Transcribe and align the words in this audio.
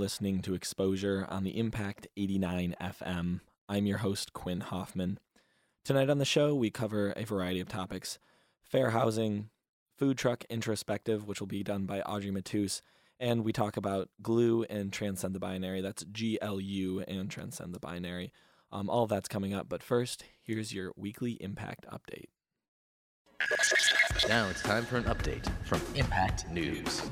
Listening 0.00 0.40
to 0.40 0.54
Exposure 0.54 1.26
on 1.28 1.44
the 1.44 1.58
Impact 1.58 2.08
89 2.16 2.74
FM. 2.80 3.40
I'm 3.68 3.84
your 3.84 3.98
host, 3.98 4.32
Quinn 4.32 4.60
Hoffman. 4.60 5.18
Tonight 5.84 6.08
on 6.08 6.16
the 6.16 6.24
show, 6.24 6.54
we 6.54 6.70
cover 6.70 7.12
a 7.18 7.24
variety 7.24 7.60
of 7.60 7.68
topics 7.68 8.18
fair 8.62 8.90
housing, 8.90 9.50
food 9.98 10.16
truck 10.16 10.44
introspective, 10.48 11.26
which 11.26 11.38
will 11.38 11.46
be 11.46 11.62
done 11.62 11.84
by 11.84 12.00
Audrey 12.00 12.30
Matus, 12.30 12.80
and 13.18 13.44
we 13.44 13.52
talk 13.52 13.76
about 13.76 14.08
glue 14.22 14.64
and 14.70 14.90
transcend 14.90 15.34
the 15.34 15.38
binary. 15.38 15.82
That's 15.82 16.06
G 16.10 16.38
L 16.40 16.58
U 16.58 17.00
and 17.06 17.30
transcend 17.30 17.74
the 17.74 17.78
binary. 17.78 18.32
Um, 18.72 18.88
all 18.88 19.06
that's 19.06 19.28
coming 19.28 19.52
up, 19.52 19.68
but 19.68 19.82
first, 19.82 20.24
here's 20.42 20.72
your 20.72 20.92
weekly 20.96 21.32
impact 21.42 21.84
update. 21.92 22.30
Now 24.28 24.48
it's 24.48 24.62
time 24.62 24.86
for 24.86 24.96
an 24.96 25.04
update 25.04 25.46
from 25.66 25.82
Impact 25.94 26.48
News. 26.48 27.02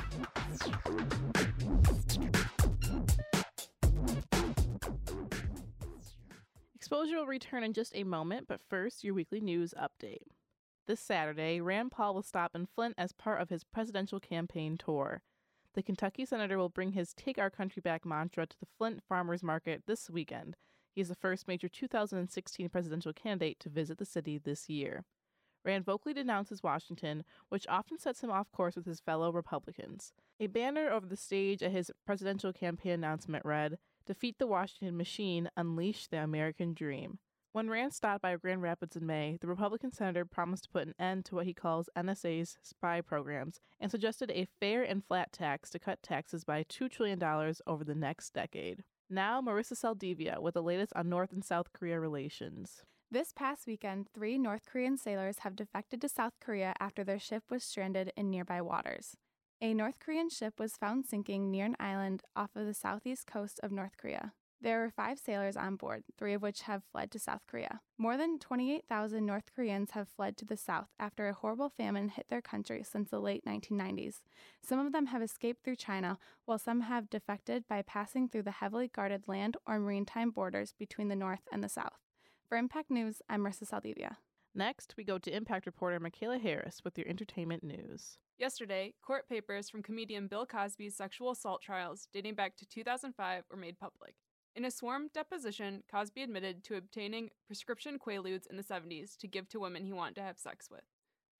Exposure 6.89 7.19
will 7.19 7.27
return 7.27 7.62
in 7.62 7.75
just 7.75 7.94
a 7.94 8.03
moment, 8.03 8.48
but 8.48 8.62
first, 8.67 9.05
your 9.05 9.12
weekly 9.12 9.42
news 9.42 9.75
update. 9.78 10.22
This 10.86 11.00
Saturday, 11.00 11.61
Rand 11.61 11.91
Paul 11.91 12.14
will 12.14 12.22
stop 12.22 12.53
in 12.55 12.64
Flint 12.64 12.94
as 12.97 13.12
part 13.12 13.42
of 13.42 13.50
his 13.50 13.62
presidential 13.62 14.19
campaign 14.19 14.78
tour. 14.78 15.20
The 15.75 15.83
Kentucky 15.83 16.25
senator 16.25 16.56
will 16.56 16.70
bring 16.70 16.92
his 16.92 17.12
Take 17.12 17.36
Our 17.36 17.50
Country 17.50 17.83
Back 17.83 18.06
mantra 18.06 18.47
to 18.47 18.59
the 18.59 18.64
Flint 18.78 19.03
Farmers 19.06 19.42
Market 19.42 19.83
this 19.86 20.09
weekend. 20.09 20.56
He 20.94 21.03
is 21.03 21.11
the 21.11 21.14
first 21.14 21.47
major 21.47 21.69
2016 21.69 22.70
presidential 22.70 23.12
candidate 23.12 23.61
to 23.61 23.69
visit 23.69 23.98
the 23.98 24.06
city 24.06 24.39
this 24.39 24.70
year. 24.70 25.05
Rand 25.66 25.84
vocally 25.84 26.14
denounces 26.14 26.62
Washington, 26.62 27.22
which 27.50 27.66
often 27.69 27.98
sets 27.98 28.22
him 28.22 28.31
off 28.31 28.50
course 28.50 28.77
with 28.77 28.86
his 28.86 29.00
fellow 29.00 29.31
Republicans. 29.31 30.14
A 30.41 30.47
banner 30.47 30.91
over 30.91 31.05
the 31.05 31.19
stage 31.19 31.62
at 31.62 31.70
his 31.70 31.92
presidential 32.06 32.55
campaign 32.55 32.92
announcement 32.92 33.44
read, 33.44 33.77
Defeat 34.09 34.39
the 34.39 34.47
Washington 34.47 34.97
Machine, 34.97 35.51
Unleash 35.55 36.06
the 36.06 36.23
American 36.23 36.73
Dream. 36.73 37.19
When 37.53 37.69
Rand 37.69 37.92
stopped 37.92 38.23
by 38.23 38.34
Grand 38.37 38.62
Rapids 38.62 38.97
in 38.97 39.05
May, 39.05 39.37
the 39.39 39.47
Republican 39.47 39.92
senator 39.92 40.25
promised 40.25 40.65
to 40.65 40.70
put 40.70 40.87
an 40.87 40.95
end 40.98 41.27
to 41.27 41.34
what 41.34 41.45
he 41.45 41.53
calls 41.53 41.91
NSA's 41.95 42.56
spy 42.62 43.03
programs 43.03 43.61
and 43.78 43.91
suggested 43.91 44.31
a 44.31 44.48
fair 44.61 44.83
and 44.83 45.05
flat 45.05 45.31
tax 45.31 45.69
to 45.70 45.78
cut 45.78 46.03
taxes 46.03 46.42
by 46.42 46.65
$2 46.65 46.91
trillion 46.91 47.23
over 47.67 47.84
the 47.84 47.95
next 47.95 48.33
decade. 48.33 48.83
Now, 49.11 49.42
Marissa 49.42 49.75
Saldivia 49.75 50.41
with 50.41 50.55
the 50.55 50.62
latest 50.62 50.95
on 50.97 51.11
North 51.11 51.33
and 51.33 51.45
South 51.45 51.75
Korea 51.75 52.00
relations. 52.00 52.84
This 53.11 53.34
past 53.37 53.67
weekend, 53.67 54.09
three 54.15 54.39
North 54.39 54.65
Korean 54.65 54.97
sailors 54.97 55.41
have 55.41 55.55
defected 55.55 56.00
to 56.00 56.09
South 56.09 56.33
Korea 56.41 56.72
after 56.81 57.05
their 57.05 57.19
ship 57.19 57.43
was 57.50 57.62
stranded 57.62 58.11
in 58.17 58.31
nearby 58.31 58.62
waters. 58.62 59.19
A 59.61 59.75
North 59.75 59.98
Korean 59.98 60.31
ship 60.31 60.61
was 60.61 60.77
found 60.77 61.06
sinking 61.06 61.50
near 61.50 61.65
an 61.65 61.75
island 61.81 62.22
off 62.37 62.55
of 62.55 62.65
the 62.65 62.75
southeast 62.75 63.27
coast 63.27 63.59
of 63.60 63.72
North 63.72 63.97
Korea. 63.97 64.33
There 64.60 64.78
were 64.78 64.91
five 64.91 65.19
sailors 65.19 65.56
on 65.56 65.75
board, 65.75 66.05
three 66.16 66.33
of 66.33 66.43
which 66.43 66.62
have 66.62 66.84
fled 66.93 67.10
to 67.10 67.19
South 67.19 67.43
Korea. 67.49 67.81
More 67.97 68.16
than 68.16 68.38
28,000 68.38 69.27
North 69.27 69.50
Koreans 69.53 69.93
have 69.93 70.09
fled 70.09 70.37
to 70.37 70.44
the 70.44 70.56
south 70.56 70.87
after 71.00 71.28
a 71.28 71.34
horrible 71.34 71.71
famine 71.71 72.10
hit 72.10 72.28
their 72.28 72.41
country 72.41 72.84
since 72.84 73.10
the 73.10 73.21
late 73.21 73.44
1990s. 73.44 74.21
Some 74.62 74.78
of 74.78 74.93
them 74.93 75.06
have 75.06 75.22
escaped 75.22 75.65
through 75.65 75.77
China, 75.77 76.19
while 76.44 76.59
some 76.59 76.83
have 76.83 77.10
defected 77.10 77.66
by 77.69 77.83
passing 77.83 78.28
through 78.28 78.44
the 78.44 78.53
heavily 78.53 78.87
guarded 78.87 79.27
land 79.27 79.56
or 79.66 79.81
maritime 79.81 80.31
borders 80.31 80.72
between 80.78 81.09
the 81.09 81.16
north 81.16 81.49
and 81.50 81.65
the 81.65 81.69
south. 81.69 81.99
For 82.49 82.56
Impact 82.56 82.93
News, 82.93 83.22
I'm 83.28 83.43
Marissa 83.43 83.66
Saldivia. 83.66 84.19
Next, 84.54 84.94
we 84.97 85.04
go 85.04 85.19
to 85.19 85.34
Impact 85.34 85.66
reporter 85.66 86.00
Michaela 86.00 86.38
Harris 86.38 86.81
with 86.84 86.97
your 86.98 87.06
entertainment 87.06 87.62
news. 87.62 88.19
Yesterday, 88.38 88.94
court 89.03 89.28
papers 89.28 89.69
from 89.69 89.82
comedian 89.82 90.26
Bill 90.26 90.47
Cosby's 90.47 90.97
sexual 90.97 91.31
assault 91.31 91.60
trials 91.60 92.09
dating 92.12 92.34
back 92.34 92.56
to 92.56 92.66
2005 92.66 93.44
were 93.50 93.56
made 93.56 93.78
public. 93.78 94.14
In 94.56 94.64
a 94.64 94.70
sworn 94.70 95.09
deposition, 95.12 95.82
Cosby 95.91 96.22
admitted 96.22 96.64
to 96.64 96.76
obtaining 96.76 97.31
prescription 97.47 97.98
quaaludes 97.98 98.47
in 98.50 98.56
the 98.56 98.64
70s 98.64 99.16
to 99.19 99.28
give 99.28 99.48
to 99.50 99.60
women 99.60 99.84
he 99.84 99.92
wanted 99.92 100.16
to 100.16 100.22
have 100.22 100.38
sex 100.38 100.69
with. 100.70 100.82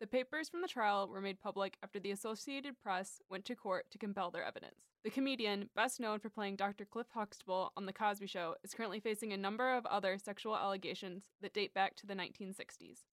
The 0.01 0.07
papers 0.07 0.49
from 0.49 0.63
the 0.63 0.69
trial 0.69 1.09
were 1.09 1.21
made 1.21 1.41
public 1.41 1.77
after 1.83 1.99
the 1.99 2.13
Associated 2.13 2.79
Press 2.81 3.21
went 3.29 3.45
to 3.47 3.57
court 3.57 3.91
to 3.91 3.99
compel 3.99 4.31
their 4.31 4.45
evidence. 4.45 4.93
The 5.03 5.11
comedian, 5.11 5.71
best 5.75 5.99
known 5.99 6.21
for 6.21 6.31
playing 6.31 6.55
Dr. 6.55 6.85
Cliff 6.85 7.09
Huxtable 7.13 7.73
on 7.77 7.85
The 7.85 7.93
Cosby 7.93 8.29
Show, 8.29 8.55
is 8.63 8.75
currently 8.75 9.01
facing 9.01 9.33
a 9.33 9.37
number 9.37 9.75
of 9.75 9.85
other 9.87 10.17
sexual 10.17 10.57
allegations 10.57 11.25
that 11.43 11.53
date 11.53 11.75
back 11.75 11.97
to 11.97 12.07
the 12.07 12.15
1960s. 12.15 13.07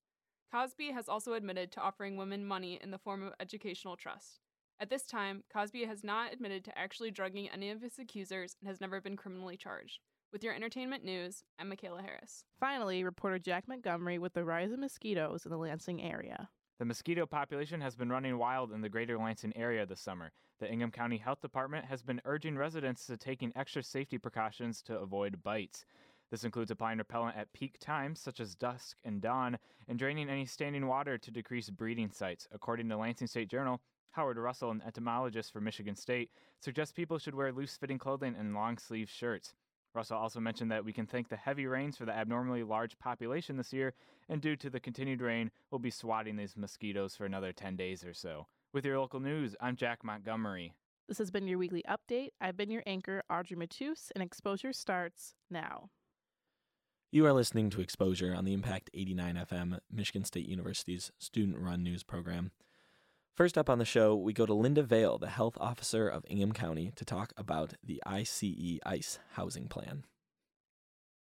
Cosby 0.51 0.91
has 0.91 1.09
also 1.09 1.33
admitted 1.33 1.71
to 1.71 1.81
offering 1.81 2.17
women 2.17 2.45
money 2.45 2.79
in 2.83 2.91
the 2.91 2.99
form 2.99 3.23
of 3.23 3.33
educational 3.39 3.95
trust. 3.95 4.41
At 4.79 4.91
this 4.91 5.07
time, 5.07 5.43
Cosby 5.51 5.85
has 5.85 6.03
not 6.03 6.33
admitted 6.33 6.63
to 6.65 6.77
actually 6.77 7.09
drugging 7.09 7.49
any 7.49 7.71
of 7.71 7.81
his 7.81 7.97
accusers 7.97 8.57
and 8.61 8.69
has 8.69 8.79
never 8.79 9.01
been 9.01 9.17
criminally 9.17 9.57
charged. 9.57 10.01
With 10.31 10.43
your 10.43 10.53
entertainment 10.53 11.03
news, 11.03 11.43
I'm 11.57 11.69
Michaela 11.69 12.03
Harris. 12.03 12.43
Finally, 12.59 13.03
reporter 13.03 13.39
Jack 13.39 13.67
Montgomery 13.67 14.19
with 14.19 14.33
the 14.33 14.45
rise 14.45 14.71
of 14.71 14.77
mosquitoes 14.77 15.45
in 15.45 15.51
the 15.51 15.57
Lansing 15.57 16.03
area. 16.03 16.49
The 16.77 16.83
mosquito 16.83 17.25
population 17.25 17.79
has 17.79 17.95
been 17.95 18.09
running 18.09 18.37
wild 18.37 18.73
in 18.73 18.81
the 18.81 18.89
greater 18.89 19.17
Lansing 19.17 19.55
area 19.55 19.85
this 19.85 20.01
summer. 20.01 20.33
The 20.59 20.69
Ingham 20.69 20.91
County 20.91 21.17
Health 21.17 21.39
Department 21.39 21.85
has 21.85 22.03
been 22.03 22.19
urging 22.25 22.57
residents 22.57 23.05
to 23.05 23.15
taking 23.15 23.53
extra 23.55 23.81
safety 23.81 24.17
precautions 24.17 24.81
to 24.81 24.99
avoid 24.99 25.41
bites. 25.41 25.85
This 26.31 26.43
includes 26.43 26.71
applying 26.71 26.97
repellent 26.97 27.37
at 27.37 27.53
peak 27.53 27.77
times, 27.79 28.19
such 28.19 28.41
as 28.41 28.55
dusk 28.55 28.97
and 29.05 29.21
dawn, 29.21 29.57
and 29.87 29.97
draining 29.97 30.29
any 30.29 30.45
standing 30.45 30.85
water 30.85 31.17
to 31.17 31.31
decrease 31.31 31.69
breeding 31.69 32.11
sites. 32.11 32.45
According 32.51 32.89
to 32.89 32.97
Lansing 32.97 33.27
State 33.27 33.47
Journal, 33.47 33.79
Howard 34.11 34.37
Russell, 34.37 34.71
an 34.71 34.83
entomologist 34.85 35.53
for 35.53 35.61
Michigan 35.61 35.95
State, 35.95 36.29
suggests 36.59 36.91
people 36.91 37.17
should 37.19 37.35
wear 37.35 37.53
loose 37.53 37.77
fitting 37.77 37.99
clothing 37.99 38.35
and 38.37 38.53
long 38.53 38.77
sleeve 38.79 39.09
shirts. 39.09 39.53
Russell 39.95 40.17
also 40.17 40.39
mentioned 40.39 40.71
that 40.71 40.83
we 40.83 40.93
can 40.93 41.07
thank 41.07 41.29
the 41.29 41.37
heavy 41.37 41.65
rains 41.65 41.97
for 41.97 42.05
the 42.05 42.15
abnormally 42.15 42.63
large 42.63 42.99
population 42.99 43.57
this 43.57 43.71
year, 43.71 43.93
and 44.27 44.41
due 44.41 44.55
to 44.57 44.69
the 44.69 44.79
continued 44.79 45.21
rain, 45.21 45.51
we'll 45.71 45.79
be 45.79 45.89
swatting 45.89 46.35
these 46.35 46.57
mosquitoes 46.57 47.15
for 47.15 47.25
another 47.25 47.53
10 47.53 47.75
days 47.75 48.03
or 48.03 48.13
so. 48.13 48.47
With 48.73 48.85
your 48.85 48.99
local 48.99 49.19
news, 49.19 49.55
I'm 49.61 49.75
Jack 49.75 50.03
Montgomery. 50.03 50.73
This 51.07 51.17
has 51.19 51.31
been 51.31 51.47
your 51.47 51.59
weekly 51.59 51.83
update. 51.87 52.29
I've 52.41 52.57
been 52.57 52.71
your 52.71 52.83
anchor, 52.85 53.23
Audrey 53.29 53.55
Matus, 53.55 54.11
and 54.15 54.23
exposure 54.23 54.73
starts 54.73 55.35
now. 55.49 55.89
You 57.11 57.25
are 57.25 57.33
listening 57.33 57.69
to 57.69 57.81
Exposure 57.81 58.33
on 58.35 58.43
the 58.43 58.53
Impact 58.53 58.89
89 58.93 59.35
FM, 59.49 59.79
Michigan 59.89 60.25
State 60.25 60.49
University's 60.49 61.11
student 61.17 61.57
run 61.59 61.83
news 61.83 62.03
program. 62.03 62.51
First 63.35 63.57
up 63.57 63.69
on 63.69 63.79
the 63.79 63.85
show, 63.85 64.15
we 64.15 64.31
go 64.31 64.45
to 64.45 64.53
Linda 64.53 64.81
Vail, 64.81 65.17
the 65.17 65.27
health 65.27 65.57
officer 65.59 66.07
of 66.07 66.23
Ingham 66.29 66.53
County, 66.53 66.93
to 66.95 67.03
talk 67.03 67.33
about 67.35 67.73
the 67.83 68.01
ICE 68.05 68.79
ICE 68.85 69.19
housing 69.33 69.67
plan. 69.67 70.05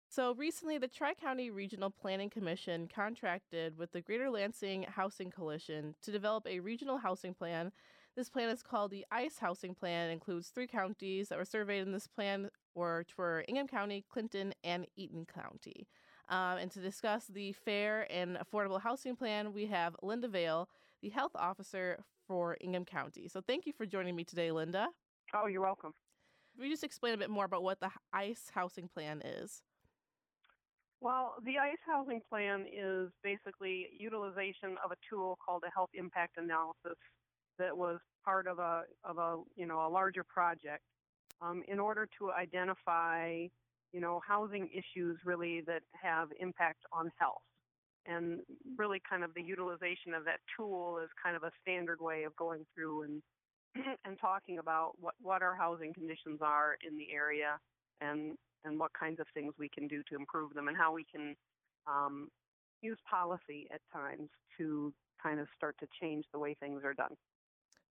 So 0.09 0.35
recently, 0.35 0.79
the 0.79 0.89
Tri 0.89 1.15
County 1.15 1.51
Regional 1.51 1.91
Planning 1.91 2.29
Commission 2.29 2.89
contracted 2.93 3.79
with 3.79 3.93
the 3.93 4.01
Greater 4.01 4.31
Lansing 4.31 4.83
Housing 4.89 5.31
Coalition 5.31 5.95
to 6.03 6.11
develop 6.11 6.45
a 6.49 6.59
regional 6.59 6.99
housing 6.99 7.35
plan. 7.35 7.71
This 8.17 8.29
plan 8.29 8.49
is 8.49 8.65
called 8.65 8.91
the 8.91 9.07
ICE 9.13 9.39
Housing 9.39 9.77
Plan. 9.77 10.11
It 10.11 10.15
includes 10.15 10.49
three 10.49 10.67
counties 10.67 11.29
that 11.29 11.39
were 11.39 11.45
surveyed 11.45 11.87
in 11.87 11.93
this 11.93 12.09
plan, 12.09 12.51
which 12.75 13.17
were 13.17 13.45
Ingham 13.47 13.69
County, 13.69 14.05
Clinton, 14.13 14.55
and 14.65 14.89
Eaton 14.97 15.25
County. 15.25 15.87
Um, 16.29 16.59
and 16.59 16.71
to 16.73 16.81
discuss 16.81 17.27
the 17.27 17.53
fair 17.53 18.09
and 18.11 18.39
affordable 18.39 18.81
housing 18.81 19.15
plan, 19.15 19.53
we 19.53 19.67
have 19.67 19.95
Linda 20.03 20.27
Vail, 20.27 20.69
the 21.03 21.11
health 21.11 21.33
officer 21.35 22.03
for 22.27 22.57
Ingham 22.61 22.85
County. 22.85 23.29
So 23.29 23.41
thank 23.47 23.67
you 23.67 23.73
for 23.73 23.85
joining 23.85 24.17
me 24.17 24.25
today, 24.25 24.51
Linda. 24.51 24.89
Oh, 25.35 25.47
you're 25.47 25.63
welcome. 25.63 25.93
Will 26.57 26.67
you 26.67 26.71
just 26.71 26.85
explain 26.85 27.15
a 27.15 27.17
bit 27.17 27.31
more 27.31 27.45
about 27.45 27.63
what 27.63 27.81
the 27.81 27.91
ICE 28.13 28.51
housing 28.55 28.89
plan 28.89 29.21
is? 29.23 29.63
Well, 31.01 31.35
the 31.45 31.59
ICE 31.59 31.79
housing 31.85 32.21
plan 32.29 32.67
is 32.73 33.11
basically 33.25 33.89
utilization 33.99 34.77
of 34.85 34.93
a 34.93 34.97
tool 35.11 35.37
called 35.45 35.65
a 35.67 35.71
health 35.75 35.91
impact 35.95 36.37
analysis 36.37 36.99
that 37.59 37.77
was 37.77 37.99
part 38.25 38.47
of 38.47 38.61
a 38.61 38.83
of 39.03 39.19
a 39.19 39.39
you 39.57 39.67
know 39.67 39.85
a 39.87 39.91
larger 39.91 40.25
project 40.25 40.83
um, 41.41 41.63
in 41.67 41.81
order 41.81 42.09
to 42.19 42.31
identify 42.31 43.47
you 43.93 44.01
know 44.01 44.21
housing 44.27 44.69
issues 44.73 45.19
really 45.25 45.63
that 45.67 45.83
have 46.01 46.29
impact 46.39 46.85
on 46.93 47.11
health. 47.19 47.43
And 48.07 48.41
really 48.77 49.01
kind 49.09 49.23
of 49.25 49.35
the 49.35 49.43
utilization 49.43 50.15
of 50.15 50.25
that 50.25 50.41
tool 50.57 50.99
is 51.03 51.11
kind 51.23 51.37
of 51.37 51.43
a 51.43 51.51
standard 51.63 52.01
way 52.01 52.25
of 52.25 52.35
going 52.37 52.65
through 52.75 53.03
and 53.03 53.23
and 54.05 54.19
talking 54.21 54.59
about 54.59 54.93
what 55.01 55.15
what 55.21 55.43
our 55.43 55.55
housing 55.55 55.95
conditions 55.95 56.41
are 56.43 56.77
in 56.87 56.97
the 56.97 57.13
area 57.13 57.59
and 58.01 58.37
and 58.65 58.79
what 58.79 58.93
kinds 58.93 59.21
of 59.21 59.27
things 59.35 59.55
we 59.59 59.69
can 59.69 59.89
do 59.89 60.03
to 60.09 60.17
improve 60.17 60.55
them 60.55 60.69
and 60.69 60.77
how 60.77 60.93
we 60.93 61.05
can 61.05 61.35
um, 61.87 62.29
use 62.81 62.99
policy 63.09 63.67
at 63.73 63.81
times 63.93 64.29
to 64.59 64.93
kind 65.23 65.41
of 65.41 65.49
start 65.57 65.77
to 65.81 65.87
change 66.01 66.25
the 66.33 66.39
way 66.39 66.55
things 66.61 66.83
are 66.85 66.95
done. 66.95 67.15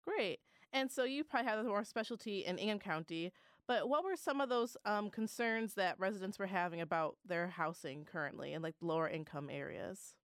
Great. 0.06 0.40
And 0.74 0.90
so 0.90 1.04
you 1.04 1.24
probably 1.24 1.50
have 1.50 1.66
more 1.66 1.84
specialty 1.84 2.46
in 2.46 2.58
Ingham 2.58 2.80
County, 2.80 3.34
but 3.68 3.88
what 3.88 4.04
were 4.04 4.16
some 4.16 4.42
of 4.42 4.50
those 4.50 4.76
um, 4.86 5.10
concerns 5.10 5.76
that 5.76 6.00
residents 6.00 6.40
were 6.40 6.48
having 6.48 6.82
about 6.82 7.16
their 7.26 7.48
housing 7.48 8.06
currently 8.06 8.54
in 8.54 8.62
like 8.62 8.76
lower 8.82 9.08
income 9.08 9.50
areas? 9.50 10.16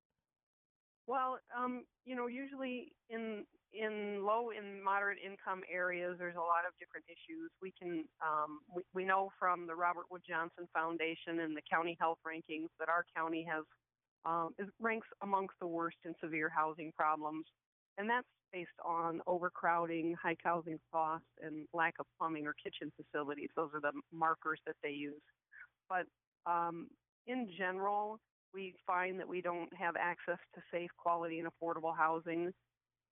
Well, 1.08 1.40
um, 1.58 1.86
you 2.06 2.16
know, 2.16 2.28
usually 2.28 2.92
in 3.10 3.46
in 3.74 4.26
low 4.26 4.50
and 4.52 4.84
moderate 4.84 5.20
income 5.24 5.62
areas, 5.72 6.16
there's 6.18 6.36
a 6.36 6.40
lot 6.40 6.68
of 6.68 6.74
different 6.80 7.06
issues. 7.08 7.52
We 7.62 7.72
can 7.80 8.04
um, 8.22 8.60
we, 8.74 8.82
we 8.94 9.06
know 9.06 9.30
from 9.40 9.68
the 9.68 9.76
Robert 9.76 10.06
Wood 10.12 10.24
Johnson 10.28 10.68
Foundation 10.74 11.40
and 11.40 11.56
the 11.56 11.62
county 11.72 11.96
health 12.00 12.20
rankings 12.28 12.68
that 12.80 12.90
our 12.90 13.06
county 13.16 13.46
has 13.50 13.64
um, 14.26 14.54
ranks 14.80 15.08
amongst 15.22 15.56
the 15.62 15.68
worst 15.68 15.98
in 16.04 16.14
severe 16.22 16.50
housing 16.50 16.92
problems, 16.98 17.46
and 17.98 18.10
that's 18.10 18.28
based 18.54 18.70
on 18.86 19.22
overcrowding, 19.28 20.16
high 20.22 20.36
housing 20.44 20.80
costs, 20.92 21.28
and 21.42 21.68
lack 21.74 21.96
of 22.00 22.06
plumbing 22.18 22.48
or 22.48 22.54
kitchen 22.54 22.92
facilities. 22.96 23.50
Those 23.56 23.70
are 23.74 23.82
the 23.82 23.92
markers 24.12 24.60
that 24.66 24.76
they 24.84 24.92
use. 24.92 25.22
But 25.90 26.06
um, 26.50 26.88
in 27.26 27.50
general, 27.58 28.20
we 28.54 28.76
find 28.86 29.20
that 29.20 29.28
we 29.28 29.42
don't 29.42 29.74
have 29.76 29.96
access 29.96 30.40
to 30.56 30.62
safe, 30.72 30.90
quality, 30.98 31.40
and 31.40 31.50
affordable 31.50 31.96
housing 31.96 32.52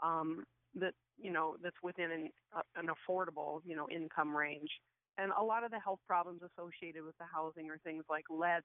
um, 0.04 0.44
that 0.76 0.94
you 1.18 1.32
know 1.32 1.56
that's 1.62 1.76
within 1.84 2.12
an, 2.12 2.30
uh, 2.56 2.62
an 2.76 2.88
affordable 2.88 3.60
you 3.66 3.76
know 3.76 3.88
income 3.90 4.36
range. 4.36 4.70
And 5.18 5.32
a 5.40 5.44
lot 5.44 5.64
of 5.64 5.72
the 5.72 5.80
health 5.80 6.00
problems 6.08 6.42
associated 6.42 7.04
with 7.06 7.18
the 7.18 7.26
housing 7.34 7.70
are 7.70 7.80
things 7.84 8.04
like 8.10 8.26
lead, 8.30 8.64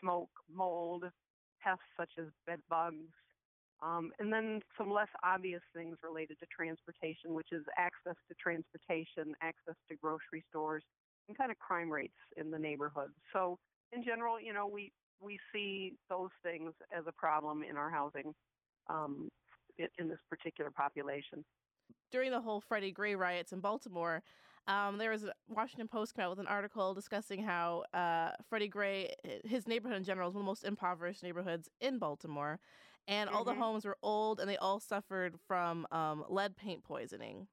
smoke, 0.00 0.30
mold, 0.52 1.04
pests 1.60 1.82
such 1.96 2.10
as 2.18 2.26
bed 2.46 2.60
bugs, 2.70 3.10
um, 3.82 4.12
and 4.18 4.32
then 4.32 4.60
some 4.78 4.90
less 4.90 5.08
obvious 5.24 5.60
things 5.74 5.96
related 6.02 6.38
to 6.38 6.46
transportation, 6.46 7.34
which 7.34 7.48
is 7.50 7.64
access 7.76 8.16
to 8.28 8.34
transportation, 8.40 9.34
access 9.42 9.74
to 9.90 9.96
grocery 9.96 10.44
stores, 10.48 10.84
and 11.28 11.36
kind 11.36 11.50
of 11.50 11.58
crime 11.58 11.90
rates 11.90 12.16
in 12.36 12.50
the 12.50 12.58
neighborhood. 12.58 13.10
So, 13.32 13.58
in 13.92 14.04
general, 14.04 14.40
you 14.40 14.52
know, 14.52 14.66
we 14.66 14.92
we 15.20 15.38
see 15.52 15.94
those 16.08 16.30
things 16.42 16.72
as 16.96 17.04
a 17.06 17.12
problem 17.12 17.62
in 17.62 17.76
our 17.76 17.90
housing 17.90 18.34
um, 18.88 19.28
in, 19.78 20.08
this 20.08 20.18
particular 20.28 20.70
population. 20.70 21.44
During 22.10 22.30
the 22.30 22.40
whole 22.40 22.60
Freddie 22.60 22.90
Gray 22.90 23.14
riots 23.14 23.52
in 23.52 23.60
Baltimore, 23.60 24.22
um, 24.66 24.98
there 24.98 25.10
was 25.10 25.24
a 25.24 25.32
Washington 25.48 25.88
Post 25.88 26.14
came 26.14 26.24
out 26.24 26.30
with 26.30 26.38
an 26.38 26.46
article 26.46 26.94
discussing 26.94 27.42
how 27.42 27.84
uh, 27.94 28.30
Freddie 28.48 28.68
Gray, 28.68 29.12
his 29.44 29.66
neighborhood 29.66 29.96
in 29.96 30.04
general, 30.04 30.28
is 30.28 30.34
one 30.34 30.42
of 30.42 30.44
the 30.44 30.50
most 30.50 30.64
impoverished 30.64 31.22
neighborhoods 31.22 31.68
in 31.80 31.98
Baltimore, 31.98 32.60
and 33.08 33.28
mm-hmm. 33.28 33.36
all 33.36 33.44
the 33.44 33.52
mm-hmm. 33.52 33.60
homes 33.60 33.84
were 33.84 33.96
old 34.02 34.40
and 34.40 34.48
they 34.48 34.56
all 34.56 34.80
suffered 34.80 35.36
from 35.46 35.86
um, 35.90 36.24
lead 36.28 36.56
paint 36.56 36.84
poisoning. 36.84 37.46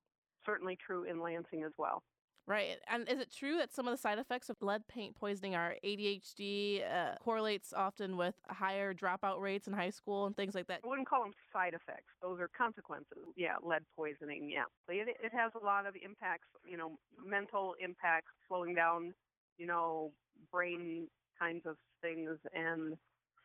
Certainly 0.46 0.78
true 0.86 1.04
in 1.04 1.22
Lansing 1.22 1.64
as 1.64 1.74
well. 1.78 2.04
Right. 2.50 2.78
And 2.88 3.08
is 3.08 3.20
it 3.20 3.32
true 3.32 3.58
that 3.58 3.72
some 3.72 3.88
of 3.88 3.94
the 3.94 4.02
side 4.02 4.18
effects 4.18 4.50
of 4.50 4.58
lead 4.60 4.88
paint 4.88 5.16
poisoning 5.16 5.54
are 5.54 5.76
ADHD, 5.86 6.82
uh, 6.84 7.14
correlates 7.20 7.74
often 7.74 8.18
with 8.18 8.34
higher 8.50 8.92
dropout 8.92 9.40
rates 9.40 9.68
in 9.68 9.74
high 9.74 9.92
school 9.92 10.26
and 10.26 10.36
things 10.36 10.56
like 10.56 10.66
that? 10.66 10.80
I 10.84 10.88
wouldn't 10.88 11.08
call 11.08 11.22
them 11.22 11.34
side 11.54 11.76
effects. 11.76 12.12
Those 12.24 12.40
are 12.40 12.50
consequences. 12.58 13.20
Yeah, 13.38 13.58
lead 13.62 13.84
poisoning. 13.96 14.50
Yeah. 14.52 14.64
It, 14.88 15.16
it 15.24 15.32
has 15.32 15.52
a 15.62 15.64
lot 15.64 15.86
of 15.86 15.94
impacts, 16.04 16.48
you 16.68 16.76
know, 16.76 16.98
mental 17.24 17.76
impacts, 17.80 18.32
slowing 18.48 18.74
down, 18.74 19.14
you 19.60 19.68
know, 19.68 20.12
brain 20.52 21.08
kinds 21.40 21.68
of 21.68 21.76
things, 22.02 22.32
and 22.54 22.98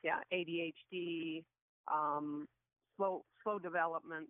yeah, 0.02 0.20
ADHD, 0.32 1.44
um, 1.92 2.46
slow 2.96 3.24
slow 3.42 3.58
development. 3.58 4.28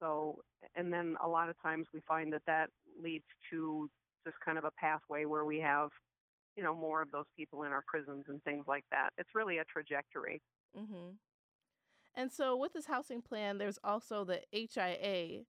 So, 0.00 0.38
and 0.74 0.92
then 0.92 1.16
a 1.24 1.28
lot 1.28 1.48
of 1.48 1.60
times 1.62 1.86
we 1.94 2.00
find 2.06 2.32
that 2.32 2.42
that 2.46 2.68
leads 3.02 3.24
to 3.50 3.88
just 4.26 4.36
kind 4.44 4.58
of 4.58 4.64
a 4.64 4.70
pathway 4.72 5.24
where 5.24 5.44
we 5.44 5.60
have, 5.60 5.90
you 6.56 6.62
know, 6.62 6.74
more 6.74 7.02
of 7.02 7.10
those 7.10 7.26
people 7.36 7.62
in 7.62 7.72
our 7.72 7.84
prisons 7.86 8.24
and 8.28 8.42
things 8.44 8.64
like 8.66 8.84
that. 8.90 9.10
It's 9.18 9.30
really 9.34 9.58
a 9.58 9.64
trajectory. 9.64 10.40
Mm-hmm. 10.78 11.12
And 12.16 12.32
so, 12.32 12.56
with 12.56 12.72
this 12.72 12.86
housing 12.86 13.22
plan, 13.22 13.58
there's 13.58 13.78
also 13.82 14.24
the 14.24 14.40
HIA, 14.52 15.42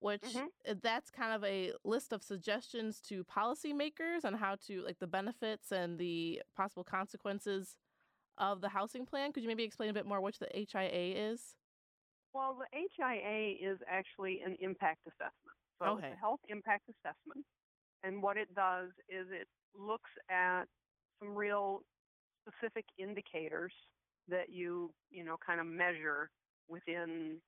which 0.00 0.22
mm-hmm. 0.22 0.72
that's 0.82 1.10
kind 1.10 1.34
of 1.34 1.44
a 1.44 1.72
list 1.84 2.12
of 2.12 2.22
suggestions 2.22 3.00
to 3.08 3.24
policymakers 3.24 4.24
on 4.24 4.34
how 4.34 4.56
to 4.66 4.82
like 4.82 4.98
the 4.98 5.06
benefits 5.06 5.72
and 5.72 5.98
the 5.98 6.42
possible 6.56 6.84
consequences 6.84 7.76
of 8.38 8.60
the 8.60 8.68
housing 8.68 9.06
plan. 9.06 9.32
Could 9.32 9.42
you 9.42 9.48
maybe 9.48 9.64
explain 9.64 9.90
a 9.90 9.92
bit 9.92 10.06
more 10.06 10.20
what 10.20 10.34
the 10.38 10.48
HIA 10.52 11.30
is? 11.30 11.56
Well, 12.32 12.58
the 12.58 12.86
HIA 12.98 13.56
is 13.60 13.78
actually 13.88 14.42
an 14.44 14.56
impact 14.60 15.00
assessment. 15.06 15.56
So 15.80 15.88
okay. 15.90 16.08
it's 16.08 16.16
a 16.16 16.20
health 16.20 16.40
impact 16.48 16.84
assessment. 16.88 17.44
And 18.02 18.22
what 18.22 18.36
it 18.36 18.54
does 18.54 18.90
is 19.08 19.26
it 19.30 19.48
looks 19.78 20.10
at 20.30 20.64
some 21.18 21.34
real 21.34 21.80
specific 22.46 22.84
indicators 22.98 23.72
that 24.28 24.50
you, 24.50 24.92
you 25.10 25.24
know, 25.24 25.36
kind 25.44 25.60
of 25.60 25.66
measure 25.66 26.30
within 26.68 27.38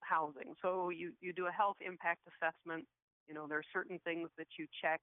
housing. 0.00 0.54
So 0.62 0.90
you, 0.90 1.12
you 1.20 1.32
do 1.32 1.46
a 1.46 1.52
health 1.52 1.76
impact 1.84 2.20
assessment. 2.26 2.84
You 3.28 3.34
know, 3.34 3.46
there 3.48 3.58
are 3.58 3.72
certain 3.72 3.98
things 4.04 4.28
that 4.38 4.46
you 4.58 4.66
check, 4.82 5.00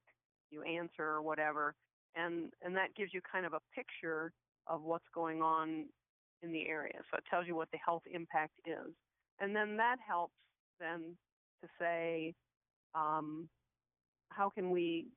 you 0.49 0.63
answer 0.63 1.03
or 1.03 1.21
whatever, 1.21 1.73
and 2.15 2.51
and 2.61 2.75
that 2.75 2.93
gives 2.95 3.13
you 3.13 3.21
kind 3.29 3.45
of 3.45 3.53
a 3.53 3.59
picture 3.73 4.31
of 4.67 4.83
what's 4.83 5.07
going 5.13 5.41
on 5.41 5.85
in 6.41 6.51
the 6.51 6.67
area. 6.67 6.99
So 7.11 7.17
it 7.17 7.23
tells 7.29 7.47
you 7.47 7.55
what 7.55 7.69
the 7.71 7.79
health 7.83 8.03
impact 8.11 8.53
is. 8.65 8.93
And 9.39 9.55
then 9.55 9.77
that 9.77 9.97
helps 10.05 10.33
then 10.79 11.15
to 11.61 11.69
say, 11.79 12.33
um, 12.95 13.47
how 14.29 14.49
can 14.49 14.71
we 14.71 15.07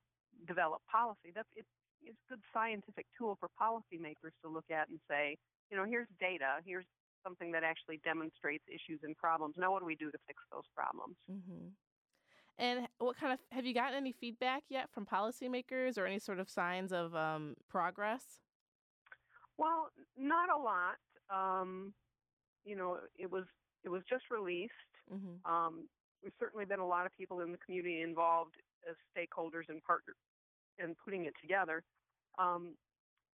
develop 0.47 0.83
policy? 0.91 1.33
That's 1.35 1.49
it's 1.55 1.69
it's 2.03 2.19
a 2.29 2.35
good 2.35 2.43
scientific 2.53 3.07
tool 3.17 3.39
for 3.41 3.49
policymakers 3.61 4.37
to 4.45 4.51
look 4.51 4.67
at 4.71 4.89
and 4.89 4.99
say, 5.09 5.37
you 5.71 5.77
know, 5.77 5.85
here's 5.85 6.09
data, 6.21 6.61
here's 6.67 6.85
something 7.23 7.51
that 7.53 7.65
actually 7.65 7.99
demonstrates 8.05 8.65
issues 8.69 9.01
and 9.03 9.17
problems. 9.17 9.55
Now, 9.57 9.73
what 9.73 9.81
do 9.81 9.87
we 9.87 9.97
do 9.97 10.11
to 10.11 10.19
fix 10.27 10.43
those 10.53 10.65
problems? 10.77 11.17
Mm-hmm. 11.31 11.69
And 12.59 12.87
what 12.99 13.19
kind 13.19 13.33
of 13.33 13.39
have 13.51 13.65
you 13.65 13.75
gotten 13.75 13.97
any 13.97 14.13
feedback 14.13 14.63
yet 14.69 14.91
from 14.93 15.07
policymakers 15.07 15.99
or 15.99 16.07
any 16.07 16.19
sort 16.19 16.39
of 16.39 16.49
signs 16.49 16.93
of 16.93 17.15
um, 17.15 17.57
progress? 17.69 18.23
Well, 19.59 19.91
not 20.17 20.49
a 20.51 20.57
lot. 20.57 20.97
Um, 21.31 21.93
you 22.65 22.77
know, 22.77 22.99
it 23.19 23.31
was 23.31 23.45
it 23.85 23.89
was 23.89 24.03
just 24.09 24.25
released. 24.31 24.73
Mm-hmm. 25.13 25.51
Um, 25.51 25.89
there's 26.23 26.35
certainly 26.41 26.65
been 26.65 26.81
a 26.81 26.87
lot 26.87 27.07
of 27.07 27.13
people 27.17 27.41
in 27.41 27.53
the 27.53 27.59
community 27.59 28.01
involved 28.01 28.55
as 28.89 28.97
stakeholders 29.13 29.69
and 29.69 29.83
partners 29.85 30.17
in 30.79 30.95
putting 31.05 31.27
it 31.27 31.35
together. 31.41 31.83
Um, 32.39 32.75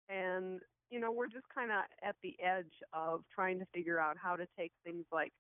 and 0.09 0.61
you 0.91 1.01
know, 1.01 1.11
we're 1.11 1.29
just 1.29 1.47
kind 1.53 1.71
of 1.71 1.79
at 2.07 2.15
the 2.23 2.37
edge 2.45 2.73
of 2.93 3.23
trying 3.35 3.59
to 3.59 3.67
figure 3.75 3.99
out 3.99 4.17
how 4.23 4.37
to 4.37 4.47
take 4.57 4.73
things 4.85 5.05
like 5.11 5.33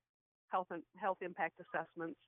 health 0.48 0.66
and 0.70 0.82
health 0.96 1.18
impact 1.20 1.60
assessments, 1.60 2.18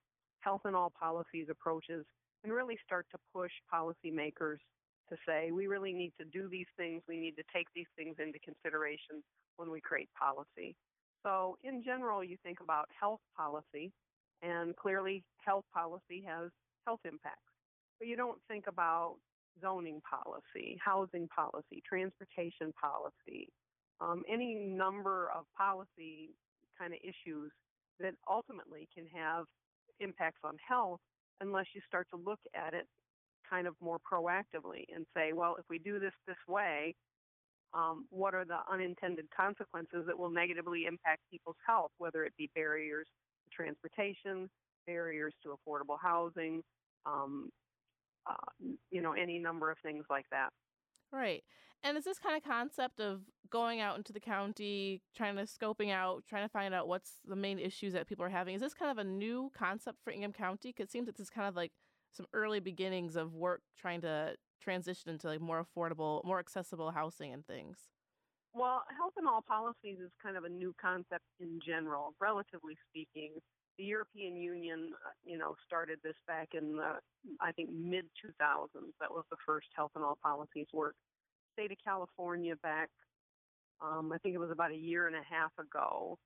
health 0.41 0.63
and 0.65 0.77
all 0.77 0.93
policies 0.99 1.47
approaches, 1.51 2.05
and 2.45 2.53
really 2.53 2.77
start 2.85 3.07
to 3.11 3.19
push 3.35 3.51
policymakers 3.73 4.59
to 5.09 5.17
say 5.27 5.51
we 5.51 5.67
really 5.67 5.93
need 5.93 6.13
to 6.19 6.25
do 6.25 6.49
these 6.49 6.67
things, 6.77 7.03
we 7.09 7.19
need 7.19 7.37
to 7.37 7.45
take 7.55 7.69
these 7.75 7.91
things 7.97 8.17
into 8.19 8.39
consideration 8.41 9.23
when 9.57 9.71
we 9.71 9.81
create 9.81 10.09
policy. 10.19 10.77
So, 11.23 11.59
in 11.65 11.83
general, 11.83 12.23
you 12.23 12.37
think 12.43 12.59
about 12.61 12.89
health 12.99 13.21
policy, 13.37 13.93
and 14.43 14.77
clearly, 14.77 15.25
health 15.45 15.65
policy 15.75 16.25
has 16.27 16.51
health 16.87 17.01
impacts. 17.05 17.41
But 17.99 18.09
you 18.09 18.17
don't 18.17 18.39
think 18.49 18.67
about 18.69 19.17
zoning 19.61 20.01
policy, 20.09 20.79
housing 20.85 21.29
policy, 21.29 21.83
transportation 21.89 22.73
policy, 22.81 23.49
um, 24.01 24.23
any 24.31 24.55
number 24.55 25.31
of 25.35 25.45
policy 25.57 26.35
kind 26.79 26.93
of 26.93 27.01
issues 27.03 27.51
that 27.99 28.15
ultimately 28.31 28.89
can 28.95 29.07
have 29.07 29.47
impacts 30.01 30.41
on 30.45 30.57
health 30.67 31.01
unless 31.41 31.67
you 31.75 31.81
start 31.89 32.07
to 32.11 32.17
look 32.17 32.41
at 32.55 32.75
it 32.75 32.87
kind 33.49 33.67
of 33.67 33.75
more 33.81 33.99
proactively 33.99 34.85
and 34.95 35.07
say, 35.17 35.33
well, 35.33 35.57
if 35.59 35.65
we 35.69 35.79
do 35.79 35.99
this 35.99 36.13
this 36.27 36.37
way, 36.49 36.95
um, 37.75 38.07
what 38.11 38.35
are 38.35 38.45
the 38.45 38.59
unintended 38.73 39.27
consequences 39.37 40.05
that 40.07 40.19
will 40.19 40.31
negatively 40.31 40.87
impact 40.87 41.21
people's 41.31 41.57
health, 41.67 41.91
whether 41.99 42.25
it 42.25 42.33
be 42.39 42.51
barriers 42.55 43.07
to 43.45 43.57
transportation, 43.57 44.49
barriers 44.87 45.35
to 45.43 45.51
affordable 45.51 45.99
housing, 46.01 46.63
um, 47.05 47.51
uh, 48.29 48.67
you 48.91 49.03
know, 49.03 49.13
any 49.13 49.39
number 49.39 49.71
of 49.71 49.79
things 49.85 50.05
like 50.11 50.27
that. 50.31 50.51
Right. 51.13 51.43
And 51.83 51.97
is 51.97 52.05
this 52.05 52.19
kind 52.19 52.37
of 52.37 52.43
concept 52.43 53.01
of 53.01 53.21
going 53.51 53.81
out 53.81 53.97
into 53.97 54.13
the 54.13 54.21
county, 54.21 55.03
trying 55.17 55.37
to 55.37 55.43
scoping 55.43 55.93
out, 55.93 56.25
trying 56.29 56.45
to 56.45 56.49
find 56.49 56.75
out 56.75 56.89
what's 56.89 57.21
the 57.25 57.37
main 57.37 57.59
issues 57.59 57.93
that 57.93 58.09
people 58.09 58.25
are 58.25 58.31
having? 58.31 58.55
Is 58.55 58.61
this 58.61 58.75
kind 58.75 58.91
of 58.91 58.99
a 58.99 59.05
new 59.05 59.51
concept 59.57 59.99
for 60.03 60.11
Ingham 60.11 60.33
County? 60.33 60.71
Because 60.71 60.87
it 60.87 60.91
seems 60.91 61.07
that 61.07 61.17
this 61.17 61.27
is 61.27 61.31
kind 61.31 61.47
of 61.47 61.55
like 61.55 61.73
some 62.17 62.27
early 62.33 62.61
beginnings 62.61 63.17
of 63.17 63.35
work 63.35 63.61
trying 63.79 64.01
to 64.01 64.35
transition 64.61 65.11
into 65.11 65.29
like 65.29 65.41
more 65.41 65.65
affordable, 65.65 66.25
more 66.25 66.39
accessible 66.39 66.91
housing 66.91 67.33
and 67.33 67.47
things. 67.47 67.79
Well, 68.55 68.83
health 68.97 69.13
and 69.19 69.29
all 69.29 69.43
policies 69.47 69.99
is 70.03 70.11
kind 70.23 70.37
of 70.37 70.45
a 70.45 70.49
new 70.49 70.75
concept 70.81 71.25
in 71.41 71.61
general, 71.65 72.15
relatively 72.21 72.75
speaking. 72.89 73.33
The 73.77 73.85
European 73.85 74.35
Union, 74.35 74.93
uh, 74.95 75.11
you 75.25 75.37
know, 75.37 75.55
started 75.67 75.99
this 76.03 76.17
back 76.27 76.49
in 76.55 76.77
the, 76.77 76.95
I 77.43 77.53
think, 77.53 77.69
mid 77.71 78.07
2000s. 78.25 78.69
That 78.99 79.11
was 79.11 79.25
the 79.31 79.37
first 79.45 79.67
health 79.77 79.91
and 79.95 80.03
all 80.03 80.17
policies 80.23 80.67
work. 80.73 80.95
State 81.53 81.73
of 81.73 81.77
California 81.85 82.55
back, 82.63 82.89
um, 83.83 84.11
I 84.15 84.19
think 84.19 84.35
it 84.35 84.39
was 84.39 84.51
about 84.51 84.71
a 84.71 84.77
year 84.77 85.07
and 85.07 85.17
a 85.17 85.23
half 85.29 85.53
ago, 85.61 86.19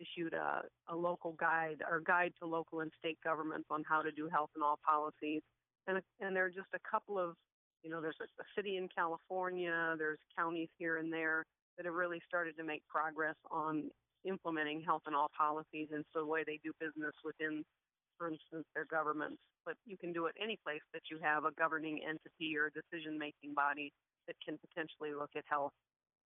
issued 0.00 0.34
a, 0.34 0.62
a 0.88 0.96
local 0.96 1.32
guide 1.32 1.82
or 1.88 2.00
guide 2.00 2.32
to 2.40 2.46
local 2.46 2.80
and 2.80 2.90
state 2.98 3.18
governments 3.22 3.66
on 3.70 3.84
how 3.88 4.02
to 4.02 4.10
do 4.12 4.28
health 4.28 4.50
and 4.54 4.64
all 4.64 4.78
policies. 4.84 5.42
And, 5.86 6.00
and 6.20 6.34
there 6.34 6.46
are 6.46 6.50
just 6.50 6.72
a 6.74 6.90
couple 6.90 7.18
of, 7.18 7.34
you 7.82 7.90
know, 7.90 8.00
there's 8.00 8.16
a, 8.20 8.24
a 8.24 8.46
city 8.56 8.76
in 8.76 8.88
California, 8.94 9.94
there's 9.98 10.18
counties 10.36 10.68
here 10.78 10.98
and 10.98 11.12
there 11.12 11.44
that 11.76 11.86
have 11.86 11.94
really 11.94 12.20
started 12.26 12.56
to 12.56 12.64
make 12.64 12.82
progress 12.88 13.36
on 13.50 13.90
implementing 14.24 14.80
health 14.80 15.02
and 15.06 15.14
all 15.14 15.30
policies 15.36 15.88
and 15.92 16.04
so 16.12 16.20
the 16.20 16.26
way 16.26 16.42
they 16.46 16.58
do 16.64 16.72
business 16.80 17.12
within, 17.24 17.62
for 18.16 18.28
instance, 18.28 18.64
their 18.74 18.86
governments. 18.86 19.38
But 19.66 19.74
you 19.86 19.96
can 19.96 20.12
do 20.12 20.26
it 20.26 20.34
any 20.42 20.58
place 20.64 20.84
that 20.92 21.02
you 21.10 21.18
have 21.22 21.44
a 21.44 21.52
governing 21.58 22.00
entity 22.02 22.56
or 22.56 22.70
decision 22.70 23.18
making 23.18 23.54
body 23.54 23.92
that 24.26 24.36
can 24.44 24.58
potentially 24.58 25.12
look 25.12 25.30
at 25.36 25.44
health 25.48 25.72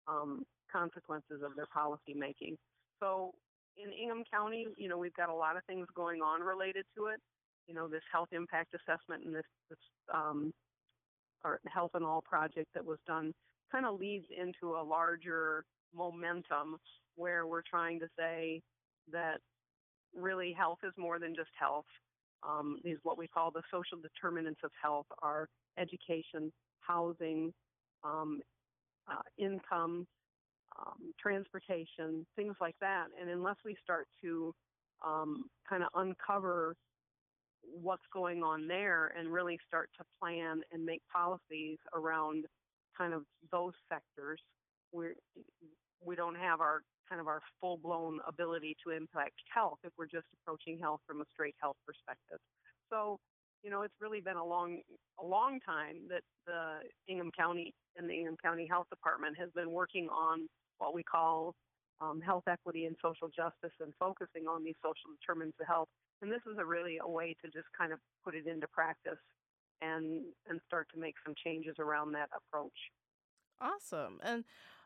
um, 0.07 0.43
consequences 0.71 1.41
of 1.43 1.55
their 1.55 1.67
policy 1.73 2.13
making. 2.15 2.57
So 2.99 3.31
in 3.77 3.91
Ingham 3.91 4.23
County, 4.31 4.67
you 4.77 4.89
know, 4.89 4.97
we've 4.97 5.13
got 5.13 5.29
a 5.29 5.33
lot 5.33 5.57
of 5.57 5.63
things 5.65 5.87
going 5.95 6.21
on 6.21 6.41
related 6.41 6.85
to 6.95 7.07
it. 7.07 7.19
You 7.67 7.73
know, 7.73 7.87
this 7.87 8.03
health 8.11 8.29
impact 8.31 8.73
assessment 8.73 9.25
and 9.25 9.33
this, 9.33 9.45
this 9.69 9.79
um, 10.13 10.53
health 11.71 11.91
and 11.93 12.05
all 12.05 12.21
project 12.21 12.67
that 12.73 12.85
was 12.85 12.99
done 13.07 13.33
kind 13.71 13.85
of 13.85 13.99
leads 13.99 14.25
into 14.29 14.75
a 14.75 14.83
larger 14.83 15.63
momentum 15.95 16.77
where 17.15 17.47
we're 17.47 17.63
trying 17.69 17.99
to 17.99 18.07
say 18.17 18.61
that 19.11 19.37
really 20.15 20.53
health 20.53 20.79
is 20.83 20.93
more 20.97 21.19
than 21.19 21.35
just 21.35 21.49
health. 21.59 21.85
Um, 22.47 22.77
is 22.83 22.97
what 23.03 23.17
we 23.17 23.25
call 23.25 23.51
the 23.51 23.61
social 23.71 23.97
determinants 23.97 24.59
of 24.65 24.71
health 24.81 25.05
are 25.21 25.47
education, 25.77 26.51
housing, 26.81 27.53
um, 28.03 28.41
uh, 29.09 29.21
income, 29.37 30.05
um, 30.79 31.13
transportation, 31.19 32.25
things 32.35 32.55
like 32.59 32.75
that. 32.81 33.07
And 33.19 33.29
unless 33.29 33.57
we 33.65 33.75
start 33.83 34.07
to 34.21 34.53
um, 35.05 35.45
kind 35.67 35.83
of 35.83 35.89
uncover 35.95 36.75
what's 37.61 38.03
going 38.13 38.43
on 38.43 38.67
there 38.67 39.13
and 39.17 39.31
really 39.31 39.57
start 39.67 39.89
to 39.97 40.03
plan 40.19 40.61
and 40.71 40.85
make 40.85 41.01
policies 41.11 41.77
around 41.95 42.45
kind 42.97 43.13
of 43.13 43.23
those 43.51 43.73
sectors, 43.89 44.39
we're, 44.91 45.15
we 46.05 46.15
don't 46.15 46.35
have 46.35 46.61
our 46.61 46.81
kind 47.09 47.19
of 47.19 47.27
our 47.27 47.41
full 47.59 47.77
blown 47.77 48.19
ability 48.27 48.75
to 48.83 48.91
impact 48.91 49.33
health 49.53 49.77
if 49.83 49.91
we're 49.97 50.05
just 50.05 50.25
approaching 50.41 50.79
health 50.79 51.01
from 51.05 51.21
a 51.21 51.25
straight 51.33 51.55
health 51.61 51.77
perspective. 51.85 52.39
So, 52.89 53.19
you 53.63 53.69
know, 53.69 53.81
it's 53.81 53.93
really 54.01 54.21
been 54.21 54.37
a 54.37 54.45
long 54.45 54.79
a 55.21 55.25
long 55.25 55.59
time 55.65 55.95
that 56.09 56.21
the 56.45 56.79
Ingham 57.07 57.31
County 57.37 57.73
and 57.97 58.09
the 58.09 58.13
Ingham 58.13 58.37
County 58.43 58.67
Health 58.69 58.87
Department 58.89 59.37
has 59.37 59.49
been 59.55 59.71
working 59.71 60.07
on 60.09 60.47
what 60.77 60.93
we 60.93 61.03
call 61.03 61.55
um, 62.01 62.21
health 62.21 62.43
equity 62.47 62.85
and 62.85 62.95
social 63.01 63.29
justice 63.29 63.75
and 63.79 63.93
focusing 63.99 64.47
on 64.47 64.63
these 64.63 64.75
social 64.81 65.15
determinants 65.19 65.57
of 65.59 65.67
health. 65.67 65.87
And 66.21 66.31
this 66.31 66.41
is 66.49 66.57
a 66.59 66.65
really 66.65 66.99
a 67.01 67.09
way 67.09 67.35
to 67.43 67.51
just 67.51 67.67
kind 67.77 67.91
of 67.93 67.99
put 68.23 68.35
it 68.35 68.47
into 68.47 68.67
practice 68.67 69.19
and 69.81 70.21
and 70.47 70.59
start 70.65 70.87
to 70.93 70.99
make 70.99 71.15
some 71.25 71.35
changes 71.43 71.75
around 71.79 72.13
that 72.13 72.29
approach. 72.35 72.71
Awesome. 73.59 74.19
And 74.23 74.43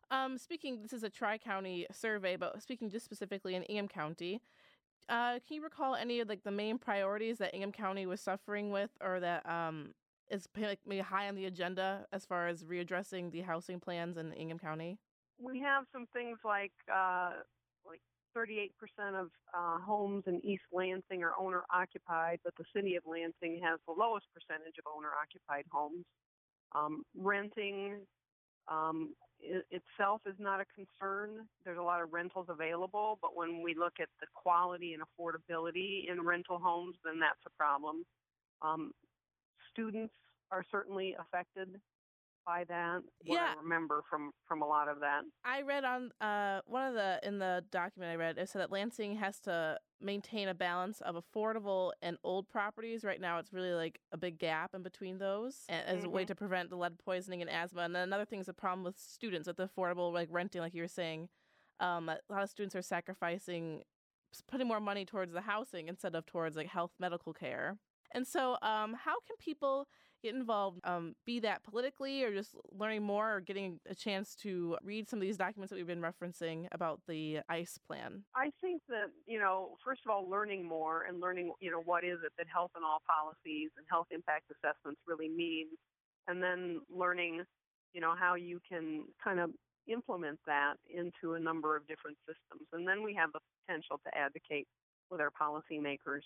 um, 0.09 0.37
speaking, 0.37 0.81
this 0.81 0.93
is 0.93 1.03
a 1.03 1.09
tri 1.09 1.37
county 1.37 1.85
survey, 1.91 2.35
but 2.37 2.61
speaking 2.61 2.89
just 2.89 3.05
specifically 3.05 3.55
in 3.55 3.63
Ingham 3.63 3.87
County, 3.87 4.41
uh, 5.09 5.39
can 5.45 5.55
you 5.55 5.63
recall 5.63 5.95
any 5.95 6.19
of 6.19 6.29
like 6.29 6.43
the 6.43 6.51
main 6.51 6.77
priorities 6.77 7.37
that 7.37 7.53
Ingham 7.53 7.71
County 7.71 8.05
was 8.05 8.21
suffering 8.21 8.71
with, 8.71 8.91
or 9.01 9.19
that 9.19 9.47
um, 9.49 9.93
is 10.29 10.47
maybe 10.85 11.01
high 11.01 11.27
on 11.27 11.35
the 11.35 11.45
agenda 11.45 12.05
as 12.11 12.25
far 12.25 12.47
as 12.47 12.63
readdressing 12.63 13.31
the 13.31 13.41
housing 13.41 13.79
plans 13.79 14.17
in 14.17 14.33
Ingham 14.33 14.59
County? 14.59 14.97
We 15.39 15.59
have 15.61 15.85
some 15.93 16.07
things 16.13 16.37
like 16.43 16.71
uh, 16.93 17.31
like 17.85 18.01
38% 18.35 18.69
of 19.19 19.29
uh, 19.53 19.79
homes 19.79 20.23
in 20.27 20.43
East 20.45 20.63
Lansing 20.71 21.23
are 21.23 21.33
owner 21.39 21.63
occupied, 21.73 22.39
but 22.43 22.53
the 22.57 22.65
city 22.75 22.95
of 22.95 23.03
Lansing 23.05 23.61
has 23.63 23.79
the 23.87 23.93
lowest 23.93 24.25
percentage 24.33 24.75
of 24.77 24.85
owner 24.95 25.09
occupied 25.19 25.65
homes. 25.71 26.05
Um, 26.75 27.03
renting 27.15 27.99
um, 28.67 29.13
it, 29.39 29.65
itself 29.71 30.21
is 30.25 30.35
not 30.39 30.59
a 30.59 30.65
concern. 30.75 31.47
There's 31.63 31.77
a 31.77 31.81
lot 31.81 32.01
of 32.01 32.13
rentals 32.13 32.47
available, 32.49 33.17
but 33.21 33.35
when 33.35 33.61
we 33.63 33.75
look 33.75 33.93
at 33.99 34.09
the 34.19 34.27
quality 34.33 34.93
and 34.93 35.03
affordability 35.03 36.09
in 36.11 36.21
rental 36.25 36.59
homes, 36.59 36.95
then 37.05 37.19
that's 37.19 37.39
a 37.45 37.57
problem. 37.57 38.05
Um, 38.61 38.91
students 39.71 40.13
are 40.51 40.63
certainly 40.71 41.15
affected 41.19 41.79
by 42.47 42.63
that. 42.69 43.01
What 43.25 43.35
Yeah. 43.35 43.53
I 43.55 43.61
remember 43.61 44.01
from 44.09 44.31
from 44.47 44.61
a 44.61 44.65
lot 44.65 44.87
of 44.87 45.01
that. 45.01 45.23
I 45.43 45.61
read 45.61 45.83
on 45.83 46.11
uh, 46.21 46.61
one 46.65 46.87
of 46.87 46.93
the 46.93 47.19
in 47.21 47.37
the 47.39 47.63
document 47.71 48.11
I 48.11 48.15
read 48.15 48.37
it 48.37 48.49
said 48.49 48.61
that 48.61 48.71
Lansing 48.71 49.17
has 49.17 49.39
to 49.41 49.77
maintain 49.99 50.47
a 50.47 50.53
balance 50.53 51.01
of 51.01 51.15
affordable 51.15 51.91
and 52.01 52.17
old 52.23 52.47
properties. 52.47 53.03
Right 53.03 53.19
now, 53.19 53.37
it's 53.39 53.51
really 53.51 53.73
like 53.73 53.99
a 54.13 54.17
big 54.17 54.39
gap 54.39 54.73
in 54.73 54.81
between 54.81 55.17
those, 55.17 55.65
as 55.69 56.03
a 56.05 56.09
way 56.09 56.23
Mhm. 56.23 56.27
to 56.27 56.35
prevent 56.35 56.69
the 56.69 56.77
lead 56.77 56.97
poisoning 56.99 57.41
and 57.41 57.49
asthma. 57.49 57.81
And 57.81 57.93
then 57.93 58.03
another 58.03 58.25
thing 58.25 58.39
is 58.39 58.47
a 58.47 58.53
problem 58.53 58.83
with 58.83 58.97
students 58.97 59.47
with 59.47 59.57
the 59.57 59.67
affordable 59.67 60.13
like 60.13 60.29
renting, 60.31 60.61
like 60.61 60.73
you 60.73 60.81
were 60.81 60.87
saying. 60.87 61.29
Um, 61.79 62.09
a 62.09 62.19
lot 62.29 62.41
of 62.41 62.49
students 62.49 62.75
are 62.75 62.81
sacrificing 62.81 63.83
putting 64.47 64.67
more 64.67 64.79
money 64.79 65.05
towards 65.05 65.31
the 65.33 65.41
housing 65.41 65.87
instead 65.87 66.13
of 66.15 66.25
towards 66.25 66.55
like 66.55 66.67
health 66.67 66.91
medical 66.99 67.33
care. 67.33 67.77
And 68.13 68.25
so, 68.27 68.57
um, 68.61 68.93
how 68.93 69.19
can 69.21 69.35
people 69.37 69.87
get 70.23 70.33
involved, 70.33 70.79
um, 70.83 71.15
be 71.25 71.39
that 71.39 71.63
politically 71.63 72.23
or 72.23 72.33
just 72.33 72.55
learning 72.71 73.03
more 73.03 73.35
or 73.35 73.41
getting 73.41 73.79
a 73.89 73.95
chance 73.95 74.35
to 74.35 74.77
read 74.83 75.07
some 75.09 75.17
of 75.17 75.21
these 75.21 75.37
documents 75.37 75.69
that 75.69 75.75
we've 75.77 75.87
been 75.87 76.01
referencing 76.01 76.67
about 76.71 77.01
the 77.07 77.39
ICE 77.49 77.77
plan? 77.87 78.23
I 78.35 78.51
think 78.61 78.81
that, 78.89 79.07
you 79.25 79.39
know, 79.39 79.77
first 79.83 80.01
of 80.05 80.11
all, 80.11 80.29
learning 80.29 80.67
more 80.67 81.03
and 81.03 81.19
learning, 81.19 81.53
you 81.59 81.71
know, 81.71 81.81
what 81.81 82.03
is 82.03 82.19
it 82.25 82.31
that 82.37 82.47
health 82.51 82.71
and 82.75 82.83
all 82.83 83.01
policies 83.07 83.69
and 83.77 83.85
health 83.89 84.07
impact 84.11 84.45
assessments 84.51 85.01
really 85.07 85.29
mean, 85.29 85.67
and 86.27 86.41
then 86.41 86.81
learning, 86.89 87.43
you 87.93 88.01
know, 88.01 88.13
how 88.17 88.35
you 88.35 88.59
can 88.67 89.05
kind 89.23 89.39
of 89.39 89.51
implement 89.87 90.39
that 90.45 90.75
into 90.89 91.35
a 91.35 91.39
number 91.39 91.75
of 91.75 91.87
different 91.87 92.17
systems. 92.27 92.67
And 92.73 92.87
then 92.87 93.03
we 93.03 93.13
have 93.13 93.31
the 93.31 93.39
potential 93.65 93.99
to 94.05 94.17
advocate 94.17 94.67
with 95.09 95.21
our 95.21 95.31
policymakers 95.31 96.21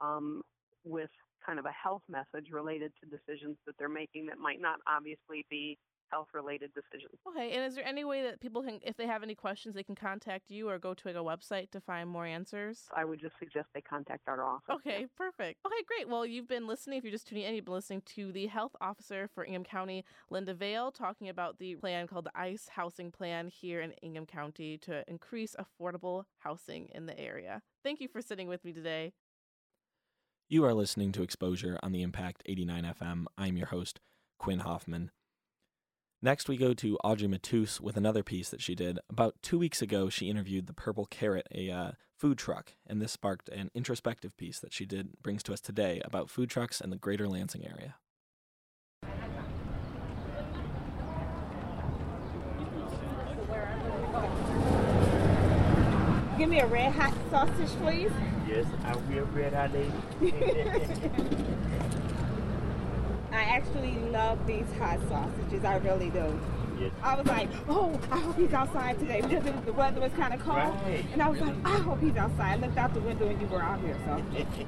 um, 0.00 0.42
with 0.84 1.10
kind 1.44 1.58
of 1.58 1.64
a 1.64 1.72
health 1.72 2.02
message 2.08 2.50
related 2.52 2.92
to 3.00 3.06
decisions 3.08 3.56
that 3.66 3.74
they're 3.78 3.88
making 3.88 4.26
that 4.26 4.38
might 4.38 4.60
not 4.60 4.78
obviously 4.86 5.46
be 5.50 5.78
health 6.10 6.28
related 6.34 6.72
decisions. 6.74 7.14
Okay, 7.28 7.52
and 7.52 7.64
is 7.64 7.74
there 7.76 7.86
any 7.86 8.04
way 8.04 8.22
that 8.22 8.40
people 8.40 8.62
can, 8.62 8.80
if 8.82 8.96
they 8.96 9.06
have 9.06 9.22
any 9.22 9.34
questions, 9.34 9.74
they 9.74 9.82
can 9.82 9.94
contact 9.94 10.50
you 10.50 10.68
or 10.68 10.78
go 10.78 10.92
to 10.94 11.08
a 11.08 11.12
website 11.22 11.70
to 11.70 11.80
find 11.80 12.08
more 12.08 12.26
answers? 12.26 12.88
I 12.96 13.04
would 13.04 13.20
just 13.20 13.34
suggest 13.38 13.68
they 13.74 13.80
contact 13.80 14.26
our 14.26 14.44
office. 14.44 14.74
Okay, 14.74 15.06
perfect. 15.16 15.60
Okay, 15.64 15.84
great. 15.86 16.08
Well, 16.08 16.26
you've 16.26 16.48
been 16.48 16.66
listening. 16.66 16.98
If 16.98 17.04
you're 17.04 17.12
just 17.12 17.28
tuning 17.28 17.44
in, 17.44 17.54
you've 17.54 17.64
been 17.64 17.74
listening 17.74 18.02
to 18.16 18.32
the 18.32 18.48
health 18.48 18.74
officer 18.80 19.28
for 19.32 19.44
Ingham 19.44 19.64
County, 19.64 20.04
Linda 20.30 20.54
Vail, 20.54 20.90
talking 20.90 21.28
about 21.28 21.58
the 21.58 21.76
plan 21.76 22.06
called 22.06 22.24
the 22.24 22.38
ICE 22.38 22.68
Housing 22.74 23.12
Plan 23.12 23.48
here 23.48 23.80
in 23.80 23.92
Ingham 24.02 24.26
County 24.26 24.78
to 24.78 25.04
increase 25.08 25.54
affordable 25.58 26.24
housing 26.38 26.88
in 26.92 27.06
the 27.06 27.18
area. 27.18 27.62
Thank 27.84 28.00
you 28.00 28.08
for 28.08 28.20
sitting 28.20 28.48
with 28.48 28.64
me 28.64 28.72
today. 28.72 29.12
You 30.52 30.64
are 30.64 30.74
listening 30.74 31.12
to 31.12 31.22
Exposure 31.22 31.78
on 31.80 31.92
the 31.92 32.02
Impact 32.02 32.42
89 32.44 32.82
FM. 33.00 33.26
I'm 33.38 33.56
your 33.56 33.68
host, 33.68 34.00
Quinn 34.36 34.58
Hoffman. 34.58 35.12
Next, 36.20 36.48
we 36.48 36.56
go 36.56 36.74
to 36.74 36.98
Audrey 37.04 37.28
Matus 37.28 37.80
with 37.80 37.96
another 37.96 38.24
piece 38.24 38.48
that 38.50 38.60
she 38.60 38.74
did. 38.74 38.98
About 39.08 39.36
two 39.42 39.60
weeks 39.60 39.80
ago, 39.80 40.08
she 40.08 40.28
interviewed 40.28 40.66
the 40.66 40.72
Purple 40.72 41.06
Carrot, 41.06 41.46
a 41.54 41.70
uh, 41.70 41.90
food 42.18 42.36
truck, 42.36 42.72
and 42.84 43.00
this 43.00 43.12
sparked 43.12 43.48
an 43.50 43.70
introspective 43.76 44.36
piece 44.36 44.58
that 44.58 44.72
she 44.72 44.84
did 44.84 45.10
brings 45.22 45.44
to 45.44 45.52
us 45.52 45.60
today 45.60 46.02
about 46.04 46.28
food 46.28 46.50
trucks 46.50 46.80
and 46.80 46.92
the 46.92 46.96
greater 46.96 47.28
Lansing 47.28 47.64
area. 47.64 47.94
Give 56.36 56.48
me 56.48 56.58
a 56.58 56.66
red 56.66 56.92
hot 56.92 57.14
sausage, 57.30 57.70
please. 57.80 58.10
Yes, 58.50 58.66
I 58.84 58.96
will 58.96 59.26
red 59.26 59.52
hot 59.52 59.72
lady. 59.72 59.92
I 63.32 63.36
I 63.40 63.42
actually 63.44 63.94
love 64.10 64.44
these 64.44 64.66
hot 64.76 64.98
sausages. 65.08 65.64
I 65.64 65.76
really 65.76 66.10
do. 66.10 66.36
I 67.02 67.14
was 67.14 67.26
like, 67.26 67.48
oh, 67.68 68.00
I 68.10 68.18
hope 68.18 68.36
he's 68.36 68.52
outside 68.52 68.98
today 68.98 69.20
because 69.28 69.46
it 69.46 69.54
was, 69.54 69.64
the 69.66 69.72
weather 69.72 70.00
was 70.00 70.12
kind 70.14 70.34
of 70.34 70.40
cold. 70.40 70.56
Right. 70.56 71.04
And 71.12 71.22
I 71.22 71.28
was 71.28 71.40
like, 71.40 71.54
I 71.64 71.76
hope 71.76 72.00
he's 72.00 72.16
outside. 72.16 72.52
I 72.52 72.56
looked 72.56 72.78
out 72.78 72.92
the 72.94 73.00
window 73.00 73.28
and 73.28 73.40
you 73.40 73.46
were 73.46 73.62
out 73.62 73.80
here, 73.82 73.96
so 74.04 74.22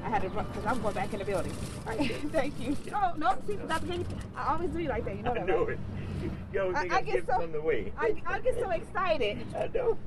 I 0.05 0.09
had 0.09 0.23
to 0.23 0.29
run 0.29 0.47
because 0.47 0.65
I'm 0.67 0.81
going 0.81 0.95
back 0.95 1.13
in 1.13 1.19
the 1.19 1.25
building. 1.25 1.53
All 1.87 1.97
right, 1.97 2.15
thank 2.33 2.61
you. 2.61 2.77
No, 2.91 3.15
no, 3.17 3.37
see, 3.47 3.57
Dr. 3.57 3.87
King, 3.87 4.07
I 4.37 4.53
always 4.53 4.71
do 4.71 4.81
like 4.81 5.05
that. 5.07 5.17
You 5.17 5.23
know 5.23 5.33
I 5.33 5.39
that, 5.39 5.47
know 5.47 5.65
right? 5.65 5.79
it. 6.23 6.31
You 6.53 6.61
always 6.61 6.77
I, 6.77 6.81
think 6.83 6.93
I 6.93 6.99
I'm 6.99 7.05
get 7.05 7.15
giving 7.15 7.27
so 7.27 7.41
something 7.41 7.61
away. 7.61 7.93
I, 7.99 8.23
I 8.27 8.41
get 8.41 8.55
so 8.61 8.71
excited. 8.81 9.39
I 9.57 9.67
know. 9.75 9.99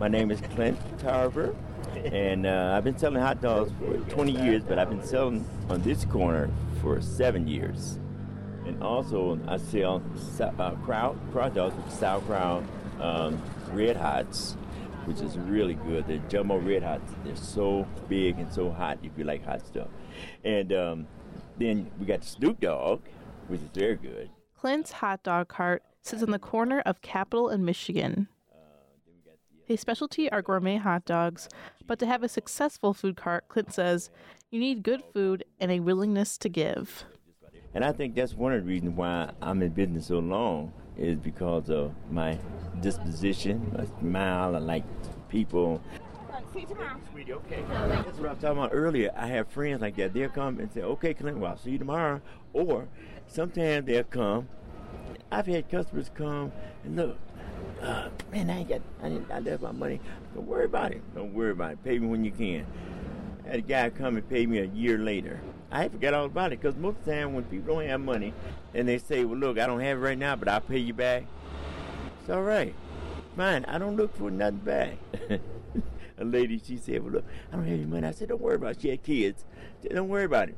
My 0.00 0.08
name 0.08 0.30
is 0.30 0.40
Clint 0.54 0.78
Tarver, 0.98 1.54
and 1.96 2.46
uh, 2.46 2.74
I've 2.76 2.84
been 2.84 2.98
selling 2.98 3.20
hot 3.20 3.40
dogs 3.40 3.72
for 3.78 3.96
20 4.12 4.32
years, 4.32 4.62
but 4.62 4.78
I've 4.78 4.88
been 4.88 5.02
selling 5.04 5.44
on 5.68 5.82
this 5.82 6.04
corner 6.04 6.50
for 6.80 7.00
seven 7.00 7.46
years. 7.46 7.98
And 8.66 8.82
also, 8.82 9.38
I 9.46 9.58
sell 9.58 10.02
uh, 10.40 10.70
crowd, 10.84 11.18
kraut 11.32 11.54
dogs 11.54 11.74
with 11.76 11.92
sauerkraut, 11.92 12.64
um, 13.00 13.40
red 13.72 13.96
hots, 13.96 14.56
which 15.04 15.20
is 15.20 15.36
really 15.36 15.74
good. 15.74 16.06
They're 16.06 16.22
jumbo 16.28 16.58
red 16.58 16.82
hots. 16.82 17.12
They're 17.24 17.36
so 17.36 17.86
big 18.08 18.38
and 18.38 18.52
so 18.52 18.70
hot 18.70 18.98
if 19.02 19.12
you 19.16 19.24
like 19.24 19.44
hot 19.44 19.66
stuff. 19.66 19.88
And 20.44 20.72
um, 20.72 21.06
then 21.58 21.90
we 21.98 22.06
got 22.06 22.22
the 22.22 22.26
Snoop 22.26 22.60
Dogg, 22.60 23.02
which 23.48 23.60
is 23.60 23.68
very 23.74 23.96
good. 23.96 24.30
Clint's 24.58 24.92
hot 24.92 25.22
dog 25.22 25.48
cart 25.48 25.82
sits 26.02 26.22
on 26.22 26.30
the 26.30 26.38
corner 26.38 26.80
of 26.80 27.02
Capitol 27.02 27.48
and 27.48 27.64
Michigan. 27.64 28.28
His 29.66 29.80
specialty 29.80 30.30
are 30.30 30.42
gourmet 30.42 30.76
hot 30.76 31.04
dogs, 31.06 31.48
but 31.86 31.98
to 31.98 32.06
have 32.06 32.22
a 32.22 32.28
successful 32.28 32.92
food 32.92 33.16
cart, 33.16 33.48
Clint 33.48 33.72
says, 33.72 34.10
you 34.50 34.60
need 34.60 34.82
good 34.82 35.02
food 35.12 35.44
and 35.58 35.70
a 35.70 35.80
willingness 35.80 36.36
to 36.38 36.48
give. 36.48 37.04
And 37.72 37.84
I 37.84 37.92
think 37.92 38.14
that's 38.14 38.34
one 38.34 38.52
of 38.52 38.62
the 38.62 38.68
reasons 38.68 38.96
why 38.96 39.32
I'm 39.40 39.62
in 39.62 39.70
business 39.70 40.06
so 40.06 40.18
long 40.18 40.72
is 40.96 41.18
because 41.18 41.70
of 41.70 41.92
my 42.10 42.38
disposition, 42.80 43.72
my 43.76 43.86
smile. 44.00 44.54
I 44.54 44.58
like 44.58 44.84
people. 45.28 45.82
See 46.52 46.60
you 46.60 46.66
tomorrow. 46.66 47.00
Sweetie, 47.10 47.32
okay. 47.32 47.64
That's 47.68 48.18
what 48.18 48.28
I 48.28 48.32
was 48.32 48.42
talking 48.42 48.58
about 48.58 48.70
earlier. 48.72 49.10
I 49.16 49.26
have 49.28 49.48
friends 49.48 49.80
like 49.80 49.96
that. 49.96 50.12
They'll 50.12 50.28
come 50.28 50.60
and 50.60 50.72
say, 50.72 50.82
okay, 50.82 51.14
Clint, 51.14 51.38
well, 51.38 51.52
I'll 51.52 51.58
see 51.58 51.72
you 51.72 51.78
tomorrow. 51.78 52.20
Or 52.52 52.86
sometimes 53.26 53.86
they'll 53.86 54.04
come. 54.04 54.48
I've 55.32 55.46
had 55.46 55.68
customers 55.68 56.10
come 56.14 56.52
and 56.84 56.94
look, 56.94 57.18
uh, 57.82 58.08
man, 58.32 58.50
I 58.50 58.58
ain't 58.58 58.68
got, 58.68 58.80
I, 59.02 59.08
didn't, 59.08 59.30
I 59.30 59.38
left 59.40 59.62
my 59.62 59.72
money. 59.72 60.00
Don't 60.34 60.46
worry 60.46 60.64
about 60.64 60.92
it. 60.92 61.02
Don't 61.14 61.34
worry 61.34 61.50
about 61.50 61.72
it. 61.72 61.84
Pay 61.84 61.98
me 61.98 62.06
when 62.06 62.24
you 62.24 62.30
can. 62.30 62.66
I 63.44 63.50
had 63.50 63.58
a 63.58 63.62
guy 63.62 63.90
come 63.90 64.16
and 64.16 64.28
pay 64.28 64.46
me 64.46 64.58
a 64.58 64.64
year 64.64 64.98
later. 64.98 65.40
I 65.70 65.88
forgot 65.88 66.14
all 66.14 66.26
about 66.26 66.52
it 66.52 66.60
because 66.60 66.76
most 66.76 66.98
of 66.98 67.04
the 67.04 67.12
time 67.12 67.34
when 67.34 67.44
people 67.44 67.74
don't 67.74 67.88
have 67.88 68.00
money 68.00 68.32
and 68.74 68.88
they 68.88 68.98
say, 68.98 69.24
well, 69.24 69.38
look, 69.38 69.58
I 69.58 69.66
don't 69.66 69.80
have 69.80 69.98
it 69.98 70.00
right 70.00 70.18
now, 70.18 70.36
but 70.36 70.48
I'll 70.48 70.60
pay 70.60 70.78
you 70.78 70.94
back. 70.94 71.24
It's 72.20 72.30
all 72.30 72.42
right. 72.42 72.74
Fine. 73.36 73.64
I 73.64 73.78
don't 73.78 73.96
look 73.96 74.16
for 74.16 74.30
nothing 74.30 74.58
back. 74.58 74.92
a 76.18 76.24
lady, 76.24 76.60
she 76.64 76.76
said, 76.76 77.02
well, 77.02 77.12
look, 77.14 77.24
I 77.52 77.56
don't 77.56 77.64
have 77.64 77.74
any 77.74 77.84
money. 77.84 78.06
I 78.06 78.12
said, 78.12 78.28
don't 78.28 78.40
worry 78.40 78.54
about 78.54 78.72
it. 78.72 78.82
She 78.82 78.88
had 78.90 79.02
kids. 79.02 79.44
Said, 79.82 79.92
don't 79.92 80.08
worry 80.08 80.24
about 80.24 80.48
it. 80.48 80.56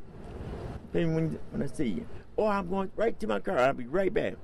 Pay 0.93 1.05
me 1.07 1.15
when, 1.15 1.39
when 1.51 1.63
I 1.63 1.67
see 1.67 1.89
you. 1.89 2.07
Or 2.37 2.51
I'm 2.51 2.69
going 2.69 2.91
right 2.95 3.19
to 3.19 3.27
my 3.27 3.41
car. 3.41 3.59
I'll 3.59 3.73
be 3.73 3.87
right 3.87 4.13
back. 4.13 4.35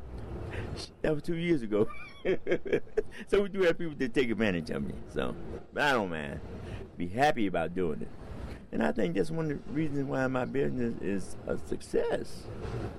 That 1.03 1.15
was 1.15 1.23
two 1.23 1.37
years 1.37 1.63
ago. 1.63 1.87
so 3.29 3.43
we 3.43 3.49
do 3.49 3.63
have 3.63 3.79
people 3.79 3.95
that 3.99 4.15
take 4.15 4.31
advantage 4.31 4.71
of 4.71 4.83
me. 4.83 4.95
So 5.13 5.35
I 5.77 5.93
don't 5.93 6.11
mind. 6.11 6.41
Be 6.97 7.09
happy 7.09 7.47
about 7.47 7.75
doing 7.75 8.03
it. 8.03 8.09
And 8.71 8.83
I 8.83 8.93
think 8.93 9.15
that's 9.15 9.31
one 9.31 9.51
of 9.51 9.67
the 9.67 9.73
reasons 9.73 10.05
why 10.05 10.27
my 10.29 10.45
business 10.45 10.95
is 11.03 11.37
a 11.47 11.59
success. 11.59 12.45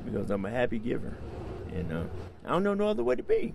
Because 0.05 0.29
I'm 0.29 0.45
a 0.45 0.49
happy 0.49 0.79
giver. 0.79 1.17
You 1.75 1.83
know. 1.83 2.09
I 2.45 2.49
don't 2.49 2.63
know 2.63 2.73
no 2.73 2.87
other 2.87 3.03
way 3.03 3.15
to 3.15 3.23
be. 3.23 3.53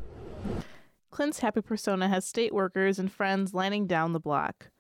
Clint's 1.10 1.40
happy 1.40 1.62
persona 1.62 2.08
has 2.08 2.24
state 2.24 2.52
workers 2.52 2.98
and 2.98 3.10
friends 3.10 3.54
lining 3.54 3.86
down 3.86 4.12
the 4.12 4.20
block. 4.20 4.70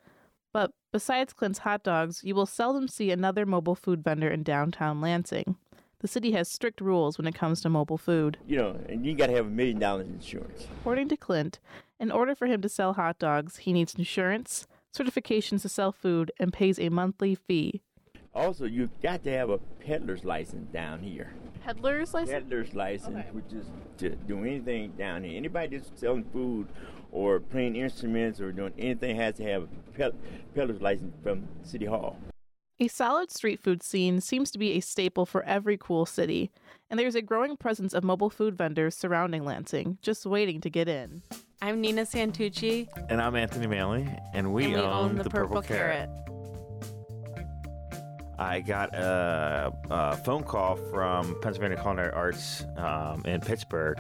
But 0.52 0.70
besides 0.92 1.32
Clint's 1.32 1.60
hot 1.60 1.82
dogs, 1.82 2.22
you 2.24 2.34
will 2.34 2.46
seldom 2.46 2.88
see 2.88 3.10
another 3.10 3.46
mobile 3.46 3.74
food 3.74 4.02
vendor 4.02 4.28
in 4.28 4.42
downtown 4.42 5.00
Lansing. 5.00 5.56
The 6.00 6.08
city 6.08 6.30
has 6.32 6.48
strict 6.48 6.80
rules 6.80 7.18
when 7.18 7.26
it 7.26 7.34
comes 7.34 7.60
to 7.62 7.68
mobile 7.68 7.98
food. 7.98 8.38
You 8.46 8.56
know, 8.58 8.80
and 8.88 9.04
you 9.04 9.14
gotta 9.14 9.32
have 9.32 9.46
a 9.46 9.50
million 9.50 9.80
dollars 9.80 10.06
insurance. 10.06 10.66
According 10.80 11.08
to 11.08 11.16
Clint, 11.16 11.58
in 11.98 12.12
order 12.12 12.36
for 12.36 12.46
him 12.46 12.62
to 12.62 12.68
sell 12.68 12.92
hot 12.92 13.18
dogs, 13.18 13.58
he 13.58 13.72
needs 13.72 13.96
insurance, 13.96 14.68
certifications 14.96 15.62
to 15.62 15.68
sell 15.68 15.90
food, 15.90 16.30
and 16.38 16.52
pays 16.52 16.78
a 16.78 16.88
monthly 16.88 17.34
fee. 17.34 17.82
Also, 18.32 18.64
you've 18.64 19.00
got 19.00 19.24
to 19.24 19.32
have 19.32 19.50
a 19.50 19.58
peddler's 19.58 20.24
license 20.24 20.70
down 20.72 21.00
here. 21.00 21.32
Peddler's 21.64 22.14
license? 22.14 22.30
Peddler's 22.44 22.74
license, 22.74 23.24
which 23.32 23.52
is 23.52 23.66
to 23.96 24.10
do 24.10 24.38
anything 24.44 24.92
down 24.92 25.24
here. 25.24 25.36
Anybody 25.36 25.78
that's 25.78 25.90
selling 26.00 26.24
food 26.32 26.68
or 27.10 27.40
playing 27.40 27.74
instruments 27.74 28.40
or 28.40 28.52
doing 28.52 28.72
anything 28.78 29.16
has 29.16 29.34
to 29.36 29.42
have 29.42 29.64
a 29.64 29.66
ped- 29.96 30.14
peddler's 30.54 30.80
license 30.80 31.16
from 31.24 31.48
City 31.64 31.86
Hall. 31.86 32.16
A 32.80 32.86
solid 32.86 33.32
street 33.32 33.58
food 33.58 33.82
scene 33.82 34.20
seems 34.20 34.52
to 34.52 34.58
be 34.58 34.70
a 34.74 34.80
staple 34.80 35.26
for 35.26 35.42
every 35.42 35.76
cool 35.76 36.06
city, 36.06 36.52
and 36.88 36.96
there's 36.96 37.16
a 37.16 37.22
growing 37.22 37.56
presence 37.56 37.92
of 37.92 38.04
mobile 38.04 38.30
food 38.30 38.56
vendors 38.56 38.94
surrounding 38.94 39.44
Lansing, 39.44 39.98
just 40.00 40.24
waiting 40.24 40.60
to 40.60 40.70
get 40.70 40.88
in. 40.88 41.22
I'm 41.60 41.80
Nina 41.80 42.02
Santucci, 42.02 42.86
And 43.08 43.20
I'm 43.20 43.34
Anthony 43.34 43.66
Manley, 43.66 44.08
and 44.32 44.54
we, 44.54 44.66
and 44.66 44.74
we 44.74 44.78
own, 44.78 45.16
the, 45.16 45.28
Purple, 45.28 45.60
Carrot. 45.60 46.08
I 48.38 48.60
got 48.60 48.94
a, 48.94 49.72
a 49.90 50.16
phone 50.18 50.44
call 50.44 50.76
from 50.76 51.40
Pennsylvania 51.42 51.76
Culinary 51.76 52.12
Arts 52.12 52.64
um, 52.76 53.24
in 53.26 53.40
Pittsburgh 53.40 53.98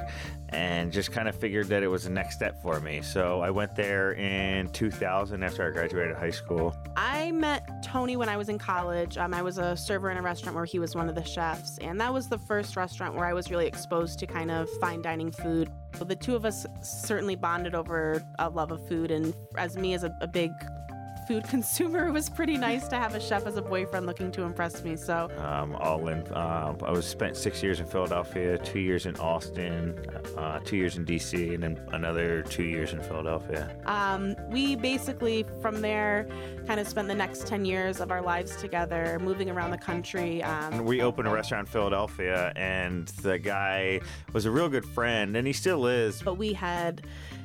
and 0.50 0.92
just 0.92 1.12
kind 1.12 1.28
of 1.28 1.34
figured 1.34 1.66
that 1.68 1.82
it 1.82 1.88
was 1.88 2.04
the 2.04 2.10
next 2.10 2.36
step 2.36 2.62
for 2.62 2.80
me. 2.80 3.02
So 3.02 3.40
I 3.40 3.50
went 3.50 3.74
there 3.74 4.12
in 4.12 4.68
2000 4.68 5.42
after 5.42 5.66
I 5.66 5.70
graduated 5.70 6.16
high 6.16 6.30
school. 6.30 6.74
I 6.96 7.32
met 7.32 7.82
Tony 7.82 8.16
when 8.16 8.28
I 8.28 8.36
was 8.36 8.48
in 8.48 8.58
college. 8.58 9.18
Um, 9.18 9.34
I 9.34 9.42
was 9.42 9.58
a 9.58 9.76
server 9.76 10.10
in 10.10 10.16
a 10.16 10.22
restaurant 10.22 10.54
where 10.54 10.64
he 10.64 10.78
was 10.78 10.94
one 10.94 11.08
of 11.08 11.14
the 11.14 11.24
chefs, 11.24 11.78
and 11.78 12.00
that 12.00 12.12
was 12.12 12.28
the 12.28 12.38
first 12.38 12.76
restaurant 12.76 13.14
where 13.14 13.26
I 13.26 13.32
was 13.32 13.50
really 13.50 13.66
exposed 13.66 14.18
to 14.20 14.26
kind 14.26 14.50
of 14.50 14.70
fine 14.80 15.02
dining 15.02 15.32
food. 15.32 15.70
So 15.98 16.04
the 16.04 16.16
two 16.16 16.36
of 16.36 16.44
us 16.44 16.64
certainly 16.82 17.34
bonded 17.34 17.74
over 17.74 18.22
a 18.38 18.48
love 18.48 18.70
of 18.70 18.86
food, 18.88 19.10
and 19.10 19.34
as 19.56 19.76
me 19.76 19.94
as 19.94 20.04
a, 20.04 20.16
a 20.20 20.28
big 20.28 20.52
food 21.28 21.44
consumer, 21.48 22.08
it 22.08 22.10
was 22.10 22.30
pretty 22.30 22.56
nice 22.56 22.88
to 22.88 22.96
have 22.96 23.14
a 23.14 23.20
chef 23.20 23.46
as 23.46 23.56
a 23.58 23.62
boyfriend 23.62 24.06
looking 24.06 24.32
to 24.32 24.42
impress 24.42 24.82
me. 24.82 24.96
So 24.96 25.28
Um, 25.36 25.76
all 25.76 26.08
in. 26.08 26.20
Uh, 26.28 26.74
I 26.82 26.90
was 26.90 27.06
spent 27.06 27.36
six 27.36 27.62
years 27.62 27.80
in 27.80 27.86
Philadelphia, 27.86 28.56
two 28.56 28.80
years 28.80 29.04
in 29.04 29.14
Austin, 29.16 29.98
uh, 30.38 30.58
two 30.60 30.76
years 30.76 30.96
in 30.96 31.04
D.C., 31.04 31.54
and 31.54 31.62
then 31.62 31.78
another 31.92 32.42
two 32.42 32.64
years 32.64 32.94
in 32.94 33.02
Philadelphia. 33.02 33.76
Um, 33.84 34.34
we 34.48 34.74
basically, 34.74 35.44
from 35.60 35.82
there, 35.82 36.26
kind 36.66 36.80
of 36.80 36.88
spent 36.88 37.08
the 37.08 37.14
next 37.14 37.46
10 37.46 37.66
years 37.66 38.00
of 38.00 38.10
our 38.10 38.22
lives 38.22 38.56
together, 38.56 39.18
moving 39.20 39.50
around 39.50 39.70
the 39.70 39.78
country. 39.78 40.42
Um, 40.42 40.84
we 40.84 41.02
opened 41.02 41.28
a 41.28 41.30
restaurant 41.30 41.68
in 41.68 41.72
Philadelphia, 41.72 42.52
and 42.56 43.06
the 43.22 43.38
guy 43.38 44.00
was 44.32 44.46
a 44.46 44.50
real 44.50 44.70
good 44.70 44.86
friend, 44.86 45.36
and 45.36 45.46
he 45.46 45.52
still 45.52 45.86
is. 45.86 46.22
but 46.22 46.38
we 46.38 46.54
had 46.54 47.02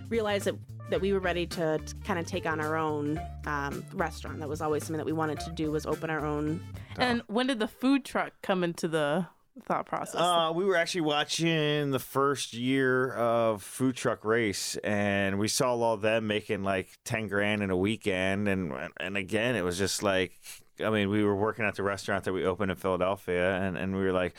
realized 0.09 0.45
that, 0.45 0.55
that 0.93 1.01
we 1.01 1.11
were 1.11 1.19
ready 1.19 1.47
to, 1.47 1.81
kind 2.05 2.19
of 2.19 2.27
take 2.27 2.45
on 2.45 2.59
our 2.59 2.75
own 2.75 3.19
um, 3.47 3.83
restaurant. 3.93 4.39
That 4.39 4.47
was 4.47 4.61
always 4.61 4.83
something 4.83 4.97
that 4.97 5.07
we 5.07 5.11
wanted 5.11 5.39
to 5.39 5.49
do 5.49 5.71
was 5.71 5.87
open 5.87 6.11
our 6.11 6.23
own. 6.23 6.61
And 6.99 7.23
when 7.25 7.47
did 7.47 7.57
the 7.57 7.67
food 7.67 8.05
truck 8.05 8.31
come 8.43 8.63
into 8.63 8.87
the 8.87 9.25
thought 9.63 9.87
process? 9.87 10.21
Uh, 10.21 10.51
we 10.53 10.65
were 10.65 10.75
actually 10.75 11.01
watching 11.01 11.89
the 11.89 11.97
first 11.97 12.53
year 12.53 13.11
of 13.13 13.63
food 13.63 13.95
truck 13.95 14.23
race, 14.23 14.77
and 14.83 15.39
we 15.39 15.47
saw 15.47 15.71
all 15.71 15.93
of 15.93 16.01
them 16.01 16.27
making 16.27 16.63
like 16.63 16.89
ten 17.05 17.27
grand 17.27 17.63
in 17.63 17.71
a 17.71 17.77
weekend, 17.77 18.47
and 18.47 18.71
and 18.99 19.17
again, 19.17 19.55
it 19.55 19.63
was 19.63 19.79
just 19.79 20.03
like, 20.03 20.39
I 20.79 20.91
mean, 20.91 21.09
we 21.09 21.23
were 21.23 21.35
working 21.35 21.65
at 21.65 21.73
the 21.73 21.81
restaurant 21.81 22.25
that 22.25 22.33
we 22.33 22.45
opened 22.45 22.69
in 22.69 22.77
Philadelphia, 22.77 23.55
and 23.55 23.77
and 23.77 23.95
we 23.95 24.03
were 24.03 24.13
like. 24.13 24.35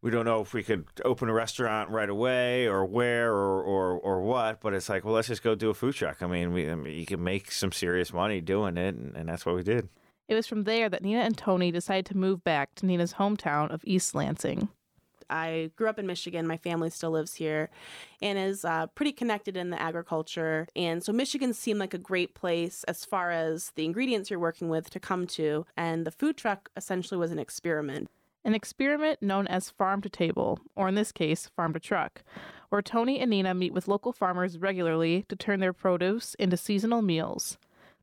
We 0.00 0.12
don't 0.12 0.24
know 0.24 0.40
if 0.40 0.54
we 0.54 0.62
could 0.62 0.86
open 1.04 1.28
a 1.28 1.32
restaurant 1.32 1.90
right 1.90 2.08
away 2.08 2.66
or 2.66 2.84
where 2.84 3.32
or, 3.32 3.62
or, 3.62 3.98
or 3.98 4.22
what, 4.22 4.60
but 4.60 4.72
it's 4.72 4.88
like, 4.88 5.04
well, 5.04 5.14
let's 5.14 5.26
just 5.28 5.42
go 5.42 5.56
do 5.56 5.70
a 5.70 5.74
food 5.74 5.94
truck. 5.94 6.22
I 6.22 6.28
mean, 6.28 6.52
we, 6.52 6.70
I 6.70 6.76
mean, 6.76 6.96
you 6.96 7.04
can 7.04 7.22
make 7.22 7.50
some 7.50 7.72
serious 7.72 8.12
money 8.12 8.40
doing 8.40 8.76
it, 8.76 8.94
and, 8.94 9.16
and 9.16 9.28
that's 9.28 9.44
what 9.44 9.56
we 9.56 9.64
did. 9.64 9.88
It 10.28 10.34
was 10.34 10.46
from 10.46 10.64
there 10.64 10.88
that 10.88 11.02
Nina 11.02 11.20
and 11.20 11.36
Tony 11.36 11.72
decided 11.72 12.06
to 12.06 12.16
move 12.16 12.44
back 12.44 12.74
to 12.76 12.86
Nina's 12.86 13.14
hometown 13.14 13.72
of 13.72 13.80
East 13.84 14.14
Lansing. 14.14 14.68
I 15.30 15.70
grew 15.76 15.88
up 15.88 15.98
in 15.98 16.06
Michigan. 16.06 16.46
My 16.46 16.56
family 16.56 16.90
still 16.90 17.10
lives 17.10 17.34
here 17.34 17.70
and 18.22 18.38
is 18.38 18.64
uh, 18.64 18.86
pretty 18.88 19.12
connected 19.12 19.56
in 19.56 19.70
the 19.70 19.80
agriculture. 19.80 20.68
And 20.74 21.02
so 21.02 21.12
Michigan 21.12 21.52
seemed 21.52 21.80
like 21.80 21.94
a 21.94 21.98
great 21.98 22.34
place 22.34 22.84
as 22.84 23.04
far 23.04 23.30
as 23.30 23.72
the 23.74 23.84
ingredients 23.84 24.30
you're 24.30 24.38
working 24.38 24.68
with 24.68 24.90
to 24.90 25.00
come 25.00 25.26
to. 25.28 25.66
And 25.76 26.06
the 26.06 26.10
food 26.10 26.36
truck 26.36 26.70
essentially 26.76 27.18
was 27.18 27.30
an 27.30 27.38
experiment. 27.38 28.08
An 28.44 28.54
experiment 28.54 29.22
known 29.22 29.46
as 29.46 29.70
Farm 29.70 30.00
to 30.02 30.08
Table, 30.08 30.58
or 30.76 30.88
in 30.88 30.94
this 30.94 31.12
case, 31.12 31.50
Farm 31.56 31.72
to 31.74 31.80
Truck, 31.80 32.22
where 32.68 32.82
Tony 32.82 33.18
and 33.20 33.30
Nina 33.30 33.52
meet 33.54 33.72
with 33.72 33.88
local 33.88 34.12
farmers 34.12 34.58
regularly 34.58 35.24
to 35.28 35.36
turn 35.36 35.60
their 35.60 35.72
produce 35.72 36.34
into 36.34 36.56
seasonal 36.56 37.02
meals. 37.02 37.58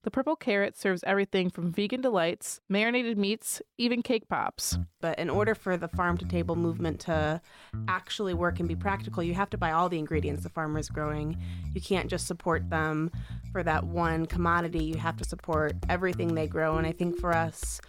The 0.05 0.11
Purple 0.11 0.35
Carrot 0.35 0.77
serves 0.77 1.03
everything 1.07 1.49
from 1.49 1.71
vegan 1.71 1.99
delights, 1.99 2.61
marinated 2.69 3.17
meats, 3.17 3.59
even 3.79 4.03
cake 4.03 4.27
pops. 4.27 4.77
But 5.01 5.17
in 5.17 5.31
order 5.31 5.55
for 5.55 5.77
the 5.77 5.87
farm 5.87 6.15
to 6.19 6.25
table 6.25 6.55
movement 6.55 6.99
to 7.01 7.41
actually 7.87 8.35
work 8.35 8.59
and 8.59 8.67
be 8.67 8.75
practical, 8.75 9.23
you 9.23 9.33
have 9.33 9.49
to 9.49 9.57
buy 9.57 9.71
all 9.71 9.89
the 9.89 9.97
ingredients 9.97 10.43
the 10.43 10.49
farmer's 10.49 10.89
growing. 10.89 11.41
You 11.73 11.81
can't 11.81 12.07
just 12.07 12.27
support 12.27 12.69
them 12.69 13.09
for 13.51 13.63
that 13.63 13.83
one 13.83 14.27
commodity. 14.27 14.83
You 14.83 14.97
have 14.97 15.17
to 15.17 15.23
support 15.23 15.75
everything 15.89 16.35
they 16.35 16.45
grow. 16.45 16.77
And 16.77 16.85
I 16.85 16.91
think 16.91 17.19
for 17.19 17.33
us, 17.33 17.81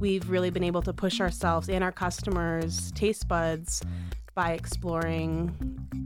we've 0.00 0.28
really 0.28 0.50
been 0.50 0.64
able 0.64 0.82
to 0.82 0.92
push 0.92 1.20
ourselves 1.20 1.68
and 1.68 1.84
our 1.84 1.92
customers' 1.92 2.92
taste 2.92 3.28
buds 3.28 3.82
by 4.34 4.52
exploring 4.52 5.54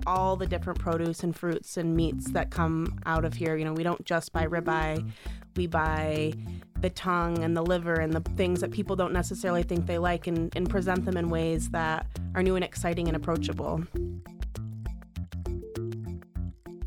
all 0.06 0.36
the 0.36 0.46
different 0.46 0.78
produce 0.78 1.22
and 1.22 1.34
fruits 1.34 1.76
and 1.76 1.96
meats 1.96 2.30
that 2.32 2.50
come 2.50 2.98
out 3.06 3.24
of 3.24 3.34
here. 3.34 3.56
You 3.56 3.64
know, 3.64 3.72
we 3.72 3.82
don't 3.82 4.04
just 4.04 4.32
buy 4.32 4.46
ribeye, 4.46 5.10
we 5.56 5.66
buy 5.66 6.34
the 6.80 6.90
tongue 6.90 7.42
and 7.42 7.56
the 7.56 7.62
liver 7.62 7.94
and 7.94 8.12
the 8.12 8.20
things 8.36 8.60
that 8.60 8.70
people 8.70 8.96
don't 8.96 9.12
necessarily 9.12 9.62
think 9.62 9.86
they 9.86 9.98
like 9.98 10.26
and, 10.26 10.54
and 10.54 10.68
present 10.68 11.04
them 11.04 11.16
in 11.16 11.30
ways 11.30 11.70
that 11.70 12.06
are 12.34 12.42
new 12.42 12.54
and 12.54 12.64
exciting 12.64 13.08
and 13.08 13.16
approachable. 13.16 13.82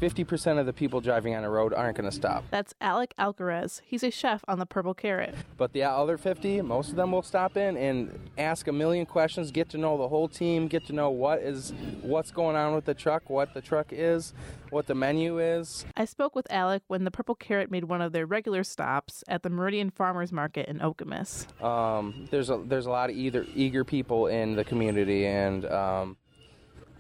50% 0.02 0.60
of 0.60 0.66
the 0.66 0.74
people 0.74 1.00
driving 1.00 1.36
on 1.36 1.44
a 1.44 1.50
road 1.50 1.74
aren't 1.74 1.96
going 1.96 2.10
to 2.10 2.16
stop. 2.16 2.44
That's 2.50 2.74
Alec 2.82 3.14
Alcaraz. 3.20 3.82
He's 3.86 4.02
a 4.02 4.10
chef 4.10 4.44
on 4.48 4.58
the 4.58 4.66
Purple 4.66 4.96
Carrot. 4.96 5.36
But 5.58 5.74
the 5.74 5.84
other 5.84 6.18
50, 6.18 6.64
most 6.64 6.90
of 6.90 6.96
them 6.96 7.12
will 7.12 7.22
stop 7.22 7.56
in 7.56 7.78
and 7.78 8.20
ask 8.38 8.68
a 8.68 8.72
million 8.72 9.06
questions, 9.06 9.52
get 9.52 9.70
to 9.70 9.78
know 9.78 10.00
the 10.00 10.08
whole 10.08 10.28
team, 10.28 10.68
get 10.68 10.88
to 10.88 10.94
know 10.94 11.12
what 11.12 11.40
is 11.40 11.72
what's 12.02 12.32
going 12.32 12.56
on 12.56 12.74
with 12.74 12.86
the 12.86 12.96
truck, 12.96 13.30
what 13.30 13.54
the 13.54 13.62
truck 13.62 13.88
is, 13.92 14.34
what 14.72 14.88
the 14.88 14.96
menu 14.96 15.38
is. 15.40 15.86
I 15.96 16.06
spoke 16.06 16.36
with 16.36 16.52
Alec 16.52 16.82
when 16.88 17.04
the 17.04 17.12
Purple 17.12 17.36
Carrot 17.36 17.70
made 17.70 17.84
one 17.84 18.02
of 18.02 18.12
their 18.12 18.26
regular 18.26 18.64
stops 18.64 19.24
at 19.28 19.44
the 19.44 19.50
Meridian 19.50 19.92
Farmers 19.92 20.32
Market 20.32 20.68
in 20.68 20.80
Okemos. 20.80 21.46
Um, 21.64 22.28
there's 22.32 22.50
a 22.50 22.58
there's 22.66 22.88
a 22.88 22.90
lot 22.90 23.12
of 23.12 23.16
either 23.16 23.46
eager 23.54 23.84
people 23.84 24.28
in 24.28 24.56
the 24.56 24.64
community, 24.64 25.28
and 25.28 25.66
um, 25.66 26.18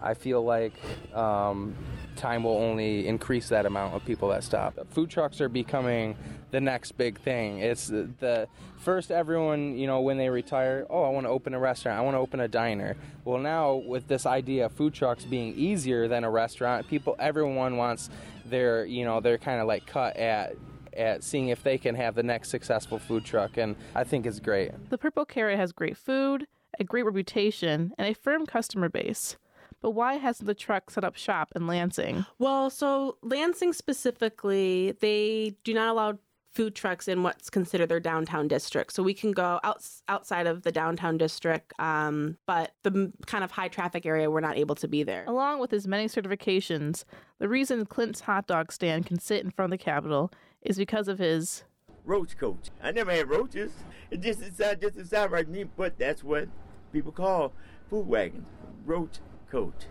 I 0.01 0.13
feel 0.13 0.43
like 0.43 0.73
um, 1.13 1.75
time 2.15 2.43
will 2.43 2.57
only 2.57 3.07
increase 3.07 3.49
that 3.49 3.65
amount 3.65 3.93
of 3.93 4.05
people 4.05 4.29
that 4.29 4.43
stop. 4.43 4.77
Food 4.91 5.09
trucks 5.09 5.41
are 5.41 5.49
becoming 5.49 6.15
the 6.51 6.61
next 6.61 6.93
big 6.93 7.19
thing. 7.19 7.59
It's 7.59 7.87
the, 7.87 8.09
the 8.19 8.47
first 8.77 9.11
everyone, 9.11 9.77
you 9.77 9.87
know, 9.87 10.01
when 10.01 10.17
they 10.17 10.29
retire, 10.29 10.85
oh, 10.89 11.03
I 11.03 11.09
want 11.09 11.25
to 11.25 11.29
open 11.29 11.53
a 11.53 11.59
restaurant, 11.59 11.97
I 11.97 12.01
want 12.01 12.15
to 12.15 12.19
open 12.19 12.39
a 12.39 12.47
diner. 12.47 12.95
Well, 13.25 13.39
now 13.39 13.75
with 13.75 14.07
this 14.07 14.25
idea 14.25 14.65
of 14.65 14.73
food 14.73 14.93
trucks 14.93 15.23
being 15.23 15.53
easier 15.55 16.07
than 16.07 16.23
a 16.23 16.29
restaurant, 16.29 16.87
people, 16.87 17.15
everyone 17.19 17.77
wants 17.77 18.09
their, 18.45 18.85
you 18.85 19.05
know, 19.05 19.19
their 19.19 19.37
kind 19.37 19.61
of 19.61 19.67
like 19.67 19.85
cut 19.85 20.17
at 20.17 20.55
at 20.93 21.23
seeing 21.23 21.47
if 21.47 21.63
they 21.63 21.77
can 21.77 21.95
have 21.95 22.15
the 22.15 22.23
next 22.23 22.49
successful 22.49 22.99
food 22.99 23.23
truck 23.23 23.55
and 23.55 23.77
I 23.95 24.03
think 24.03 24.25
it's 24.25 24.41
great. 24.41 24.71
The 24.89 24.97
Purple 24.97 25.23
Carrot 25.23 25.57
has 25.57 25.71
great 25.71 25.95
food, 25.95 26.47
a 26.79 26.83
great 26.83 27.05
reputation, 27.05 27.93
and 27.97 28.07
a 28.07 28.13
firm 28.13 28.45
customer 28.45 28.89
base. 28.89 29.37
But 29.81 29.91
why 29.91 30.15
hasn't 30.15 30.47
the 30.47 30.53
truck 30.53 30.89
set 30.89 31.03
up 31.03 31.15
shop 31.15 31.51
in 31.55 31.67
Lansing? 31.67 32.25
Well, 32.37 32.69
so 32.69 33.17
Lansing 33.23 33.73
specifically, 33.73 34.95
they 34.99 35.55
do 35.63 35.73
not 35.73 35.89
allow 35.89 36.19
food 36.51 36.75
trucks 36.75 37.07
in 37.07 37.23
what's 37.23 37.49
considered 37.49 37.87
their 37.87 37.99
downtown 37.99 38.47
district. 38.47 38.91
So 38.93 39.01
we 39.01 39.13
can 39.13 39.31
go 39.31 39.59
out, 39.63 39.83
outside 40.09 40.47
of 40.47 40.63
the 40.63 40.71
downtown 40.71 41.17
district, 41.17 41.73
um, 41.79 42.37
but 42.45 42.75
the 42.83 43.11
kind 43.25 43.43
of 43.43 43.51
high 43.51 43.69
traffic 43.69 44.05
area, 44.05 44.29
we're 44.29 44.41
not 44.41 44.57
able 44.57 44.75
to 44.75 44.87
be 44.87 45.01
there. 45.03 45.23
Along 45.27 45.59
with 45.59 45.71
his 45.71 45.87
many 45.87 46.07
certifications, 46.07 47.05
the 47.39 47.47
reason 47.47 47.85
Clint's 47.85 48.21
hot 48.21 48.47
dog 48.47 48.71
stand 48.71 49.05
can 49.05 49.17
sit 49.17 49.43
in 49.43 49.49
front 49.49 49.73
of 49.73 49.79
the 49.79 49.83
Capitol 49.83 50.31
is 50.61 50.77
because 50.77 51.07
of 51.07 51.19
his 51.19 51.63
roach 52.03 52.37
coach. 52.37 52.69
I 52.83 52.91
never 52.91 53.11
had 53.11 53.29
roaches. 53.29 53.71
It 54.11 54.19
just 54.19 54.41
inside, 54.41 54.81
just 54.81 54.97
inside 54.97 55.31
right 55.31 55.47
me, 55.47 55.63
but 55.63 55.97
that's 55.97 56.21
what 56.23 56.49
people 56.91 57.13
call 57.13 57.53
food 57.89 58.07
wagons, 58.07 58.45
roach 58.85 59.19
coach. 59.51 59.85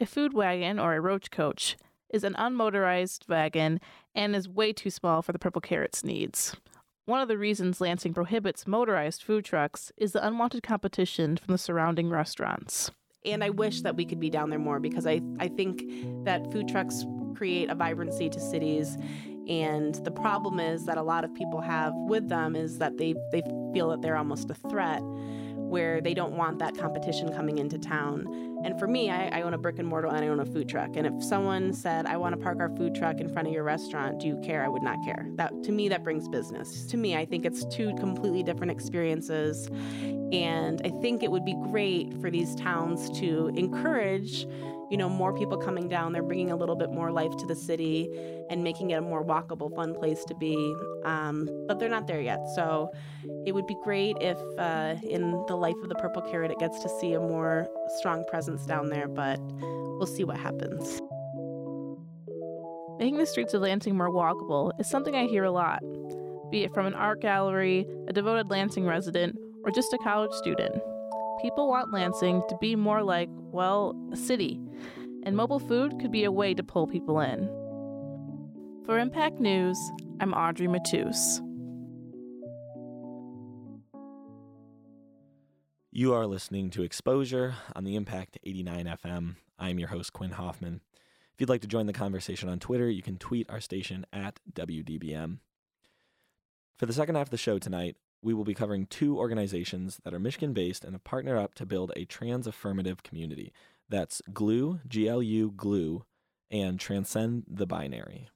A 0.00 0.06
food 0.06 0.34
wagon 0.34 0.78
or 0.78 0.94
a 0.94 1.00
roach 1.00 1.30
coach 1.30 1.76
is 2.10 2.24
an 2.24 2.34
unmotorized 2.34 3.28
wagon 3.28 3.80
and 4.14 4.36
is 4.36 4.48
way 4.48 4.72
too 4.72 4.90
small 4.90 5.22
for 5.22 5.32
the 5.32 5.38
Purple 5.38 5.62
Carrot's 5.62 6.04
needs. 6.04 6.54
One 7.06 7.20
of 7.20 7.28
the 7.28 7.38
reasons 7.38 7.80
Lansing 7.80 8.14
prohibits 8.14 8.66
motorized 8.66 9.22
food 9.22 9.44
trucks 9.44 9.90
is 9.96 10.12
the 10.12 10.24
unwanted 10.24 10.62
competition 10.62 11.36
from 11.36 11.52
the 11.52 11.58
surrounding 11.58 12.10
restaurants. 12.10 12.90
And 13.24 13.42
I 13.42 13.50
wish 13.50 13.82
that 13.82 13.96
we 13.96 14.04
could 14.04 14.20
be 14.20 14.30
down 14.30 14.50
there 14.50 14.58
more 14.58 14.78
because 14.78 15.06
I, 15.06 15.20
I 15.40 15.48
think 15.48 15.82
that 16.24 16.52
food 16.52 16.68
trucks 16.68 17.04
create 17.34 17.70
a 17.70 17.74
vibrancy 17.74 18.28
to 18.28 18.40
cities. 18.40 18.96
And 19.48 19.94
the 20.04 20.10
problem 20.10 20.60
is 20.60 20.84
that 20.84 20.98
a 20.98 21.02
lot 21.02 21.24
of 21.24 21.34
people 21.34 21.60
have 21.60 21.92
with 21.94 22.28
them 22.28 22.54
is 22.54 22.78
that 22.78 22.98
they, 22.98 23.14
they 23.32 23.42
feel 23.72 23.88
that 23.90 24.02
they're 24.02 24.16
almost 24.16 24.50
a 24.50 24.54
threat 24.54 25.02
where 25.72 26.02
they 26.02 26.12
don't 26.12 26.36
want 26.36 26.58
that 26.58 26.76
competition 26.76 27.32
coming 27.32 27.56
into 27.56 27.78
town. 27.78 28.26
And 28.62 28.78
for 28.78 28.86
me, 28.86 29.08
I, 29.08 29.38
I, 29.38 29.40
own 29.40 29.54
a 29.54 29.58
brick 29.58 29.78
and 29.78 29.88
mortar 29.88 30.08
and 30.08 30.18
I 30.18 30.28
own 30.28 30.38
a 30.38 30.44
food 30.44 30.68
truck. 30.68 30.96
And 30.96 31.06
if 31.06 31.24
someone 31.24 31.72
said, 31.72 32.04
I 32.04 32.18
want 32.18 32.34
to 32.34 32.40
park 32.40 32.58
our 32.60 32.68
food 32.76 32.94
truck 32.94 33.20
in 33.20 33.32
front 33.32 33.48
of 33.48 33.54
your 33.54 33.64
restaurant, 33.64 34.20
do 34.20 34.26
you 34.26 34.38
care? 34.44 34.62
I 34.62 34.68
would 34.68 34.82
not 34.82 34.98
care. 35.02 35.26
That 35.36 35.50
to 35.64 35.72
me, 35.72 35.88
that 35.88 36.04
brings 36.04 36.28
business. 36.28 36.84
To 36.88 36.98
me, 36.98 37.16
I 37.16 37.24
think 37.24 37.46
it's 37.46 37.64
two 37.74 37.94
completely 37.94 38.42
different 38.42 38.70
experiences. 38.70 39.68
And 40.32 40.82
I 40.84 40.90
think 41.00 41.22
it 41.22 41.30
would 41.30 41.44
be 41.44 41.54
great 41.54 42.20
for 42.20 42.30
these 42.30 42.54
towns 42.54 43.08
to 43.20 43.50
encourage 43.56 44.46
you 44.92 44.98
know, 44.98 45.08
more 45.08 45.32
people 45.32 45.56
coming 45.56 45.88
down. 45.88 46.12
They're 46.12 46.22
bringing 46.22 46.50
a 46.50 46.56
little 46.56 46.76
bit 46.76 46.90
more 46.90 47.10
life 47.10 47.34
to 47.38 47.46
the 47.46 47.56
city 47.56 48.10
and 48.50 48.62
making 48.62 48.90
it 48.90 48.96
a 48.96 49.00
more 49.00 49.24
walkable, 49.24 49.74
fun 49.74 49.94
place 49.94 50.22
to 50.26 50.34
be. 50.34 50.54
Um, 51.06 51.48
but 51.66 51.80
they're 51.80 51.88
not 51.88 52.06
there 52.06 52.20
yet. 52.20 52.40
So 52.54 52.92
it 53.46 53.52
would 53.52 53.66
be 53.66 53.74
great 53.82 54.18
if 54.20 54.36
uh, 54.58 54.96
in 55.02 55.30
the 55.48 55.56
life 55.56 55.76
of 55.82 55.88
the 55.88 55.94
Purple 55.94 56.20
Carrot 56.20 56.50
it 56.50 56.58
gets 56.58 56.78
to 56.80 56.90
see 57.00 57.14
a 57.14 57.20
more 57.20 57.66
strong 57.96 58.22
presence 58.28 58.66
down 58.66 58.90
there, 58.90 59.08
but 59.08 59.40
we'll 59.40 60.06
see 60.06 60.24
what 60.24 60.36
happens. 60.36 61.00
Making 62.98 63.16
the 63.16 63.26
streets 63.26 63.54
of 63.54 63.62
Lansing 63.62 63.96
more 63.96 64.10
walkable 64.10 64.78
is 64.78 64.90
something 64.90 65.14
I 65.16 65.24
hear 65.24 65.44
a 65.44 65.50
lot, 65.50 65.80
be 66.50 66.64
it 66.64 66.74
from 66.74 66.84
an 66.84 66.92
art 66.92 67.22
gallery, 67.22 67.86
a 68.08 68.12
devoted 68.12 68.50
Lansing 68.50 68.84
resident, 68.84 69.38
or 69.64 69.70
just 69.70 69.90
a 69.94 69.98
college 70.04 70.32
student. 70.32 70.74
People 71.42 71.68
want 71.68 71.92
Lansing 71.92 72.40
to 72.48 72.56
be 72.60 72.76
more 72.76 73.02
like, 73.02 73.28
well, 73.32 73.96
a 74.12 74.16
city, 74.16 74.60
and 75.24 75.36
mobile 75.36 75.58
food 75.58 75.98
could 76.00 76.12
be 76.12 76.22
a 76.22 76.30
way 76.30 76.54
to 76.54 76.62
pull 76.62 76.86
people 76.86 77.18
in. 77.18 77.48
For 78.86 78.96
Impact 78.96 79.40
News, 79.40 79.76
I'm 80.20 80.34
Audrey 80.34 80.68
Matus. 80.68 81.40
You 85.90 86.14
are 86.14 86.28
listening 86.28 86.70
to 86.70 86.84
Exposure 86.84 87.56
on 87.74 87.82
the 87.82 87.96
Impact 87.96 88.38
89 88.44 88.96
FM. 89.04 89.34
I'm 89.58 89.80
your 89.80 89.88
host, 89.88 90.12
Quinn 90.12 90.30
Hoffman. 90.30 90.80
If 91.34 91.40
you'd 91.40 91.48
like 91.48 91.62
to 91.62 91.66
join 91.66 91.86
the 91.86 91.92
conversation 91.92 92.48
on 92.48 92.60
Twitter, 92.60 92.88
you 92.88 93.02
can 93.02 93.18
tweet 93.18 93.50
our 93.50 93.60
station 93.60 94.06
at 94.12 94.38
WDBM. 94.52 95.38
For 96.78 96.86
the 96.86 96.92
second 96.92 97.16
half 97.16 97.26
of 97.26 97.30
the 97.30 97.36
show 97.36 97.58
tonight, 97.58 97.96
we 98.22 98.32
will 98.32 98.44
be 98.44 98.54
covering 98.54 98.86
two 98.86 99.18
organizations 99.18 100.00
that 100.04 100.14
are 100.14 100.18
Michigan 100.20 100.52
based 100.52 100.84
and 100.84 100.94
have 100.94 101.04
partnered 101.04 101.38
up 101.38 101.54
to 101.54 101.66
build 101.66 101.92
a 101.96 102.04
trans 102.04 102.46
affirmative 102.46 103.02
community. 103.02 103.52
That's 103.88 104.22
GLUE, 104.32 104.80
G 104.86 105.08
L 105.08 105.22
U 105.22 105.50
GLUE, 105.50 106.04
and 106.50 106.78
Transcend 106.78 107.44
the 107.48 107.66
Binary. 107.66 108.28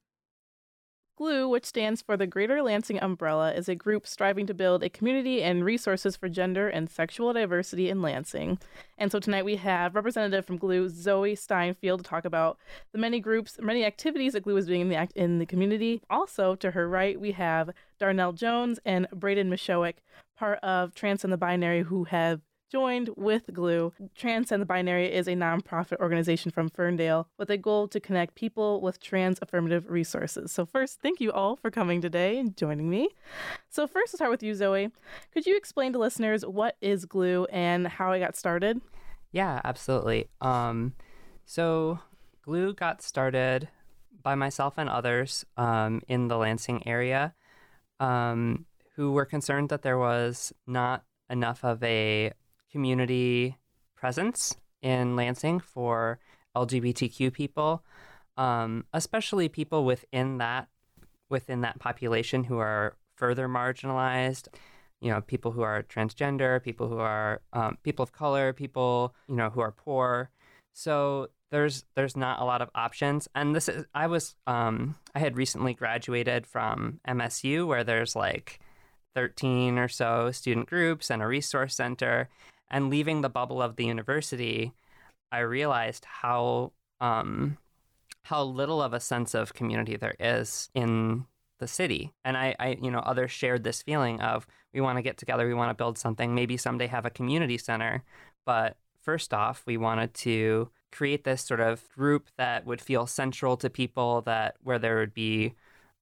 GLUE, 1.17 1.49
which 1.49 1.65
stands 1.65 2.03
for 2.03 2.15
the 2.15 2.27
Greater 2.27 2.61
Lansing 2.61 3.01
Umbrella, 3.01 3.55
is 3.55 3.71
a 3.71 3.75
group 3.75 4.07
striving 4.07 4.47
to 4.47 4.53
build 4.53 4.83
a 4.83 4.91
community 4.91 5.43
and 5.43 5.65
resources 5.65 6.15
for 6.15 6.29
gender 6.29 6.69
and 6.69 6.91
sexual 6.91 7.33
diversity 7.33 7.89
in 7.89 8.03
Lansing. 8.03 8.59
And 8.99 9.11
so 9.11 9.19
tonight 9.19 9.47
we 9.47 9.57
have 9.57 9.95
representative 9.95 10.45
from 10.45 10.59
GLUE, 10.59 10.91
Zoe 10.91 11.35
Steinfield, 11.35 11.99
to 11.99 12.03
talk 12.03 12.27
about 12.27 12.59
the 12.93 12.99
many 12.99 13.19
groups, 13.19 13.59
many 13.63 13.87
activities 13.87 14.35
that 14.35 14.43
GLUE 14.43 14.59
is 14.59 14.67
doing 14.67 14.83
in 14.83 14.89
the, 14.91 15.09
in 15.15 15.39
the 15.39 15.47
community. 15.47 16.03
Also, 16.11 16.55
to 16.57 16.73
her 16.73 16.87
right, 16.87 17.19
we 17.19 17.33
have 17.33 17.71
Darnell 17.99 18.35
Jones 18.35 18.79
and 18.85 19.09
Braden 19.11 19.49
Mishowick, 19.49 19.95
part 20.37 20.59
of 20.59 20.95
Transcend 20.95 21.33
the 21.33 21.39
Binary, 21.39 21.81
who 21.81 22.05
have 22.05 22.43
joined 22.71 23.11
with 23.17 23.53
Glue. 23.53 23.93
Transcend 24.17 24.61
the 24.61 24.67
Binary 24.67 25.13
is 25.13 25.29
a 25.29 25.33
nonprofit 25.33 25.99
organization 25.99 26.51
from 26.51 26.69
Ferndale 26.69 27.29
with 27.39 27.51
a 27.51 27.57
goal 27.57 27.89
to 27.89 28.01
connect 28.01 28.35
people 28.35 28.81
with 28.81 29.01
trans 29.01 29.39
affirmative 29.41 29.89
resources. 29.89 30.53
So, 30.53 30.67
first, 30.67 31.01
thank 31.01 31.21
you 31.21 31.33
all 31.33 31.57
for 31.57 31.71
coming 31.71 32.01
today 32.01 32.39
and 32.39 32.57
joining 32.57 32.91
me. 32.91 33.09
So, 33.69 33.87
first, 33.87 34.13
to 34.13 34.17
start 34.17 34.31
with 34.31 34.43
you, 34.43 34.55
Zoe. 34.55 34.91
Could 35.33 35.47
you 35.47 35.57
explain 35.57 35.93
to 35.93 35.99
listeners 35.99 36.45
what 36.45 36.77
is 36.81 37.05
Glue 37.05 37.47
and 37.47 37.87
how 37.87 38.13
it 38.13 38.21
got 38.21 38.37
started? 38.37 38.81
Yeah, 39.33 39.61
absolutely. 39.65 40.29
Um, 40.41 40.95
so, 41.45 42.01
Glue 42.43 42.75
got 42.75 43.03
started 43.03 43.69
by 44.23 44.35
myself 44.35 44.75
and 44.77 44.89
others 44.89 45.45
um, 45.57 46.03
in 46.09 46.29
the 46.29 46.37
Lansing 46.37 46.87
area 46.87 47.35
um, 48.01 48.67
who 48.97 49.13
were 49.13 49.25
concerned 49.25 49.69
that 49.69 49.83
there 49.83 49.99
was 49.99 50.53
not 50.67 51.05
enough 51.31 51.65
of 51.65 51.83
a 51.83 52.33
community 52.77 53.57
presence 53.97 54.55
in 54.83 55.17
Lansing 55.17 55.61
for 55.61 56.19
LGBTQ 56.55 57.33
people, 57.33 57.83
um, 58.37 58.85
especially 58.93 59.49
people 59.49 59.87
within 59.87 60.37
that 60.39 60.69
within 61.31 61.63
that 61.63 61.79
population 61.79 62.45
who 62.45 62.59
are 62.59 62.95
further 63.17 63.49
marginalized. 63.49 64.49
You 65.01 65.11
know, 65.11 65.23
people 65.23 65.53
who 65.53 65.63
are 65.63 65.85
transgender, 65.85 66.63
people 66.63 66.87
who 66.89 66.99
are 66.99 67.41
um, 67.55 67.79
people 67.83 68.03
of 68.03 68.13
color, 68.13 68.53
people 68.53 69.15
you 69.27 69.37
know 69.37 69.49
who 69.49 69.63
are 69.63 69.73
poor. 69.73 70.29
So 70.75 71.29
there's 71.51 71.87
there's 71.95 72.15
not 72.15 72.43
a 72.43 72.45
lot 72.45 72.61
of 72.61 72.69
options. 72.75 73.27
And 73.35 73.57
this 73.57 73.71
is 73.71 73.87
I 73.95 74.07
was 74.07 74.35
um, 74.47 74.97
I 75.15 75.21
had 75.21 75.39
recently 75.39 75.73
graduated 75.73 76.47
from 76.47 77.01
MSU 77.09 77.67
where 77.67 77.85
there's 77.85 78.15
like 78.15 78.61
13 79.15 79.79
or 79.79 79.89
so 79.89 80.31
student 80.31 80.69
groups 80.69 81.11
and 81.11 81.23
a 81.23 81.27
resource 81.27 81.75
center. 81.75 82.29
And 82.71 82.91
leaving 82.91 83.21
the 83.21 83.29
bubble 83.29 83.63
of 83.63 83.77
the 83.77 83.85
university, 83.85 84.73
I 85.31 85.41
realized 85.41 86.05
how 86.05 86.73
um, 87.01 87.59
how 88.23 88.43
little 88.43 88.83
of 88.83 88.93
a 88.93 89.01
sense 89.01 89.35
of 89.35 89.55
community 89.55 89.97
there 89.97 90.17
is 90.19 90.69
in 90.75 91.27
the 91.59 91.69
city. 91.69 92.13
And 92.25 92.37
I, 92.37 92.57
I, 92.59 92.77
you 92.83 92.91
know, 92.91 92.99
others 92.99 93.31
shared 93.31 93.63
this 93.63 93.83
feeling 93.83 94.21
of 94.21 94.47
we 94.75 94.81
want 94.81 94.99
to 94.99 95.03
get 95.03 95.17
together, 95.17 95.47
we 95.47 95.55
want 95.55 95.71
to 95.71 95.75
build 95.75 95.97
something, 95.97 96.35
maybe 96.35 96.57
someday 96.57 96.89
have 96.89 97.07
a 97.07 97.11
community 97.11 97.57
center. 97.57 98.03
But 98.45 98.77
first 99.01 99.33
off, 99.33 99.63
we 99.67 99.77
wanted 99.77 100.13
to 100.15 100.71
create 100.91 101.25
this 101.25 101.43
sort 101.43 101.61
of 101.61 101.89
group 101.91 102.29
that 102.37 102.67
would 102.67 102.81
feel 102.81 103.07
central 103.07 103.57
to 103.59 103.71
people, 103.71 104.23
that 104.23 104.57
where 104.63 104.79
there 104.79 104.99
would 104.99 105.15
be 105.15 105.55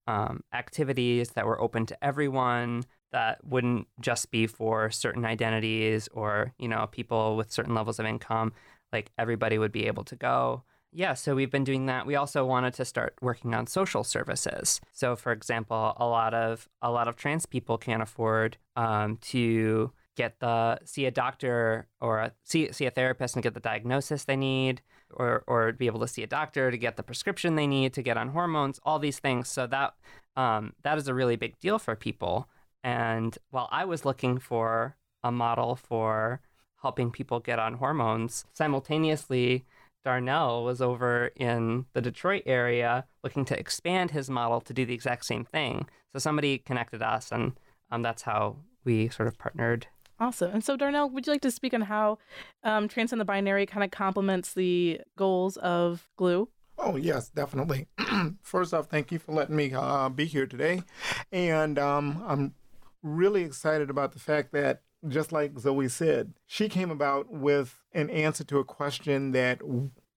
um, 0.07 0.43
activities 0.53 1.31
that 1.31 1.47
were 1.47 1.61
open 1.61 1.87
to 1.87 2.05
everyone, 2.05 2.85
that 3.15 3.39
wouldn't 3.45 3.87
just 4.01 4.33
be 4.33 4.49
for 4.49 4.91
certain 4.91 5.25
identities 5.25 6.09
or 6.13 6.53
you 6.59 6.67
know 6.67 6.89
people 6.91 7.37
with 7.37 7.53
certain 7.53 7.73
levels 7.73 8.01
of 8.01 8.07
income. 8.07 8.53
Like 8.93 9.13
everybody 9.17 9.57
would 9.57 9.73
be 9.73 9.87
able 9.87 10.03
to 10.05 10.17
go. 10.17 10.65
Yeah, 10.93 11.15
so 11.15 11.35
we've 11.35 11.51
been 11.51 11.65
doing 11.65 11.87
that. 11.87 12.07
We 12.07 12.17
also 12.17 12.45
wanted 12.45 12.75
to 12.75 12.85
start 12.85 13.15
working 13.21 13.55
on 13.55 13.67
social 13.69 14.05
services. 14.05 14.81
So, 14.93 15.17
for 15.17 15.33
example, 15.33 15.95
a 15.97 16.07
lot 16.07 16.35
of 16.35 16.69
a 16.83 16.91
lot 16.91 17.07
of 17.07 17.17
trans 17.17 17.47
people 17.47 17.79
can't 17.79 18.03
afford 18.03 18.59
um, 18.75 19.19
to 19.33 19.93
get 20.17 20.41
the 20.41 20.79
see 20.85 21.07
a 21.07 21.11
doctor 21.13 21.87
or 22.01 22.19
a, 22.19 22.33
see 22.43 22.73
see 22.73 22.87
a 22.87 22.91
therapist 22.91 23.37
and 23.37 23.43
get 23.45 23.55
the 23.55 23.61
diagnosis 23.61 24.25
they 24.25 24.37
need, 24.37 24.83
or 25.11 25.45
or 25.47 25.73
be 25.73 25.87
able 25.87 26.01
to 26.01 26.09
see 26.09 26.25
a 26.25 26.29
doctor 26.29 26.73
to 26.73 26.79
get 26.79 26.97
the 26.97 27.03
prescription 27.05 27.55
they 27.55 27.69
need 27.69 27.93
to 27.95 28.03
get 28.03 28.17
on 28.17 28.29
hormones. 28.29 28.81
All 28.85 28.99
these 28.99 29.21
things. 29.21 29.49
So 29.49 29.69
that 29.69 29.95
um, 30.37 30.73
that 30.83 30.99
is 30.99 31.07
a 31.07 31.15
really 31.15 31.37
big 31.37 31.59
deal 31.61 31.79
for 31.79 31.95
people. 31.95 32.49
And 32.85 33.37
while 33.51 33.69
I 33.73 33.87
was 33.87 34.05
looking 34.05 34.39
for 34.39 34.95
a 35.25 35.33
model 35.33 35.75
for 35.75 36.41
helping 36.83 37.11
people 37.11 37.41
get 37.41 37.59
on 37.59 37.75
hormones, 37.75 38.45
simultaneously, 38.53 39.65
Darnell 40.05 40.65
was 40.65 40.83
over 40.83 41.31
in 41.35 41.87
the 41.95 42.03
Detroit 42.03 42.43
area 42.45 43.07
looking 43.25 43.47
to 43.47 43.59
expand 43.59 44.11
his 44.11 44.29
model 44.29 44.61
to 44.61 44.75
do 44.75 44.85
the 44.85 44.93
exact 44.93 45.25
same 45.25 45.47
thing. 45.47 45.89
So 46.13 46.19
somebody 46.19 46.59
connected 46.59 47.03
us, 47.03 47.33
and 47.33 47.59
um, 47.91 48.03
that's 48.03 48.23
how 48.23 48.57
we 48.85 49.09
sort 49.09 49.29
of 49.29 49.39
partnered. 49.39 49.87
Awesome. 50.21 50.53
And 50.53 50.63
so, 50.63 50.77
Darnell, 50.77 51.09
would 51.09 51.27
you 51.27 51.33
like 51.33 51.41
to 51.41 51.51
speak 51.51 51.73
on 51.73 51.81
how 51.81 52.19
um, 52.63 52.87
Transcend 52.87 53.19
the 53.19 53.25
Binary 53.25 53.65
kind 53.67 53.83
of 53.83 53.91
complements 53.91 54.53
the 54.53 55.01
goals 55.17 55.57
of 55.57 56.09
Glue? 56.17 56.49
Oh, 56.77 56.97
yes, 56.97 57.31
definitely. 57.31 57.89
First 58.43 58.75
off, 58.75 58.87
thank 58.87 59.11
you 59.11 59.19
for 59.19 59.33
letting 59.33 59.57
me 59.57 59.73
uh, 59.75 60.11
be 60.11 60.27
here 60.27 60.47
today. 60.47 60.83
And 61.33 61.79
um, 61.79 62.23
I'm 62.27 62.55
really 63.05 63.43
excited 63.43 63.91
about 63.91 64.13
the 64.13 64.19
fact 64.19 64.53
that, 64.53 64.83
just 65.07 65.31
like 65.31 65.59
Zoe 65.59 65.89
said, 65.89 66.33
she 66.47 66.69
came 66.69 66.91
about 66.91 67.31
with 67.31 67.79
an 67.93 68.09
answer 68.11 68.43
to 68.45 68.59
a 68.59 68.65
question 68.65 69.33
that 69.33 69.61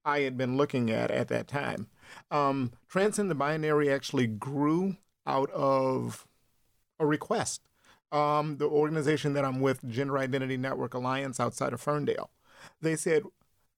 I 0.06 0.22
had 0.22 0.38
been 0.38 0.56
looking 0.56 0.90
at 0.90 1.12
at 1.12 1.28
that 1.28 1.48
time. 1.48 1.88
Um, 2.32 2.72
Transcend 2.88 3.30
the 3.30 3.36
Binary 3.36 3.92
actually 3.92 4.28
grew 4.28 4.96
out 5.26 5.52
of 5.52 6.26
a 7.00 7.06
request. 7.06 7.62
Um, 8.12 8.58
the 8.58 8.68
organization 8.68 9.34
that 9.34 9.44
I'm 9.44 9.60
with, 9.60 9.86
Gender 9.88 10.18
Identity 10.18 10.56
Network 10.56 10.94
Alliance 10.94 11.42
outside 11.42 11.74
of 11.74 11.82
Ferndale, 11.82 12.30
they 12.82 12.96
said, 12.96 13.24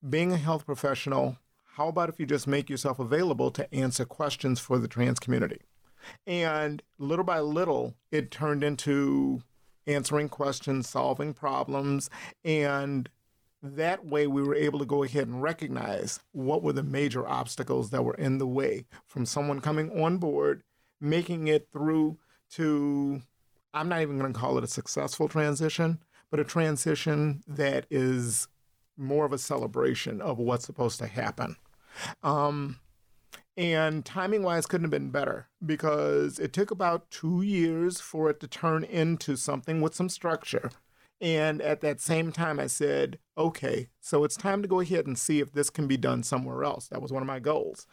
being 0.08 0.32
a 0.32 0.36
health 0.36 0.64
professional, 0.64 1.36
how 1.74 1.88
about 1.88 2.08
if 2.08 2.20
you 2.20 2.26
just 2.26 2.46
make 2.46 2.70
yourself 2.70 3.00
available 3.00 3.50
to 3.50 3.74
answer 3.74 4.04
questions 4.04 4.60
for 4.60 4.78
the 4.78 4.88
trans 4.88 5.18
community? 5.18 5.62
And 6.26 6.82
little 6.98 7.24
by 7.24 7.40
little, 7.40 7.94
it 8.10 8.30
turned 8.30 8.64
into 8.64 9.42
answering 9.86 10.28
questions, 10.28 10.88
solving 10.88 11.34
problems, 11.34 12.10
and 12.44 13.08
that 13.62 14.06
way 14.06 14.26
we 14.26 14.42
were 14.42 14.54
able 14.54 14.78
to 14.78 14.86
go 14.86 15.02
ahead 15.02 15.26
and 15.26 15.42
recognize 15.42 16.20
what 16.32 16.62
were 16.62 16.72
the 16.72 16.82
major 16.82 17.28
obstacles 17.28 17.90
that 17.90 18.04
were 18.04 18.14
in 18.14 18.38
the 18.38 18.46
way 18.46 18.86
from 19.06 19.26
someone 19.26 19.60
coming 19.60 20.02
on 20.02 20.18
board, 20.18 20.62
making 21.00 21.48
it 21.48 21.68
through 21.72 22.18
to, 22.52 23.20
I'm 23.74 23.88
not 23.88 24.00
even 24.00 24.18
going 24.18 24.32
to 24.32 24.38
call 24.38 24.56
it 24.56 24.64
a 24.64 24.68
successful 24.68 25.28
transition, 25.28 25.98
but 26.30 26.40
a 26.40 26.44
transition 26.44 27.42
that 27.46 27.86
is 27.90 28.48
more 28.96 29.24
of 29.24 29.32
a 29.32 29.38
celebration 29.38 30.20
of 30.20 30.38
what's 30.38 30.66
supposed 30.66 30.98
to 30.98 31.06
happen. 31.06 31.56
Um, 32.22 32.78
and 33.56 34.04
timing 34.04 34.42
wise, 34.42 34.66
couldn't 34.66 34.84
have 34.84 34.90
been 34.90 35.10
better 35.10 35.48
because 35.64 36.38
it 36.38 36.52
took 36.52 36.70
about 36.70 37.10
two 37.10 37.42
years 37.42 38.00
for 38.00 38.30
it 38.30 38.40
to 38.40 38.48
turn 38.48 38.84
into 38.84 39.36
something 39.36 39.80
with 39.80 39.94
some 39.94 40.08
structure. 40.08 40.70
And 41.20 41.60
at 41.60 41.82
that 41.82 42.00
same 42.00 42.32
time, 42.32 42.58
I 42.58 42.66
said, 42.66 43.18
okay, 43.36 43.88
so 44.00 44.24
it's 44.24 44.36
time 44.36 44.62
to 44.62 44.68
go 44.68 44.80
ahead 44.80 45.06
and 45.06 45.18
see 45.18 45.40
if 45.40 45.52
this 45.52 45.68
can 45.68 45.86
be 45.86 45.98
done 45.98 46.22
somewhere 46.22 46.64
else. 46.64 46.88
That 46.88 47.02
was 47.02 47.12
one 47.12 47.22
of 47.22 47.26
my 47.26 47.40
goals. 47.40 47.86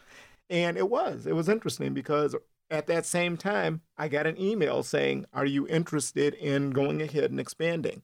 And 0.48 0.78
it 0.78 0.88
was. 0.88 1.26
It 1.26 1.34
was 1.34 1.48
interesting 1.48 1.92
because 1.92 2.34
at 2.70 2.86
that 2.86 3.04
same 3.04 3.36
time, 3.36 3.82
I 3.98 4.08
got 4.08 4.26
an 4.26 4.40
email 4.40 4.82
saying, 4.82 5.26
Are 5.34 5.44
you 5.44 5.68
interested 5.68 6.34
in 6.34 6.70
going 6.70 7.02
ahead 7.02 7.30
and 7.30 7.40
expanding? 7.40 8.02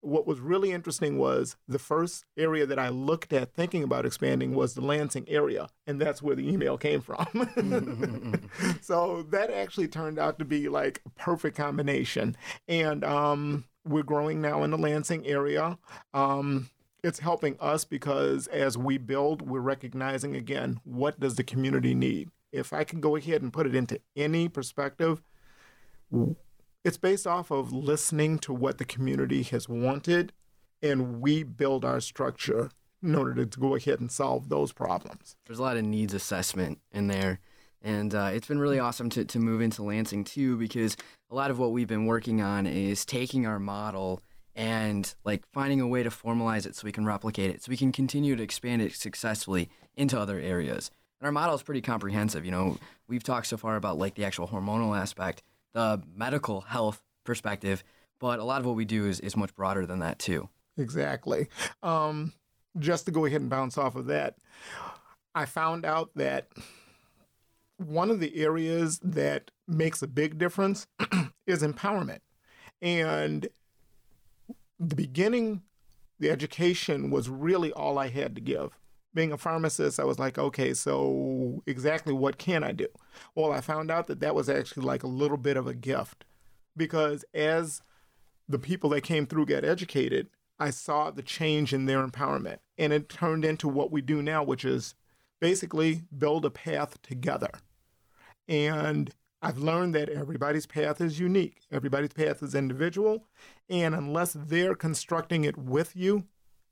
What 0.00 0.26
was 0.26 0.40
really 0.40 0.72
interesting 0.72 1.18
was 1.18 1.56
the 1.66 1.78
first 1.78 2.24
area 2.36 2.66
that 2.66 2.78
I 2.78 2.88
looked 2.88 3.32
at 3.32 3.52
thinking 3.54 3.82
about 3.82 4.06
expanding 4.06 4.54
was 4.54 4.74
the 4.74 4.80
Lansing 4.80 5.28
area, 5.28 5.68
and 5.86 6.00
that's 6.00 6.22
where 6.22 6.36
the 6.36 6.48
email 6.48 6.78
came 6.78 7.00
from. 7.00 7.26
so 8.80 9.22
that 9.30 9.50
actually 9.50 9.88
turned 9.88 10.18
out 10.18 10.38
to 10.38 10.44
be 10.44 10.68
like 10.68 11.02
a 11.06 11.10
perfect 11.10 11.56
combination. 11.56 12.36
And 12.68 13.04
um, 13.04 13.64
we're 13.84 14.02
growing 14.02 14.40
now 14.40 14.62
in 14.62 14.70
the 14.70 14.78
Lansing 14.78 15.26
area. 15.26 15.78
Um, 16.14 16.70
it's 17.02 17.18
helping 17.20 17.56
us 17.60 17.84
because 17.84 18.46
as 18.48 18.76
we 18.76 18.98
build, 18.98 19.42
we're 19.42 19.60
recognizing 19.60 20.34
again 20.34 20.80
what 20.84 21.20
does 21.20 21.36
the 21.36 21.44
community 21.44 21.94
need. 21.94 22.30
If 22.52 22.72
I 22.72 22.84
can 22.84 23.00
go 23.00 23.16
ahead 23.16 23.42
and 23.42 23.52
put 23.52 23.66
it 23.66 23.74
into 23.74 24.00
any 24.16 24.48
perspective, 24.48 25.22
it's 26.86 26.96
based 26.96 27.26
off 27.26 27.50
of 27.50 27.72
listening 27.72 28.38
to 28.38 28.52
what 28.52 28.78
the 28.78 28.84
community 28.84 29.42
has 29.42 29.68
wanted, 29.68 30.32
and 30.80 31.20
we 31.20 31.42
build 31.42 31.84
our 31.84 31.98
structure 31.98 32.70
in 33.02 33.16
order 33.16 33.44
to 33.44 33.58
go 33.58 33.74
ahead 33.74 33.98
and 33.98 34.12
solve 34.12 34.48
those 34.48 34.72
problems. 34.72 35.34
There's 35.46 35.58
a 35.58 35.62
lot 35.62 35.76
of 35.76 35.82
needs 35.82 36.14
assessment 36.14 36.78
in 36.92 37.08
there. 37.08 37.40
And 37.82 38.14
uh, 38.14 38.30
it's 38.32 38.46
been 38.46 38.60
really 38.60 38.78
awesome 38.78 39.10
to, 39.10 39.24
to 39.24 39.38
move 39.40 39.60
into 39.60 39.82
Lansing 39.82 40.22
too, 40.22 40.56
because 40.56 40.96
a 41.28 41.34
lot 41.34 41.50
of 41.50 41.58
what 41.58 41.72
we've 41.72 41.88
been 41.88 42.06
working 42.06 42.40
on 42.40 42.68
is 42.68 43.04
taking 43.04 43.46
our 43.46 43.58
model 43.58 44.22
and 44.54 45.12
like 45.24 45.42
finding 45.52 45.80
a 45.80 45.88
way 45.88 46.04
to 46.04 46.10
formalize 46.10 46.66
it 46.66 46.76
so 46.76 46.84
we 46.84 46.92
can 46.92 47.04
replicate 47.04 47.50
it, 47.50 47.64
so 47.64 47.70
we 47.70 47.76
can 47.76 47.90
continue 47.90 48.36
to 48.36 48.42
expand 48.44 48.80
it 48.80 48.94
successfully 48.94 49.68
into 49.96 50.16
other 50.16 50.38
areas. 50.38 50.92
And 51.20 51.26
our 51.26 51.32
model 51.32 51.56
is 51.56 51.64
pretty 51.64 51.80
comprehensive. 51.80 52.44
You 52.44 52.52
know, 52.52 52.78
we've 53.08 53.24
talked 53.24 53.48
so 53.48 53.56
far 53.56 53.74
about 53.74 53.98
like 53.98 54.14
the 54.14 54.24
actual 54.24 54.46
hormonal 54.46 54.96
aspect, 54.96 55.42
the 55.76 56.02
medical 56.14 56.62
health 56.62 57.02
perspective, 57.24 57.84
but 58.18 58.38
a 58.38 58.44
lot 58.44 58.60
of 58.60 58.66
what 58.66 58.76
we 58.76 58.86
do 58.86 59.04
is, 59.04 59.20
is 59.20 59.36
much 59.36 59.54
broader 59.54 59.84
than 59.84 59.98
that 59.98 60.18
too. 60.18 60.48
Exactly. 60.78 61.48
Um, 61.82 62.32
just 62.78 63.04
to 63.04 63.12
go 63.12 63.26
ahead 63.26 63.42
and 63.42 63.50
bounce 63.50 63.76
off 63.76 63.94
of 63.94 64.06
that, 64.06 64.36
I 65.34 65.44
found 65.44 65.84
out 65.84 66.12
that 66.16 66.48
one 67.76 68.10
of 68.10 68.20
the 68.20 68.42
areas 68.42 68.98
that 69.00 69.50
makes 69.68 70.00
a 70.00 70.06
big 70.06 70.38
difference 70.38 70.86
is 71.46 71.62
empowerment. 71.62 72.20
And 72.80 73.46
the 74.80 74.96
beginning, 74.96 75.60
the 76.18 76.30
education 76.30 77.10
was 77.10 77.28
really 77.28 77.70
all 77.72 77.98
I 77.98 78.08
had 78.08 78.34
to 78.36 78.40
give. 78.40 78.78
Being 79.16 79.32
a 79.32 79.38
pharmacist, 79.38 79.98
I 79.98 80.04
was 80.04 80.18
like, 80.18 80.36
okay, 80.36 80.74
so 80.74 81.62
exactly 81.66 82.12
what 82.12 82.36
can 82.36 82.62
I 82.62 82.72
do? 82.72 82.86
Well, 83.34 83.50
I 83.50 83.62
found 83.62 83.90
out 83.90 84.08
that 84.08 84.20
that 84.20 84.34
was 84.34 84.50
actually 84.50 84.84
like 84.84 85.02
a 85.02 85.08
little 85.08 85.38
bit 85.38 85.56
of 85.56 85.66
a 85.66 85.72
gift 85.72 86.26
because 86.76 87.24
as 87.32 87.80
the 88.46 88.58
people 88.58 88.90
that 88.90 89.00
came 89.00 89.26
through 89.26 89.46
got 89.46 89.64
educated, 89.64 90.28
I 90.58 90.68
saw 90.68 91.10
the 91.10 91.22
change 91.22 91.72
in 91.72 91.86
their 91.86 92.06
empowerment. 92.06 92.58
And 92.76 92.92
it 92.92 93.08
turned 93.08 93.42
into 93.42 93.68
what 93.68 93.90
we 93.90 94.02
do 94.02 94.20
now, 94.20 94.42
which 94.42 94.66
is 94.66 94.94
basically 95.40 96.02
build 96.16 96.44
a 96.44 96.50
path 96.50 97.00
together. 97.00 97.50
And 98.46 99.10
I've 99.40 99.58
learned 99.58 99.94
that 99.94 100.10
everybody's 100.10 100.66
path 100.66 101.00
is 101.00 101.18
unique, 101.18 101.62
everybody's 101.72 102.12
path 102.12 102.42
is 102.42 102.54
individual. 102.54 103.24
And 103.70 103.94
unless 103.94 104.36
they're 104.38 104.74
constructing 104.74 105.44
it 105.44 105.56
with 105.56 105.96
you, 105.96 106.24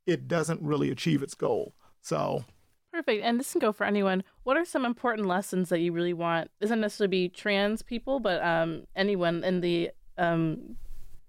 it 0.07 0.29
doesn't 0.29 0.61
really 0.61 0.91
achieve 0.91 1.23
its 1.23 1.35
goal. 1.35 1.75
So 2.05 2.45
Perfect. 2.93 3.25
And 3.25 3.41
this 3.41 3.51
can 3.51 3.59
go 3.59 3.73
for 3.73 3.85
anyone. 3.85 4.23
What 4.45 4.57
are 4.57 4.65
some 4.65 4.85
important 4.85 5.27
lessons 5.27 5.69
that 5.71 5.81
you 5.81 5.91
really 5.91 6.13
want? 6.13 6.49
Doesn't 6.61 6.81
necessarily 6.81 7.11
be 7.11 7.29
trans 7.29 7.83
people, 7.83 8.21
but 8.21 8.41
um, 8.41 8.85
anyone 8.95 9.43
in 9.43 9.63
the 9.63 9.91
um, 10.17 10.77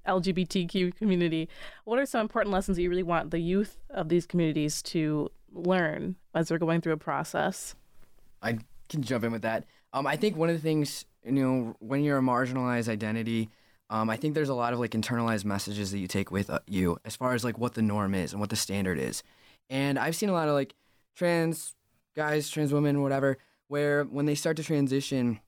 LGBTQ 0.06 0.96
community. 0.96 1.50
What 1.86 1.98
are 1.98 2.06
some 2.06 2.22
important 2.22 2.54
lessons 2.54 2.78
that 2.78 2.84
you 2.84 2.90
really 2.92 3.02
want 3.02 3.32
the 3.32 3.40
youth 3.40 3.78
of 3.90 4.10
these 4.10 4.28
communities 4.28 4.84
to 4.84 5.32
learn 5.52 6.18
as 6.36 6.50
they're 6.50 6.60
going 6.60 6.82
through 6.82 6.94
a 6.94 6.98
process? 6.98 7.74
I 8.44 8.60
can 8.88 9.02
jump 9.02 9.24
in 9.24 9.32
with 9.32 9.42
that. 9.42 9.66
Um, 9.94 10.06
I 10.06 10.18
think 10.18 10.38
one 10.38 10.50
of 10.50 10.56
the 10.56 10.62
things, 10.62 11.06
you 11.24 11.32
know, 11.32 11.76
when 11.80 12.04
you're 12.04 12.20
a 12.20 12.22
marginalized 12.22 12.90
identity, 12.90 13.50
um, 13.90 14.10
I 14.10 14.18
think 14.18 14.36
there's 14.36 14.50
a 14.50 14.56
lot 14.56 14.74
of 14.74 14.80
like 14.80 14.92
internalized 14.92 15.46
messages 15.46 15.92
that 15.92 16.00
you 16.00 16.08
take 16.08 16.32
with 16.32 16.50
uh, 16.50 16.60
you 16.68 16.98
as 17.06 17.16
far 17.16 17.34
as 17.34 17.44
like 17.44 17.58
what 17.58 17.74
the 17.74 17.82
norm 17.82 18.14
is 18.14 18.34
and 18.34 18.40
what 18.40 18.50
the 18.50 18.56
standard 18.56 19.00
is. 19.00 19.24
And 19.70 19.98
I've 19.98 20.16
seen 20.16 20.30
a 20.30 20.34
lot 20.34 20.48
of 20.48 20.54
like 20.54 20.76
trans 21.16 21.76
guys, 22.16 22.50
trans 22.50 22.74
women, 22.74 23.02
whatever, 23.02 23.38
where 23.68 24.04
when 24.04 24.26
they 24.26 24.36
start 24.36 24.58
to 24.58 24.64
transition, 24.64 25.40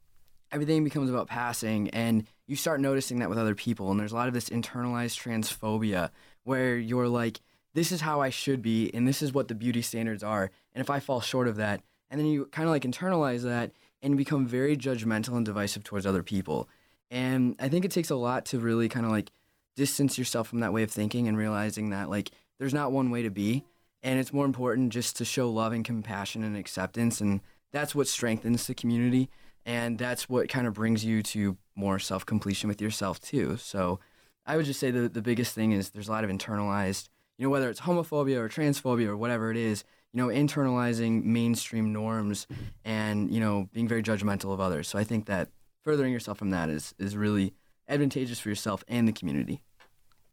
everything 0.52 0.84
becomes 0.84 1.10
about 1.10 1.28
passing 1.28 1.90
and 1.90 2.26
you 2.46 2.56
start 2.56 2.80
noticing 2.80 3.20
that 3.20 3.30
with 3.30 3.38
other 3.38 3.56
people 3.56 3.92
and 3.92 4.00
there's 4.00 4.14
a 4.14 4.16
lot 4.16 4.30
of 4.30 4.34
this 4.34 4.50
internalized 4.50 5.22
transphobia 5.22 6.10
where 6.44 6.78
you're 6.78 7.10
like 7.10 7.42
this 7.74 7.92
is 7.92 8.00
how 8.00 8.22
I 8.22 8.30
should 8.30 8.62
be 8.62 8.90
and 8.94 9.06
this 9.06 9.22
is 9.22 9.34
what 9.34 9.50
the 9.50 9.56
beauty 9.56 9.82
standards 9.82 10.24
are 10.24 10.50
and 10.74 10.82
if 10.82 10.90
I 10.90 11.02
fall 11.02 11.20
short 11.20 11.50
of 11.50 11.58
that 11.58 11.82
and 12.10 12.20
then 12.20 12.28
you 12.28 12.46
kind 12.46 12.68
of 12.68 12.72
like 12.72 12.84
internalize 12.84 13.42
that 13.42 13.72
and 14.02 14.18
become 14.18 14.46
very 14.46 14.78
judgmental 14.78 15.36
and 15.36 15.46
divisive 15.46 15.84
towards 15.84 16.06
other 16.06 16.24
people. 16.24 16.70
And 17.10 17.56
I 17.60 17.70
think 17.70 17.86
it 17.86 17.92
takes 17.92 18.10
a 18.10 18.16
lot 18.16 18.46
to 18.48 18.60
really 18.60 18.90
kind 18.90 19.06
of 19.06 19.12
like 19.12 19.32
distance 19.76 20.18
yourself 20.18 20.48
from 20.48 20.60
that 20.62 20.74
way 20.74 20.84
of 20.84 20.92
thinking 20.92 21.28
and 21.28 21.38
realizing 21.38 21.90
that 21.92 22.10
like 22.10 22.32
there's 22.60 22.74
not 22.74 22.92
one 22.92 23.12
way 23.12 23.22
to 23.22 23.30
be 23.30 23.64
and 24.04 24.20
it's 24.20 24.34
more 24.34 24.46
important 24.46 24.94
just 24.94 25.16
to 25.18 25.26
show 25.26 25.50
love 25.50 25.74
and 25.74 25.84
compassion 25.84 26.44
and 26.44 26.56
acceptance 26.56 27.20
and 27.22 27.42
that's 27.72 27.94
what 27.94 28.08
strengthens 28.08 28.68
the 28.68 28.74
community 28.74 29.30
and 29.68 29.98
that's 29.98 30.30
what 30.30 30.48
kind 30.48 30.66
of 30.66 30.74
brings 30.74 31.04
you 31.04 31.22
to 31.22 31.58
more 31.76 32.00
self 32.00 32.26
completion 32.26 32.70
with 32.70 32.82
yourself 32.82 33.20
too. 33.20 33.58
So 33.58 34.00
I 34.46 34.56
would 34.56 34.66
just 34.66 34.80
say 34.80 34.92
the 34.92 35.10
the 35.10 35.22
biggest 35.22 35.54
thing 35.54 35.74
is 35.74 35.90
there's 35.90 36.08
a 36.08 36.12
lot 36.12 36.24
of 36.24 36.30
internalized, 36.30 37.10
you 37.38 37.46
know, 37.46 37.50
whether 37.50 37.70
it's 37.70 37.82
homophobia 37.82 38.38
or 38.38 38.48
transphobia 38.48 39.08
or 39.08 39.18
whatever 39.18 39.52
it 39.52 39.58
is, 39.58 39.84
you 40.14 40.22
know, 40.22 40.34
internalizing 40.34 41.26
mainstream 41.26 41.92
norms 41.92 42.48
and 42.86 43.30
you 43.30 43.42
know 43.42 43.70
being 43.74 43.90
very 43.90 44.02
judgmental 44.02 44.54
of 44.54 44.62
others. 44.62 44.88
So 44.88 44.98
I 44.98 45.04
think 45.04 45.26
that 45.26 45.50
furthering 45.84 46.14
yourself 46.14 46.38
from 46.38 46.52
that 46.52 46.70
is 46.70 46.96
is 46.98 47.18
really 47.18 47.54
advantageous 47.90 48.40
for 48.40 48.48
yourself 48.48 48.86
and 48.88 49.06
the 49.06 49.14
community. 49.14 49.62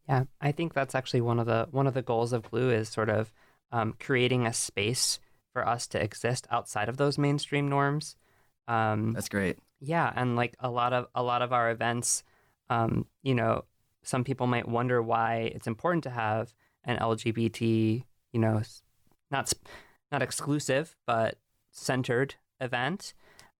Yeah, 0.09 0.25
I 0.41 0.53
think 0.53 0.75
that's 0.75 0.95
actually 0.95 1.23
one 1.23 1.41
of 1.41 1.47
the 1.47 1.67
one 1.73 1.89
of 1.89 1.95
the 1.95 2.03
goals 2.03 2.33
of 2.33 2.49
Glue 2.51 2.71
is 2.71 2.89
sort 2.89 3.11
of 3.11 3.33
um, 3.75 3.95
creating 3.99 4.47
a 4.47 4.53
space 4.55 5.19
for 5.53 5.67
us 5.67 5.89
to 5.89 6.03
exist 6.03 6.47
outside 6.51 6.89
of 6.89 6.97
those 6.97 7.19
mainstream 7.19 7.69
norms. 7.69 8.17
Um, 8.69 9.13
That's 9.13 9.29
great. 9.29 9.59
Yeah, 9.81 10.11
and 10.15 10.37
like 10.37 10.55
a 10.61 10.71
lot 10.71 10.93
of 10.93 11.09
a 11.15 11.23
lot 11.23 11.43
of 11.43 11.53
our 11.53 11.71
events, 11.71 12.23
um, 12.71 13.07
you 13.23 13.35
know, 13.35 13.65
some 14.05 14.23
people 14.23 14.47
might 14.47 14.69
wonder 14.69 15.03
why 15.03 15.51
it's 15.55 15.67
important 15.67 16.05
to 16.05 16.11
have 16.11 16.55
an 16.85 16.99
LGBT, 16.99 18.05
you 18.33 18.41
know, 18.41 18.63
not 19.33 19.53
not 20.13 20.23
exclusive 20.23 20.95
but 21.05 21.37
centered 21.73 22.37
event. 22.61 23.13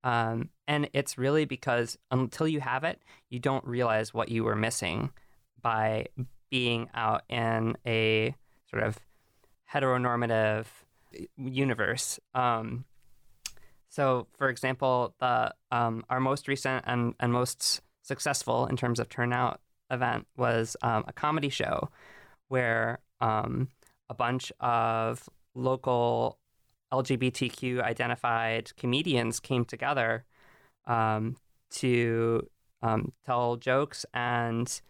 Um, 0.05 0.51
and 0.69 0.89
it's 0.93 1.19
really 1.19 1.45
because 1.45 1.99
until 2.11 2.47
you 2.47 2.61
have 2.61 2.85
it, 2.85 3.03
you 3.31 3.41
don't 3.41 3.65
realize 3.65 4.15
what 4.15 4.29
you 4.29 4.45
were 4.45 4.55
missing 4.55 5.11
by 5.61 6.07
being 6.51 6.89
out 6.95 7.23
in 7.29 7.77
a 7.85 8.35
sort 8.71 8.85
of 8.85 8.99
heteronormative 9.73 10.67
universe. 11.37 12.19
Um, 12.35 12.85
so, 13.89 14.27
for 14.37 14.49
example, 14.49 15.15
the 15.21 15.55
um, 15.71 16.05
our 16.11 16.21
most 16.21 16.49
recent 16.49 16.85
and, 16.87 17.15
and 17.21 17.33
most 17.33 17.81
successful 18.03 18.67
in 18.67 18.77
terms 18.77 18.99
of 18.99 19.09
turnout 19.09 19.61
event 19.91 20.27
was 20.37 20.77
um, 20.83 21.05
a 21.07 21.13
comedy 21.13 21.49
show 21.49 21.91
where 22.49 22.99
um, 23.21 23.69
a 24.09 24.15
bunch 24.15 24.53
of 24.61 25.29
local 25.55 26.39
LGBTQ 26.93 27.83
identified 27.83 28.75
comedians 28.77 29.41
came 29.41 29.65
together 29.65 30.25
um, 30.87 31.37
to 31.71 32.49
um, 32.83 33.13
tell 33.25 33.57
jokes, 33.57 34.05
and 34.13 34.81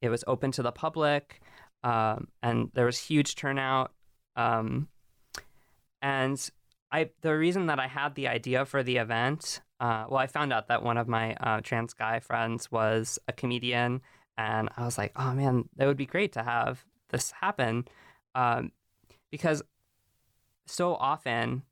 it 0.00 0.08
was 0.08 0.24
open 0.26 0.52
to 0.52 0.62
the 0.62 0.72
public, 0.72 1.40
and 1.82 2.70
there 2.74 2.86
was 2.86 2.98
huge 2.98 3.34
turnout. 3.34 3.92
and 6.02 6.50
I 6.90 7.10
the 7.20 7.36
reason 7.36 7.66
that 7.66 7.78
I 7.78 7.86
had 7.86 8.14
the 8.14 8.28
idea 8.28 8.64
for 8.64 8.82
the 8.82 8.96
event, 8.96 9.60
uh, 9.80 10.06
well, 10.08 10.18
I 10.18 10.26
found 10.26 10.52
out 10.52 10.68
that 10.68 10.82
one 10.82 10.96
of 10.96 11.08
my 11.08 11.34
uh, 11.34 11.60
trans 11.60 11.92
guy 11.92 12.20
friends 12.20 12.70
was 12.70 13.18
a 13.28 13.32
comedian, 13.32 14.00
and 14.36 14.68
I 14.76 14.84
was 14.84 14.96
like, 14.98 15.12
oh 15.16 15.32
man, 15.34 15.68
that 15.76 15.86
would 15.86 15.96
be 15.96 16.06
great 16.06 16.32
to 16.32 16.42
have 16.42 16.84
this 17.10 17.32
happen, 17.32 17.86
um, 18.34 18.72
because 19.30 19.62
so 20.66 20.94
often 20.94 21.62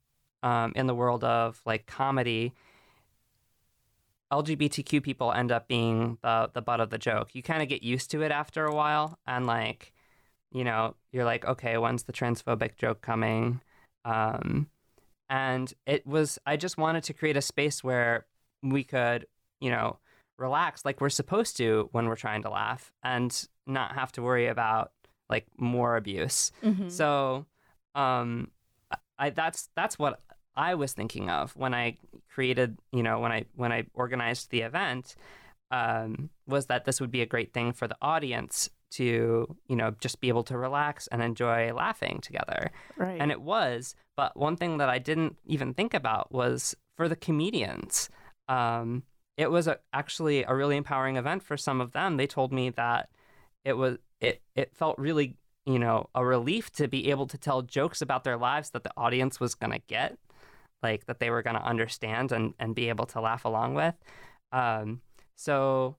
um, 0.43 0.73
in 0.75 0.87
the 0.87 0.95
world 0.95 1.23
of 1.23 1.61
like 1.65 1.87
comedy, 1.87 2.53
LGBTQ 4.31 5.01
people 5.01 5.31
end 5.31 5.51
up 5.51 5.67
being 5.67 6.17
the 6.21 6.49
the 6.53 6.61
butt 6.61 6.79
of 6.79 6.89
the 6.91 6.97
joke. 6.97 7.33
You 7.33 7.41
kind 7.41 7.63
of 7.63 7.69
get 7.69 7.81
used 7.83 8.11
to 8.11 8.21
it 8.21 8.31
after 8.31 8.65
a 8.65 8.75
while, 8.75 9.17
and 9.25 9.47
like, 9.47 9.93
you 10.51 10.63
know, 10.63 10.95
you're 11.11 11.25
like, 11.25 11.45
okay, 11.45 11.77
when's 11.77 12.03
the 12.03 12.13
transphobic 12.13 12.77
joke 12.77 13.01
coming? 13.01 13.61
Um, 14.05 14.67
and 15.29 15.73
it 15.85 16.05
was 16.05 16.39
i 16.45 16.55
just 16.55 16.77
wanted 16.77 17.03
to 17.03 17.13
create 17.13 17.37
a 17.37 17.41
space 17.41 17.83
where 17.83 18.25
we 18.63 18.83
could 18.83 19.25
you 19.59 19.69
know 19.69 19.97
relax 20.37 20.85
like 20.85 21.01
we're 21.01 21.09
supposed 21.09 21.57
to 21.57 21.89
when 21.91 22.07
we're 22.07 22.15
trying 22.15 22.41
to 22.43 22.49
laugh 22.49 22.91
and 23.03 23.47
not 23.65 23.95
have 23.95 24.11
to 24.11 24.21
worry 24.21 24.47
about 24.47 24.91
like 25.29 25.45
more 25.57 25.97
abuse 25.97 26.51
mm-hmm. 26.63 26.87
so 26.87 27.45
um 27.95 28.49
i 29.17 29.29
that's 29.29 29.69
that's 29.75 29.97
what 29.99 30.21
i 30.55 30.75
was 30.75 30.93
thinking 30.93 31.29
of 31.29 31.55
when 31.55 31.73
i 31.73 31.97
created 32.33 32.77
you 32.91 33.03
know 33.03 33.19
when 33.19 33.31
i 33.31 33.45
when 33.55 33.71
i 33.71 33.85
organized 33.93 34.51
the 34.51 34.61
event 34.61 35.15
um, 35.69 36.29
was 36.47 36.67
that 36.67 36.85
this 36.85 37.01
would 37.01 37.11
be 37.11 37.21
a 37.21 37.25
great 37.25 37.51
thing 37.51 37.73
for 37.73 37.89
the 37.89 37.97
audience 38.01 38.69
to 38.89 39.55
you 39.67 39.75
know 39.75 39.93
just 39.99 40.21
be 40.21 40.29
able 40.29 40.43
to 40.43 40.57
relax 40.57 41.07
and 41.07 41.21
enjoy 41.21 41.73
laughing 41.73 42.19
together. 42.21 42.71
Right. 42.95 43.19
and 43.19 43.31
it 43.31 43.41
was 43.41 43.95
but 44.15 44.35
one 44.37 44.55
thing 44.55 44.77
that 44.77 44.89
i 44.89 44.97
didn't 44.97 45.37
even 45.45 45.73
think 45.73 45.93
about 45.93 46.31
was 46.31 46.75
for 46.97 47.07
the 47.07 47.15
comedians. 47.15 48.09
Um, 48.49 49.03
it 49.37 49.51
was 49.51 49.67
a, 49.67 49.77
actually 49.93 50.43
a 50.43 50.53
really 50.53 50.75
empowering 50.75 51.15
event 51.15 51.43
for 51.43 51.55
some 51.55 51.79
of 51.79 51.93
them. 51.93 52.17
They 52.17 52.27
told 52.27 52.51
me 52.51 52.71
that 52.71 53.09
it 53.63 53.73
was 53.73 53.97
it 54.19 54.41
it 54.55 54.75
felt 54.75 54.97
really 54.97 55.35
you 55.65 55.77
know 55.77 56.09
a 56.15 56.25
relief 56.25 56.71
to 56.71 56.87
be 56.87 57.11
able 57.11 57.27
to 57.27 57.37
tell 57.37 57.61
jokes 57.61 58.01
about 58.01 58.23
their 58.23 58.37
lives 58.37 58.71
that 58.71 58.83
the 58.83 58.91
audience 58.97 59.39
was 59.39 59.53
going 59.53 59.71
to 59.71 59.81
get 59.87 60.17
like 60.81 61.05
that 61.05 61.19
they 61.19 61.29
were 61.29 61.43
going 61.43 61.55
to 61.55 61.63
understand 61.65 62.31
and 62.31 62.53
and 62.59 62.73
be 62.73 62.89
able 62.89 63.05
to 63.05 63.21
laugh 63.21 63.45
along 63.45 63.75
with. 63.75 63.95
Um, 64.51 65.01
so 65.35 65.97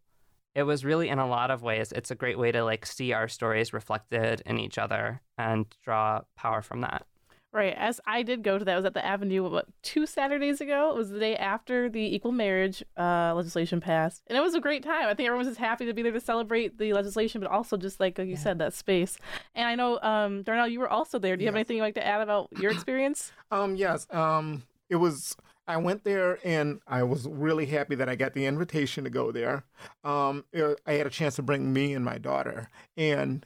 it 0.55 0.63
was 0.65 0.85
really 0.85 1.09
in 1.09 1.19
a 1.19 1.29
lot 1.29 1.51
of 1.51 1.63
ways 1.63 1.93
it's 1.93 2.11
a 2.11 2.15
great 2.15 2.39
way 2.39 2.53
to 2.53 2.65
like 2.65 2.85
see 2.85 3.13
our 3.13 3.29
stories 3.29 3.73
reflected 3.73 4.43
in 4.47 4.59
each 4.59 4.79
other 4.79 5.21
and 5.37 5.67
draw 5.85 6.21
power 6.37 6.63
from 6.63 6.81
that. 6.81 7.07
Right 7.51 7.75
as 7.79 7.99
i 8.07 8.23
did 8.23 8.43
go 8.43 8.59
to 8.59 8.65
that 8.65 8.73
I 8.73 8.77
was 8.77 8.85
at 8.85 8.93
the 8.93 9.05
avenue 9.05 9.49
what 9.49 9.67
two 9.83 10.05
saturdays 10.05 10.61
ago? 10.61 10.91
It 10.91 10.97
was 10.97 11.11
the 11.11 11.19
day 11.19 11.35
after 11.37 11.89
the 11.89 12.15
equal 12.15 12.33
marriage 12.33 12.83
uh, 12.97 13.33
legislation 13.35 13.81
passed 13.81 14.23
and 14.27 14.37
it 14.37 14.41
was 14.41 14.55
a 14.55 14.61
great 14.61 14.83
time. 14.83 15.09
I 15.09 15.15
think 15.15 15.27
everyone 15.27 15.47
was 15.47 15.49
just 15.49 15.61
happy 15.61 15.87
to 15.87 15.95
be 15.95 16.03
there 16.03 16.13
to 16.13 16.21
celebrate 16.21 16.79
the 16.79 16.93
legislation 16.93 17.41
but 17.41 17.51
also 17.51 17.77
just 17.77 18.01
like, 18.01 18.19
like 18.19 18.27
you 18.27 18.35
yeah. 18.35 18.39
said 18.39 18.59
that 18.59 18.75
space. 18.75 19.17
And 19.55 19.67
i 19.67 19.75
know 19.75 19.99
um 20.03 20.43
darnell 20.43 20.69
you 20.69 20.81
were 20.81 20.91
also 20.91 21.19
there. 21.19 21.37
Do 21.37 21.43
you 21.43 21.47
yes. 21.47 21.53
have 21.53 21.57
anything 21.57 21.77
you'd 21.79 21.85
like 21.85 21.95
to 21.95 22.07
add 22.07 22.21
about 22.21 22.49
your 22.59 22.71
experience? 22.71 23.33
Um 23.51 23.77
yes 23.77 24.07
um 24.11 24.65
it 24.91 24.97
was 24.97 25.37
I 25.69 25.77
went 25.77 26.03
there 26.03 26.39
and 26.43 26.81
I 26.87 27.03
was 27.03 27.29
really 27.29 27.67
happy 27.67 27.95
that 27.97 28.09
I 28.09 28.17
got 28.17 28.33
the 28.33 28.47
invitation 28.47 29.05
to 29.05 29.11
go 29.11 29.31
there. 29.31 29.65
Um, 30.03 30.45
I 30.87 30.93
had 30.93 31.07
a 31.07 31.11
chance 31.11 31.37
to 31.37 31.43
bring 31.43 31.73
me 31.73 31.93
and 31.93 32.05
my 32.05 32.17
daughter. 32.17 32.71
And 32.97 33.45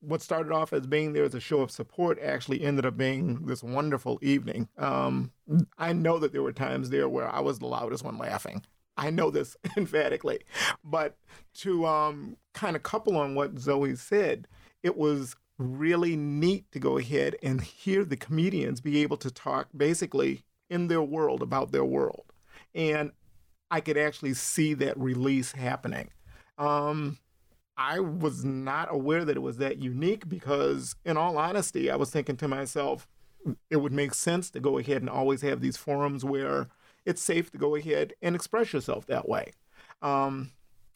what 0.00 0.22
started 0.22 0.52
off 0.52 0.72
as 0.72 0.86
being 0.86 1.12
there 1.12 1.24
as 1.24 1.34
a 1.34 1.40
show 1.40 1.60
of 1.60 1.72
support 1.72 2.18
actually 2.22 2.62
ended 2.62 2.86
up 2.86 2.96
being 2.96 3.46
this 3.46 3.62
wonderful 3.62 4.20
evening. 4.22 4.68
Um, 4.78 5.32
I 5.76 5.92
know 5.92 6.20
that 6.20 6.32
there 6.32 6.42
were 6.42 6.52
times 6.52 6.90
there 6.90 7.08
where 7.08 7.28
I 7.28 7.40
was 7.40 7.58
the 7.58 7.66
loudest 7.66 8.04
one 8.04 8.18
laughing. 8.18 8.62
I 8.96 9.10
know 9.10 9.30
this 9.30 9.56
emphatically. 9.76 10.40
But 10.84 11.16
to 11.58 11.86
um, 11.86 12.36
kind 12.54 12.76
of 12.76 12.84
couple 12.84 13.16
on 13.16 13.34
what 13.34 13.58
Zoe 13.58 13.96
said, 13.96 14.46
it 14.84 14.96
was 14.96 15.34
really 15.58 16.14
neat 16.16 16.70
to 16.72 16.78
go 16.78 16.98
ahead 16.98 17.36
and 17.42 17.60
hear 17.60 18.04
the 18.04 18.16
comedians 18.16 18.80
be 18.80 19.02
able 19.02 19.16
to 19.16 19.30
talk 19.30 19.68
basically 19.76 20.44
in 20.72 20.88
their 20.88 21.02
world 21.02 21.42
about 21.42 21.70
their 21.70 21.84
world. 21.84 22.24
And 22.74 23.12
I 23.70 23.80
could 23.80 23.98
actually 23.98 24.34
see 24.34 24.74
that 24.74 24.98
release 24.98 25.52
happening. 25.52 26.10
Um, 26.56 27.18
I 27.76 28.00
was 28.00 28.44
not 28.44 28.88
aware 28.90 29.24
that 29.24 29.36
it 29.36 29.40
was 29.40 29.58
that 29.58 29.78
unique 29.78 30.28
because, 30.28 30.96
in 31.04 31.16
all 31.16 31.38
honesty, 31.38 31.90
I 31.90 31.96
was 31.96 32.10
thinking 32.10 32.36
to 32.38 32.48
myself, 32.48 33.06
it 33.70 33.76
would 33.76 33.92
make 33.92 34.14
sense 34.14 34.50
to 34.50 34.60
go 34.60 34.78
ahead 34.78 35.02
and 35.02 35.10
always 35.10 35.42
have 35.42 35.60
these 35.60 35.76
forums 35.76 36.24
where 36.24 36.68
it's 37.04 37.22
safe 37.22 37.50
to 37.50 37.58
go 37.58 37.74
ahead 37.74 38.14
and 38.22 38.34
express 38.34 38.72
yourself 38.72 39.06
that 39.06 39.28
way. 39.28 39.52
Um, 40.00 40.52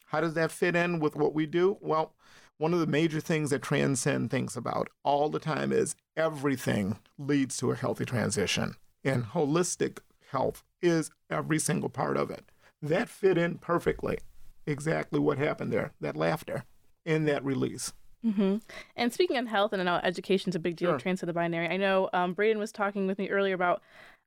how 0.07 0.21
does 0.21 0.35
that 0.35 0.53
fit 0.53 0.77
in 0.77 1.01
with 1.01 1.17
what 1.17 1.35
we 1.35 1.47
do? 1.47 1.77
Well, 1.81 2.15
one 2.59 2.73
of 2.73 2.81
the 2.81 2.87
major 2.87 3.21
things 3.21 3.51
that 3.51 3.63
Transcend 3.63 4.31
thinks 4.31 4.57
about 4.57 4.89
all 5.03 5.29
the 5.29 5.39
time 5.39 5.73
is 5.73 5.95
everything 6.17 6.99
leads 7.19 7.57
to 7.59 7.71
a 7.71 7.77
healthy 7.77 8.05
transition, 8.05 8.77
and 9.07 9.25
holistic 9.25 9.99
health 10.31 10.65
is 10.83 11.11
every 11.31 11.59
single 11.59 11.89
part 11.89 12.17
of 12.17 12.31
it. 12.31 12.45
That 12.83 13.09
fit 13.09 13.39
in 13.39 13.59
perfectly. 13.59 14.19
Exactly 14.67 15.21
what 15.21 15.39
happened 15.39 15.73
there 15.73 15.93
that 16.01 16.17
laughter 16.17 16.65
and 17.05 17.27
that 17.29 17.45
release. 17.45 17.93
Mm-hmm. 18.25 18.57
And 18.97 19.13
speaking 19.13 19.37
of 19.37 19.47
health, 19.47 19.73
and 19.73 19.81
I 19.81 19.85
know 19.85 20.01
education's 20.03 20.57
a 20.57 20.59
big 20.59 20.77
deal, 20.77 20.91
Sure. 20.91 20.99
Transcend 20.99 21.29
the 21.29 21.33
Binary. 21.35 21.69
I 21.69 21.77
know 21.77 22.11
um, 22.13 22.33
Braden 22.33 22.59
was 22.59 22.73
talking 22.73 23.07
with 23.07 23.19
me 23.19 23.29
earlier 23.31 23.55
about. 23.55 23.83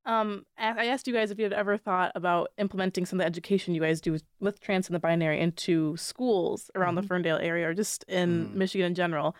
Um, 0.06 0.46
I 0.58 0.86
asked 0.86 1.08
you 1.08 1.14
guys 1.14 1.30
if 1.30 1.38
you 1.38 1.44
had 1.44 1.54
ever 1.54 1.78
thought 1.78 2.14
about 2.16 2.52
implementing 2.58 3.06
some 3.06 3.20
of 3.20 3.24
the 3.24 3.28
education 3.28 3.76
you 3.76 3.82
guys 3.82 4.00
do 4.00 4.14
with, 4.14 4.24
with 4.40 4.62
Transcend 4.62 4.96
the 4.96 5.00
Binary 5.00 5.40
into 5.42 5.98
schools 5.98 6.72
around 6.74 6.96
the 6.96 7.04
Ferndale 7.04 7.38
area 7.38 7.68
or 7.68 7.74
just 7.74 8.06
in 8.08 8.58
Michigan 8.58 8.88
in 8.88 8.96
general. 8.96 9.36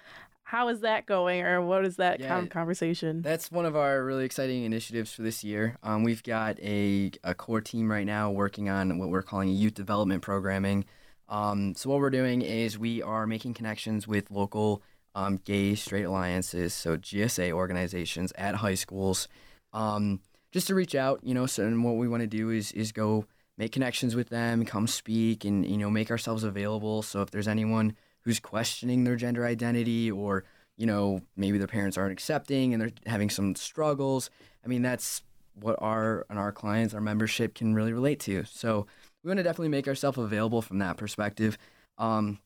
How 0.50 0.70
is 0.70 0.80
that 0.80 1.06
going, 1.06 1.44
or 1.44 1.62
what 1.62 1.86
is 1.86 1.98
that 1.98 2.20
Yeah, 2.20 2.44
conversation? 2.48 3.22
That's 3.22 3.52
one 3.52 3.68
of 3.68 3.76
our 3.76 4.04
really 4.04 4.26
exciting 4.26 4.64
initiatives 4.64 5.14
for 5.14 5.22
this 5.22 5.44
year. 5.44 5.78
Um, 5.84 6.04
we've 6.04 6.24
got 6.24 6.60
a, 6.60 7.12
a 7.24 7.36
core 7.36 7.62
team 7.62 7.92
right 7.92 8.06
now 8.06 8.32
working 8.32 8.68
on 8.68 8.98
what 8.98 9.10
we're 9.10 9.22
calling 9.22 9.50
youth 9.50 9.76
development 9.76 10.24
programming. 10.24 10.86
Um, 11.28 11.76
so 11.76 11.92
what 11.92 12.00
we're 12.00 12.10
doing 12.10 12.42
is 12.42 12.80
we 12.80 13.00
are 13.04 13.28
making 13.28 13.54
connections 13.54 14.08
with 14.08 14.32
local 14.32 14.82
um, 15.14 15.40
gay 15.46 15.76
straight 15.76 16.06
alliances, 16.06 16.74
so 16.74 16.98
GSA 16.98 17.52
organizations 17.52 18.34
at 18.36 18.56
high 18.56 18.74
schools, 18.74 19.28
um, 19.72 20.20
just 20.52 20.66
to 20.66 20.74
reach 20.74 20.96
out. 20.96 21.20
You 21.22 21.36
know, 21.36 21.46
so 21.46 21.64
and 21.64 21.84
what 21.84 21.98
we 21.98 22.08
want 22.08 22.22
to 22.22 22.28
do 22.28 22.50
is 22.50 22.72
is 22.72 22.92
go 22.92 23.28
make 23.60 23.72
connections 23.72 24.16
with 24.16 24.30
them, 24.30 24.66
come 24.66 24.88
speak, 24.88 25.46
and 25.46 25.64
you 25.64 25.78
know 25.78 25.92
make 25.92 26.10
ourselves 26.10 26.44
available. 26.44 27.04
So 27.04 27.22
if 27.22 27.30
there's 27.30 27.48
anyone 27.48 27.96
who's 28.22 28.40
questioning 28.40 29.04
their 29.04 29.16
gender 29.16 29.46
identity 29.46 30.12
or 30.12 30.44
you 30.78 30.86
know 30.86 31.22
maybe 31.36 31.58
their 31.58 31.68
parents 31.68 31.98
aren't 31.98 32.12
accepting 32.12 32.74
and 32.74 32.82
they're 32.82 32.92
having 33.06 33.30
some 33.30 33.56
struggles. 33.56 34.30
I 34.64 34.68
mean 34.68 34.82
that's 34.82 35.24
what 35.54 35.76
our 35.80 36.26
and 36.30 36.40
our 36.40 36.52
clients 36.52 36.94
our 36.94 37.02
membership 37.02 37.56
can 37.56 37.74
really 37.74 37.94
relate 37.94 38.20
to. 38.22 38.44
So 38.46 38.88
we 39.24 39.30
want 39.30 39.38
to 39.38 39.44
definitely 39.44 39.70
make 39.70 39.88
ourselves 39.88 40.18
available 40.18 40.62
from 40.62 40.80
that 40.80 40.98
perspective. 40.98 41.58
Um, 41.98 42.40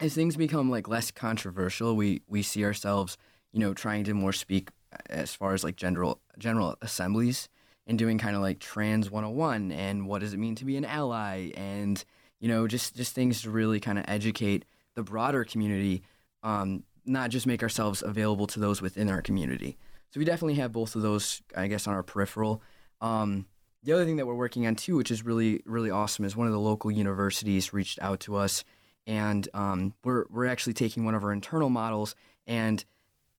as 0.00 0.14
things 0.14 0.36
become 0.36 0.70
like 0.70 0.88
less 0.88 1.10
controversial 1.10 1.96
we 1.96 2.22
we 2.28 2.42
see 2.42 2.64
ourselves 2.64 3.16
you 3.52 3.60
know 3.60 3.74
trying 3.74 4.04
to 4.04 4.14
more 4.14 4.32
speak 4.32 4.70
as 5.10 5.34
far 5.34 5.54
as 5.54 5.64
like 5.64 5.76
general 5.76 6.20
general 6.38 6.76
assemblies 6.82 7.48
and 7.86 7.98
doing 7.98 8.18
kind 8.18 8.36
of 8.36 8.42
like 8.42 8.58
trans 8.58 9.10
101 9.10 9.72
and 9.72 10.06
what 10.06 10.20
does 10.20 10.32
it 10.32 10.38
mean 10.38 10.54
to 10.54 10.64
be 10.64 10.76
an 10.76 10.84
ally 10.84 11.50
and 11.56 12.04
you 12.40 12.48
know 12.48 12.66
just 12.66 12.96
just 12.96 13.14
things 13.14 13.42
to 13.42 13.50
really 13.50 13.80
kind 13.80 13.98
of 13.98 14.04
educate 14.08 14.64
the 14.98 15.04
broader 15.04 15.44
community 15.44 16.02
um, 16.42 16.82
not 17.06 17.30
just 17.30 17.46
make 17.46 17.62
ourselves 17.62 18.02
available 18.02 18.48
to 18.48 18.58
those 18.58 18.82
within 18.82 19.08
our 19.08 19.22
community. 19.22 19.78
So 20.10 20.18
we 20.18 20.24
definitely 20.24 20.56
have 20.56 20.72
both 20.72 20.96
of 20.96 21.02
those 21.02 21.40
i 21.56 21.68
guess 21.68 21.86
on 21.86 21.94
our 21.94 22.02
peripheral. 22.02 22.60
Um, 23.00 23.46
the 23.84 23.92
other 23.92 24.04
thing 24.04 24.16
that 24.16 24.26
we're 24.26 24.34
working 24.34 24.66
on 24.66 24.74
too 24.74 24.96
which 24.96 25.12
is 25.12 25.24
really 25.24 25.62
really 25.64 25.88
awesome 25.88 26.24
is 26.24 26.34
one 26.34 26.48
of 26.48 26.52
the 26.52 26.58
local 26.58 26.90
universities 26.90 27.72
reached 27.72 28.00
out 28.02 28.18
to 28.20 28.34
us 28.34 28.64
and 29.06 29.48
um, 29.54 29.94
we're, 30.02 30.24
we're 30.30 30.46
actually 30.46 30.74
taking 30.74 31.04
one 31.04 31.14
of 31.14 31.22
our 31.22 31.32
internal 31.32 31.70
models 31.70 32.16
and 32.46 32.84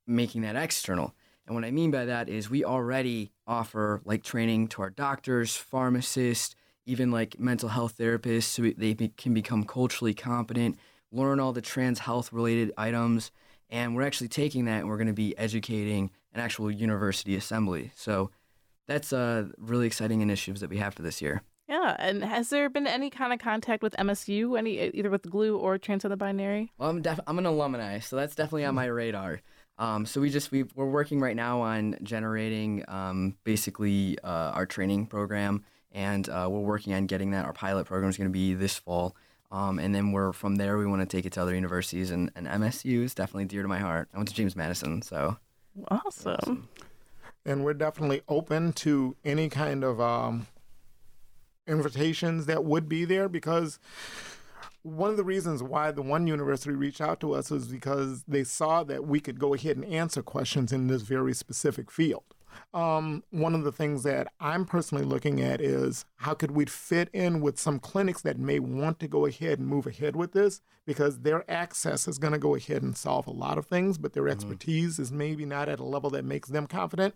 making 0.08 0.42
that 0.42 0.56
external. 0.56 1.14
And 1.46 1.56
what 1.56 1.66
I 1.66 1.72
mean 1.72 1.92
by 1.92 2.06
that 2.06 2.30
is 2.30 2.50
we 2.50 2.64
already 2.64 3.32
offer 3.46 4.02
like 4.06 4.24
training 4.24 4.70
to 4.70 4.82
our 4.82 4.90
doctors, 4.90 5.56
pharmacists, 5.56 6.56
even 6.86 7.12
like 7.12 7.40
mental 7.40 7.70
health 7.70 7.98
therapists, 8.00 8.44
so 8.44 8.64
they 8.76 8.96
be, 8.96 9.10
can 9.10 9.34
become 9.34 9.64
culturally 9.64 10.16
competent, 10.16 10.80
learn 11.12 11.40
all 11.40 11.54
the 11.54 11.62
trans 11.62 12.00
health 12.00 12.32
related 12.32 12.72
items. 12.78 13.32
And 13.70 13.96
we're 13.96 14.04
actually 14.04 14.30
taking 14.30 14.66
that 14.66 14.80
and 14.80 14.90
we're 14.90 14.98
going 14.98 15.08
to 15.08 15.14
be 15.14 15.38
educating 15.38 16.12
an 16.34 16.42
actual 16.42 16.72
university 16.72 17.36
assembly. 17.36 17.92
So 17.96 18.32
that's 18.88 19.14
uh, 19.14 19.50
really 19.58 19.86
exciting 19.88 20.22
initiatives 20.22 20.62
that 20.62 20.70
we 20.70 20.78
have 20.78 20.96
for 20.96 21.04
this 21.04 21.22
year. 21.22 21.44
yeah, 21.68 21.96
and 22.00 22.24
has 22.24 22.50
there 22.50 22.70
been 22.70 22.88
any 22.88 23.12
kind 23.12 23.32
of 23.32 23.40
contact 23.40 23.84
with 23.84 23.96
MSU, 23.98 24.58
any 24.58 24.90
either 24.90 25.12
with 25.12 25.30
Glue 25.30 25.56
or 25.58 25.78
Transcend 25.78 26.12
the 26.12 26.18
Binary? 26.18 26.72
Well, 26.80 26.90
I'm 26.90 27.02
def- 27.04 27.20
I'm 27.28 27.38
an 27.38 27.46
alumni, 27.46 28.00
so 28.00 28.16
that's 28.16 28.34
definitely 28.34 28.66
on 28.66 28.74
my 28.74 28.86
radar. 28.86 29.42
Um, 29.78 30.06
so 30.08 30.20
we 30.20 30.30
just 30.32 30.52
we 30.52 30.64
we're 30.76 30.90
working 30.90 31.20
right 31.22 31.36
now 31.36 31.62
on 31.62 31.98
generating 32.04 32.84
um, 32.88 33.38
basically 33.44 34.18
uh, 34.24 34.52
our 34.54 34.66
training 34.66 35.06
program, 35.06 35.64
and 35.92 36.28
uh, 36.28 36.48
we're 36.50 36.60
working 36.60 36.94
on 36.94 37.06
getting 37.06 37.32
that. 37.32 37.46
Our 37.46 37.54
pilot 37.54 37.86
program 37.86 38.10
is 38.10 38.18
going 38.18 38.30
to 38.30 38.34
be 38.34 38.56
this 38.56 38.78
fall, 38.78 39.16
um, 39.52 39.80
and 39.80 39.94
then 39.96 40.12
we're 40.12 40.32
from 40.34 40.56
there 40.56 40.78
we 40.78 40.86
want 40.86 41.02
to 41.02 41.06
take 41.18 41.26
it 41.26 41.34
to 41.34 41.42
other 41.42 41.56
universities, 41.56 42.12
and, 42.12 42.32
and 42.36 42.48
MSU 42.48 43.04
is 43.04 43.14
definitely 43.14 43.46
dear 43.46 43.62
to 43.62 43.68
my 43.68 43.80
heart. 43.80 44.10
I 44.14 44.18
went 44.18 44.30
to 44.30 44.36
James 44.36 44.56
Madison, 44.56 45.02
so 45.02 45.38
Awesome. 45.90 46.68
and 47.46 47.64
we're 47.64 47.74
definitely 47.74 48.22
open 48.28 48.74
to 48.74 49.16
any 49.24 49.50
kind 49.50 49.84
of 49.84 50.00
um, 50.02 50.48
invitations 51.68 52.46
that 52.48 52.64
would 52.66 52.90
be 52.90 53.06
there 53.06 53.30
because 53.30 53.80
one 54.82 55.10
of 55.10 55.18
the 55.18 55.24
reasons 55.24 55.62
why 55.62 55.92
the 55.92 56.02
one 56.02 56.26
university 56.26 56.74
reached 56.74 57.02
out 57.02 57.20
to 57.20 57.34
us 57.34 57.52
was 57.52 57.68
because 57.68 58.24
they 58.28 58.44
saw 58.44 58.84
that 58.84 59.06
we 59.06 59.20
could 59.20 59.40
go 59.40 59.54
ahead 59.54 59.76
and 59.76 59.86
answer 59.86 60.22
questions 60.24 60.72
in 60.72 60.88
this 60.88 61.02
very 61.02 61.34
specific 61.34 61.92
field. 61.92 62.24
Um, 62.74 63.24
one 63.32 63.56
of 63.56 63.64
the 63.64 63.72
things 63.72 64.04
that 64.04 64.28
I'm 64.40 64.66
personally 64.66 65.04
looking 65.04 65.42
at 65.42 65.62
is 65.62 66.06
how 66.18 66.34
could 66.34 66.52
we 66.52 66.66
fit 66.66 67.10
in 67.14 67.42
with 67.42 67.60
some 67.60 67.80
clinics 67.80 68.22
that 68.22 68.38
may 68.38 68.60
want 68.60 69.00
to 69.00 69.08
go 69.08 69.26
ahead 69.26 69.60
and 69.60 69.68
move 69.68 69.88
ahead 69.88 70.16
with 70.16 70.34
this 70.34 70.62
because 70.86 71.20
their 71.20 71.50
access 71.50 72.08
is 72.08 72.18
going 72.18 72.34
to 72.34 72.40
go 72.40 72.56
ahead 72.56 72.82
and 72.82 72.98
solve 72.98 73.28
a 73.28 73.32
lot 73.32 73.58
of 73.58 73.66
things, 73.68 73.98
but 73.98 74.14
their 74.14 74.28
expertise 74.28 74.98
is 75.00 75.12
maybe 75.12 75.46
not 75.46 75.70
at 75.70 75.80
a 75.80 75.84
level 75.84 76.10
that 76.10 76.26
makes 76.26 76.50
them 76.50 76.68
confident. 76.68 77.16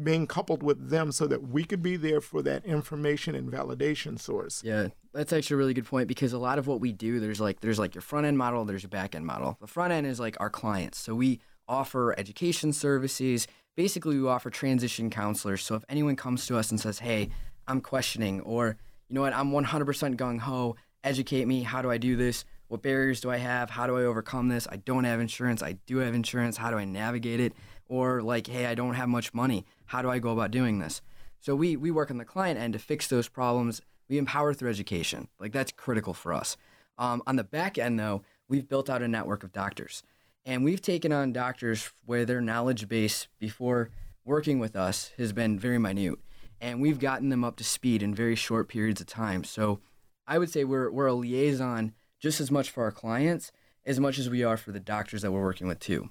Being 0.00 0.26
coupled 0.26 0.62
with 0.62 0.90
them 0.90 1.10
so 1.10 1.26
that 1.26 1.48
we 1.48 1.64
could 1.64 1.82
be 1.82 1.96
there 1.96 2.20
for 2.20 2.42
that 2.42 2.64
information 2.64 3.34
and 3.34 3.50
validation 3.50 4.20
source. 4.20 4.62
Yeah, 4.64 4.88
that's 5.12 5.32
actually 5.32 5.54
a 5.54 5.58
really 5.58 5.74
good 5.74 5.86
point 5.86 6.06
because 6.08 6.32
a 6.32 6.38
lot 6.38 6.58
of 6.58 6.66
what 6.66 6.80
we 6.80 6.92
do, 6.92 7.18
there's 7.18 7.40
like 7.40 7.60
there's 7.60 7.78
like 7.78 7.94
your 7.94 8.02
front 8.02 8.26
end 8.26 8.38
model, 8.38 8.64
there's 8.64 8.82
your 8.84 8.90
back 8.90 9.14
end 9.14 9.26
model. 9.26 9.56
The 9.60 9.66
front 9.66 9.92
end 9.92 10.06
is 10.06 10.20
like 10.20 10.36
our 10.38 10.50
clients. 10.50 10.98
So 10.98 11.14
we 11.14 11.40
offer 11.68 12.14
education 12.18 12.72
services. 12.72 13.46
Basically, 13.76 14.18
we 14.18 14.26
offer 14.26 14.50
transition 14.50 15.10
counselors. 15.10 15.62
So 15.62 15.74
if 15.74 15.84
anyone 15.88 16.16
comes 16.16 16.46
to 16.46 16.56
us 16.56 16.70
and 16.70 16.80
says, 16.80 16.98
"Hey, 17.00 17.28
I'm 17.68 17.80
questioning," 17.80 18.40
or 18.40 18.76
you 19.08 19.14
know 19.14 19.20
what, 19.20 19.34
I'm 19.34 19.52
100% 19.52 20.16
gung 20.16 20.40
ho, 20.40 20.76
educate 21.04 21.46
me. 21.46 21.62
How 21.62 21.82
do 21.82 21.90
I 21.90 21.98
do 21.98 22.16
this? 22.16 22.44
What 22.68 22.82
barriers 22.82 23.20
do 23.20 23.30
I 23.30 23.36
have? 23.36 23.70
How 23.70 23.86
do 23.86 23.96
I 23.96 24.02
overcome 24.02 24.48
this? 24.48 24.66
I 24.70 24.76
don't 24.76 25.04
have 25.04 25.20
insurance. 25.20 25.62
I 25.62 25.74
do 25.86 25.98
have 25.98 26.14
insurance. 26.14 26.56
How 26.56 26.70
do 26.70 26.78
I 26.78 26.84
navigate 26.84 27.38
it? 27.38 27.52
Or 27.88 28.22
like, 28.22 28.48
hey, 28.48 28.66
I 28.66 28.74
don't 28.74 28.94
have 28.94 29.08
much 29.08 29.32
money. 29.32 29.64
How 29.84 30.02
do 30.02 30.10
I 30.10 30.18
go 30.18 30.30
about 30.30 30.50
doing 30.50 30.80
this? 30.80 31.00
So 31.40 31.54
we 31.54 31.76
we 31.76 31.90
work 31.92 32.10
on 32.10 32.18
the 32.18 32.24
client 32.24 32.58
end 32.58 32.72
to 32.72 32.78
fix 32.80 33.06
those 33.06 33.28
problems. 33.28 33.82
We 34.08 34.18
empower 34.18 34.54
through 34.54 34.70
education. 34.70 35.28
Like 35.38 35.52
that's 35.52 35.70
critical 35.70 36.14
for 36.14 36.32
us. 36.32 36.56
Um, 36.98 37.22
on 37.26 37.36
the 37.36 37.44
back 37.44 37.78
end, 37.78 38.00
though, 38.00 38.22
we've 38.48 38.68
built 38.68 38.88
out 38.88 39.02
a 39.02 39.08
network 39.08 39.44
of 39.44 39.52
doctors, 39.52 40.02
and 40.46 40.64
we've 40.64 40.80
taken 40.80 41.12
on 41.12 41.32
doctors 41.32 41.90
where 42.06 42.24
their 42.24 42.40
knowledge 42.40 42.88
base 42.88 43.26
before 43.40 43.90
working 44.24 44.60
with 44.60 44.76
us 44.76 45.10
has 45.18 45.32
been 45.32 45.58
very 45.58 45.78
minute, 45.78 46.18
and 46.60 46.80
we've 46.80 47.00
gotten 47.00 47.28
them 47.28 47.44
up 47.44 47.56
to 47.56 47.64
speed 47.64 48.02
in 48.02 48.14
very 48.14 48.36
short 48.36 48.68
periods 48.68 49.00
of 49.00 49.08
time. 49.08 49.44
So 49.44 49.80
I 50.26 50.38
would 50.38 50.50
say 50.50 50.64
we're 50.64 50.90
we're 50.90 51.06
a 51.06 51.12
liaison 51.12 51.92
just 52.20 52.40
as 52.40 52.50
much 52.50 52.70
for 52.70 52.84
our 52.84 52.92
clients 52.92 53.52
as 53.84 54.00
much 54.00 54.18
as 54.18 54.28
we 54.28 54.42
are 54.42 54.56
for 54.56 54.72
the 54.72 54.80
doctors 54.80 55.22
that 55.22 55.30
we're 55.30 55.42
working 55.42 55.68
with 55.68 55.78
too. 55.78 56.10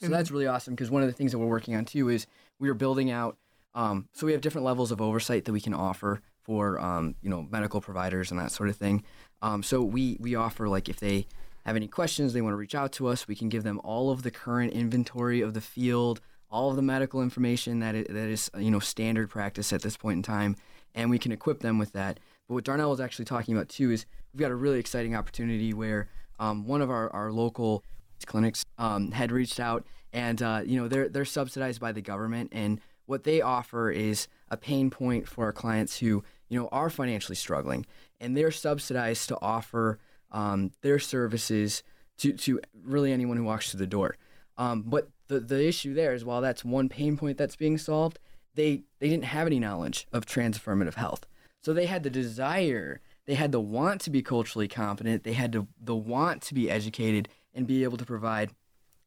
So 0.00 0.08
that's 0.08 0.30
really 0.30 0.46
awesome 0.46 0.74
because 0.74 0.90
one 0.90 1.02
of 1.02 1.08
the 1.08 1.12
things 1.12 1.30
that 1.32 1.38
we're 1.38 1.46
working 1.46 1.76
on 1.76 1.84
too 1.84 2.08
is 2.08 2.26
we 2.58 2.68
are 2.68 2.74
building 2.74 3.10
out. 3.10 3.36
Um, 3.74 4.08
so 4.12 4.26
we 4.26 4.32
have 4.32 4.40
different 4.40 4.64
levels 4.64 4.90
of 4.90 5.00
oversight 5.00 5.44
that 5.44 5.52
we 5.52 5.60
can 5.60 5.74
offer 5.74 6.20
for 6.42 6.80
um, 6.80 7.14
you 7.22 7.30
know 7.30 7.46
medical 7.50 7.80
providers 7.80 8.30
and 8.30 8.40
that 8.40 8.50
sort 8.50 8.68
of 8.68 8.76
thing. 8.76 9.04
Um, 9.42 9.62
so 9.62 9.82
we 9.82 10.16
we 10.20 10.34
offer 10.34 10.68
like 10.68 10.88
if 10.88 10.98
they 10.98 11.26
have 11.64 11.76
any 11.76 11.88
questions, 11.88 12.32
they 12.32 12.40
want 12.40 12.52
to 12.52 12.58
reach 12.58 12.74
out 12.74 12.92
to 12.92 13.06
us. 13.06 13.28
We 13.28 13.36
can 13.36 13.48
give 13.48 13.62
them 13.62 13.80
all 13.84 14.10
of 14.10 14.22
the 14.22 14.30
current 14.30 14.72
inventory 14.72 15.40
of 15.40 15.54
the 15.54 15.60
field, 15.60 16.20
all 16.50 16.70
of 16.70 16.76
the 16.76 16.82
medical 16.82 17.22
information 17.22 17.78
that 17.80 17.94
that 17.94 18.28
is 18.28 18.50
you 18.58 18.70
know 18.70 18.80
standard 18.80 19.30
practice 19.30 19.72
at 19.72 19.82
this 19.82 19.96
point 19.96 20.16
in 20.16 20.22
time, 20.22 20.56
and 20.94 21.10
we 21.10 21.18
can 21.18 21.32
equip 21.32 21.60
them 21.60 21.78
with 21.78 21.92
that. 21.92 22.20
But 22.48 22.54
what 22.54 22.64
Darnell 22.64 22.90
was 22.90 23.00
actually 23.00 23.24
talking 23.24 23.54
about 23.54 23.68
too 23.68 23.90
is 23.90 24.06
we've 24.32 24.40
got 24.40 24.50
a 24.50 24.56
really 24.56 24.78
exciting 24.78 25.14
opportunity 25.14 25.72
where 25.72 26.08
um, 26.38 26.66
one 26.66 26.82
of 26.82 26.90
our, 26.90 27.10
our 27.12 27.30
local 27.30 27.84
clinics 28.26 28.64
um, 28.78 29.12
had 29.12 29.32
reached 29.32 29.60
out, 29.60 29.86
and 30.12 30.42
uh, 30.42 30.62
you 30.64 30.80
know 30.80 30.88
they're 30.88 31.08
they're 31.08 31.24
subsidized 31.24 31.80
by 31.80 31.92
the 31.92 32.02
government, 32.02 32.50
and 32.52 32.80
what 33.06 33.24
they 33.24 33.40
offer 33.40 33.90
is 33.90 34.28
a 34.50 34.56
pain 34.56 34.90
point 34.90 35.28
for 35.28 35.44
our 35.44 35.52
clients 35.52 35.98
who 35.98 36.24
you 36.48 36.58
know 36.58 36.68
are 36.72 36.90
financially 36.90 37.36
struggling, 37.36 37.86
and 38.20 38.36
they're 38.36 38.50
subsidized 38.50 39.28
to 39.28 39.38
offer 39.40 39.98
um, 40.32 40.72
their 40.82 40.98
services 40.98 41.82
to 42.18 42.32
to 42.32 42.60
really 42.82 43.12
anyone 43.12 43.36
who 43.36 43.44
walks 43.44 43.70
through 43.70 43.78
the 43.78 43.86
door. 43.86 44.16
Um, 44.56 44.82
but 44.82 45.08
the 45.28 45.40
the 45.40 45.66
issue 45.66 45.94
there 45.94 46.14
is 46.14 46.24
while 46.24 46.40
that's 46.40 46.64
one 46.64 46.88
pain 46.88 47.16
point 47.16 47.38
that's 47.38 47.56
being 47.56 47.78
solved, 47.78 48.18
they 48.54 48.82
they 48.98 49.08
didn't 49.08 49.24
have 49.24 49.46
any 49.46 49.60
knowledge 49.60 50.06
of 50.12 50.26
trans 50.26 50.56
affirmative 50.56 50.96
health. 50.96 51.26
So 51.62 51.72
they 51.72 51.86
had 51.86 52.02
the 52.02 52.10
desire, 52.10 53.00
they 53.24 53.34
had 53.34 53.52
the 53.52 53.60
want 53.60 54.00
to 54.02 54.10
be 54.10 54.20
culturally 54.20 54.66
competent, 54.66 55.22
they 55.22 55.34
had 55.34 55.52
to, 55.52 55.68
the 55.80 55.94
want 55.94 56.42
to 56.42 56.54
be 56.54 56.68
educated 56.68 57.28
and 57.54 57.68
be 57.68 57.84
able 57.84 57.98
to 57.98 58.04
provide 58.04 58.50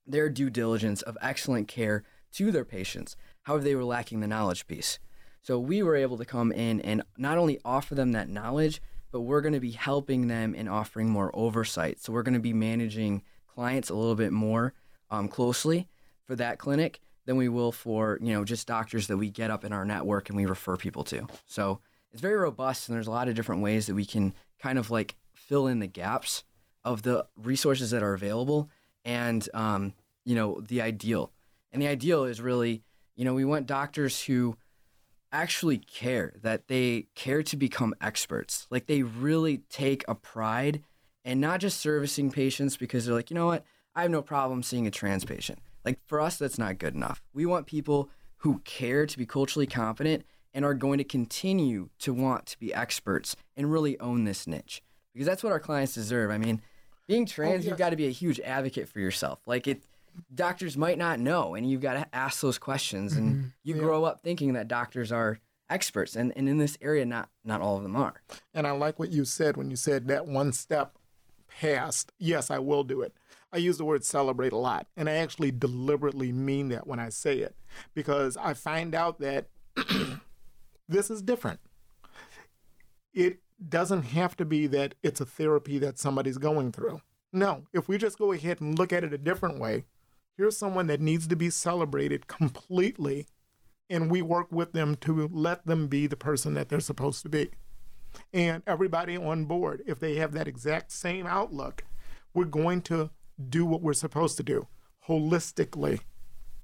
their 0.08 0.30
due 0.30 0.50
diligence 0.50 1.02
of 1.02 1.18
excellent 1.22 1.68
care 1.68 2.04
to 2.34 2.52
their 2.52 2.64
patients. 2.64 3.18
However, 3.44 3.64
they 3.64 3.76
were 3.76 3.84
lacking 3.84 4.22
the 4.22 4.28
knowledge 4.28 4.68
piece. 4.68 5.00
So 5.42 5.60
we 5.60 5.84
were 5.84 5.98
able 5.98 6.18
to 6.18 6.26
come 6.26 6.52
in 6.52 6.80
and 6.82 7.04
not 7.18 7.38
only 7.38 7.60
offer 7.66 7.94
them 7.94 8.14
that 8.14 8.30
knowledge, 8.30 8.82
but 9.16 9.22
we're 9.22 9.40
going 9.40 9.54
to 9.54 9.62
be 9.62 9.72
helping 9.72 10.28
them 10.28 10.54
and 10.58 10.68
offering 10.68 11.10
more 11.10 11.32
oversight. 11.34 12.02
So 12.02 12.12
we're 12.12 12.22
going 12.22 12.34
to 12.34 12.40
be 12.42 12.52
managing 12.52 13.24
clients 13.48 13.90
a 13.90 13.96
little 13.96 14.14
bit 14.14 14.34
more 14.34 14.74
um, 15.10 15.30
closely 15.30 15.88
for 16.26 16.36
that 16.36 16.60
clinic 16.60 17.00
than 17.26 17.38
we 17.38 17.48
will 17.48 17.72
for 17.72 18.20
you 18.22 18.34
know 18.34 18.44
just 18.44 18.68
doctors 18.68 19.08
that 19.08 19.16
we 19.16 19.30
get 19.30 19.50
up 19.50 19.64
in 19.64 19.72
our 19.72 19.86
network 19.86 20.28
and 20.28 20.36
we 20.36 20.46
refer 20.46 20.76
people 20.76 21.06
to. 21.06 21.28
So 21.46 21.80
it's 22.12 22.20
very 22.20 22.36
robust 22.36 22.90
and 22.90 22.96
there's 22.98 23.08
a 23.08 23.12
lot 23.12 23.30
of 23.30 23.36
different 23.36 23.62
ways 23.62 23.88
that 23.88 23.96
we 23.96 24.04
can 24.04 24.34
kind 24.60 24.78
of 24.78 24.92
like 24.92 25.16
fill 25.34 25.68
in 25.68 25.80
the 25.80 25.88
gaps 25.88 26.44
of 26.84 27.04
the 27.04 27.26
resources 27.38 27.92
that 27.92 28.04
are 28.04 28.16
available 28.16 28.70
and 29.06 29.48
um, 29.54 29.94
you 30.26 30.36
know 30.36 30.60
the 30.60 30.82
ideal. 30.82 31.32
And 31.72 31.82
the 31.82 31.88
ideal 31.88 32.26
is 32.26 32.42
really 32.42 32.84
you 33.16 33.24
know 33.24 33.34
we 33.34 33.46
want 33.46 33.66
doctors 33.66 34.24
who 34.24 34.58
actually 35.42 35.78
care 35.78 36.34
that 36.42 36.68
they 36.68 37.08
care 37.16 37.44
to 37.44 37.56
become 37.58 37.94
experts 38.02 38.68
like 38.70 38.88
they 38.88 39.04
really 39.04 39.58
take 39.70 40.04
a 40.08 40.16
pride 40.16 40.82
and 41.24 41.42
not 41.42 41.60
just 41.60 41.80
servicing 41.80 42.32
patients 42.32 42.78
because 42.78 43.06
they're 43.06 43.16
like 43.16 43.30
you 43.30 43.36
know 43.36 43.48
what 43.48 43.64
i 43.96 44.02
have 44.02 44.12
no 44.12 44.22
problem 44.22 44.64
seeing 44.64 44.88
a 44.88 44.92
trans 44.92 45.26
patient 45.26 45.60
like 45.86 46.00
for 46.06 46.20
us, 46.20 46.38
that's 46.38 46.58
not 46.58 46.80
good 46.80 46.96
enough. 46.96 47.22
We 47.34 47.46
want 47.46 47.68
people 47.68 48.10
who 48.38 48.60
care 48.66 49.06
to 49.06 49.18
be 49.18 49.26
culturally 49.26 49.68
competent 49.68 50.26
and 50.54 50.66
are 50.66 50.74
going 50.74 50.98
to 50.98 51.04
continue 51.04 51.90
to 52.00 52.14
want 52.14 52.48
to 52.48 52.60
be 52.60 52.74
experts 52.74 53.36
and 53.56 53.72
really 53.72 54.00
own 54.00 54.24
this 54.24 54.48
niche 54.48 54.82
because 55.14 55.28
that's 55.28 55.44
what 55.44 55.54
our 55.54 55.60
clients 55.60 55.94
deserve. 55.94 56.32
I 56.32 56.38
mean, 56.38 56.62
being 57.08 57.24
oh, 57.24 57.28
trans, 57.28 57.52
oh, 57.52 57.56
yes. 57.56 57.66
you've 57.66 57.78
got 57.78 57.92
to 57.92 57.96
be 57.96 58.08
a 58.08 58.12
huge 58.12 58.40
advocate 58.40 58.90
for 58.90 59.00
yourself. 59.00 59.40
Like 59.46 59.68
it, 59.68 59.84
doctors 60.34 60.78
might 60.78 60.98
not 60.98 61.20
know, 61.20 61.56
and 61.56 61.70
you've 61.70 61.82
got 61.82 61.94
to 61.94 62.16
ask 62.16 62.42
those 62.42 62.58
questions. 62.58 63.14
And 63.14 63.36
mm-hmm. 63.36 63.48
you 63.64 63.76
yeah. 63.76 63.82
grow 63.82 64.04
up 64.04 64.22
thinking 64.22 64.54
that 64.54 64.68
doctors 64.68 65.12
are 65.12 65.40
experts, 65.70 66.16
and, 66.16 66.34
and 66.36 66.48
in 66.48 66.58
this 66.58 66.78
area, 66.82 67.06
not 67.06 67.30
not 67.44 67.62
all 67.62 67.78
of 67.78 67.84
them 67.84 67.96
are. 67.96 68.22
And 68.54 68.68
I 68.68 68.72
like 68.72 69.00
what 69.00 69.12
you 69.12 69.26
said 69.26 69.58
when 69.58 69.70
you 69.70 69.76
said 69.76 70.08
that 70.08 70.28
one 70.28 70.52
step 70.54 70.98
past. 71.60 72.12
Yes, 72.20 72.52
I 72.52 72.60
will 72.60 72.84
do 72.84 73.02
it. 73.02 73.14
I 73.52 73.58
use 73.58 73.78
the 73.78 73.86
word 73.86 74.04
celebrate 74.04 74.54
a 74.54 74.58
lot, 74.58 74.88
and 74.98 75.10
I 75.10 75.14
actually 75.14 75.52
deliberately 75.52 76.32
mean 76.32 76.70
that 76.70 76.88
when 76.88 77.00
I 77.00 77.10
say 77.10 77.40
it 77.40 77.56
because 77.94 78.38
I 78.38 78.54
find 78.54 78.94
out 78.94 79.20
that 79.20 79.48
this 80.90 81.10
is 81.10 81.22
different. 81.22 81.60
It 83.14 83.40
doesn't 83.70 84.04
have 84.04 84.36
to 84.38 84.46
be 84.46 84.68
that 84.68 84.96
it's 85.02 85.22
a 85.22 85.26
therapy 85.26 85.80
that 85.80 85.98
somebody's 85.98 86.38
going 86.38 86.74
through. 86.74 87.02
No, 87.32 87.64
if 87.74 87.88
we 87.88 87.98
just 87.98 88.18
go 88.18 88.32
ahead 88.34 88.62
and 88.62 88.78
look 88.78 88.92
at 88.92 89.04
it 89.04 89.14
a 89.14 89.18
different 89.18 89.60
way, 89.60 89.86
here's 90.38 90.58
someone 90.58 90.88
that 90.88 91.02
needs 91.02 91.28
to 91.28 91.36
be 91.36 91.50
celebrated 91.50 92.28
completely, 92.28 93.28
and 93.90 94.12
we 94.12 94.22
work 94.22 94.52
with 94.52 94.74
them 94.74 94.96
to 94.96 95.30
let 95.32 95.66
them 95.66 95.88
be 95.88 96.08
the 96.08 96.16
person 96.16 96.54
that 96.56 96.70
they're 96.70 96.80
supposed 96.80 97.24
to 97.24 97.30
be. 97.30 97.52
And 98.34 98.64
everybody 98.66 99.18
on 99.18 99.46
board, 99.46 99.84
if 99.86 100.00
they 100.00 100.16
have 100.16 100.32
that 100.34 100.48
exact 100.48 100.92
same 100.92 101.28
outlook, 101.28 101.84
we're 102.34 102.46
going 102.46 102.82
to 102.84 103.10
do 103.50 103.66
what 103.66 103.82
we're 103.82 103.94
supposed 103.94 104.38
to 104.38 104.44
do 104.44 104.68
holistically 105.08 106.00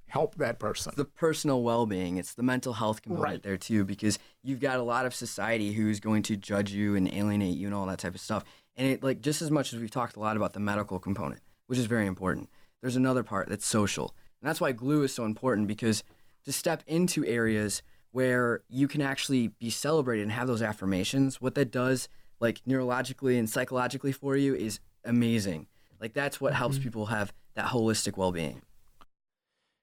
help 0.08 0.36
that 0.36 0.60
person. 0.60 0.94
The 0.96 1.06
personal 1.06 1.64
well 1.64 1.86
being, 1.86 2.18
it's 2.18 2.34
the 2.34 2.44
mental 2.44 2.74
health 2.74 3.02
component 3.02 3.26
right. 3.26 3.44
there 3.44 3.58
too, 3.58 3.86
because 3.86 4.20
you've 4.44 4.60
got 4.60 4.80
a 4.80 4.84
lot 4.84 5.06
of 5.06 5.16
society 5.16 5.72
who's 5.72 6.00
going 6.00 6.24
to 6.24 6.36
judge 6.36 6.72
you 6.72 6.96
and 6.96 7.12
alienate 7.14 7.56
you 7.56 7.68
and 7.68 7.76
all 7.76 7.86
that 7.86 8.00
type 8.00 8.16
of 8.16 8.22
stuff. 8.22 8.44
And 8.76 8.88
it 8.88 9.04
like 9.04 9.22
just 9.22 9.42
as 9.42 9.50
much 9.50 9.74
as 9.74 9.80
we've 9.80 9.92
talked 9.92 10.18
a 10.18 10.20
lot 10.20 10.36
about 10.36 10.54
the 10.54 10.60
medical 10.60 11.00
component, 11.00 11.42
which 11.68 11.80
is 11.80 11.86
very 11.86 12.08
important, 12.08 12.50
there's 12.82 12.96
another 12.96 13.24
part 13.24 13.50
that's 13.50 13.66
social. 13.66 14.16
And 14.42 14.50
that's 14.50 14.62
why 14.62 14.72
glue 14.72 15.04
is 15.04 15.14
so 15.14 15.26
important 15.26 15.68
because 15.68 16.04
to 16.46 16.52
step 16.52 16.84
into 16.88 17.26
areas 17.26 17.84
where 18.12 18.62
you 18.68 18.88
can 18.88 19.02
actually 19.02 19.50
be 19.50 19.70
celebrated 19.70 20.24
and 20.24 20.32
have 20.32 20.48
those 20.48 20.62
affirmations, 20.62 21.40
what 21.40 21.56
that 21.56 21.72
does 21.72 22.10
like 22.40 22.62
neurologically 22.68 23.38
and 23.38 23.50
psychologically 23.50 24.12
for 24.12 24.36
you 24.36 24.56
is 24.56 24.80
amazing. 25.06 25.68
Like 26.00 26.14
that's 26.14 26.42
what 26.42 26.54
helps 26.54 26.76
mm-hmm. 26.76 26.84
people 26.84 27.06
have 27.08 27.32
that 27.56 27.68
holistic 27.68 28.18
well 28.18 28.32
being. 28.32 28.64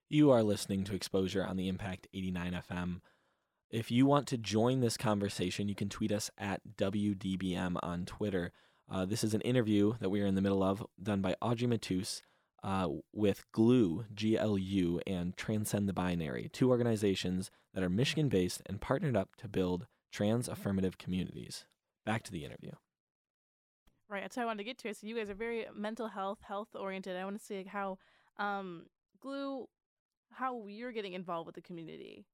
You 0.09 0.31
are 0.31 0.43
listening 0.43 0.83
to 0.85 0.95
Exposure 0.95 1.45
on 1.45 1.55
the 1.55 1.67
Impact 1.67 2.07
89 2.13 2.61
FM. 2.69 3.01
If 3.69 3.91
you 3.91 4.05
want 4.05 4.27
to 4.27 4.37
join 4.37 4.79
this 4.79 4.97
conversation, 4.97 5.69
you 5.69 5.75
can 5.75 5.87
tweet 5.87 6.11
us 6.11 6.31
at 6.37 6.61
WDBM 6.75 7.77
on 7.81 8.05
Twitter. 8.05 8.51
Uh, 8.91 9.05
this 9.05 9.23
is 9.23 9.35
an 9.35 9.41
interview 9.41 9.93
that 9.99 10.09
we 10.09 10.21
are 10.21 10.25
in 10.25 10.33
the 10.33 10.41
middle 10.41 10.63
of, 10.63 10.83
done 11.01 11.21
by 11.21 11.35
Audrey 11.39 11.67
Matus 11.67 12.21
uh, 12.63 12.89
with 13.13 13.45
GLU, 13.51 14.05
G 14.13 14.37
L 14.37 14.57
U, 14.57 15.01
and 15.07 15.35
Transcend 15.37 15.87
the 15.87 15.93
Binary, 15.93 16.49
two 16.51 16.69
organizations 16.69 17.51
that 17.73 17.83
are 17.83 17.89
Michigan 17.89 18.29
based 18.29 18.61
and 18.65 18.81
partnered 18.81 19.15
up 19.15 19.35
to 19.37 19.47
build 19.47 19.87
trans 20.11 20.47
affirmative 20.47 20.97
communities. 20.97 21.65
Back 22.05 22.23
to 22.23 22.31
the 22.31 22.43
interview. 22.43 22.71
Right, 24.09 24.23
that's 24.23 24.37
what 24.37 24.43
I 24.43 24.45
wanted 24.47 24.59
to 24.59 24.63
get 24.63 24.79
to. 24.79 24.89
It. 24.89 24.97
So 24.97 25.07
you 25.07 25.15
guys 25.15 25.29
are 25.29 25.35
very 25.35 25.67
mental 25.75 26.07
health, 26.07 26.39
health 26.41 26.69
oriented. 26.73 27.15
I 27.15 27.23
want 27.23 27.37
to 27.37 27.45
see 27.45 27.63
how 27.63 27.99
um, 28.37 28.87
glue, 29.21 29.67
how 30.31 30.65
you're 30.67 30.91
getting 30.91 31.13
involved 31.13 31.45
with 31.45 31.55
the 31.55 31.61
community. 31.61 32.25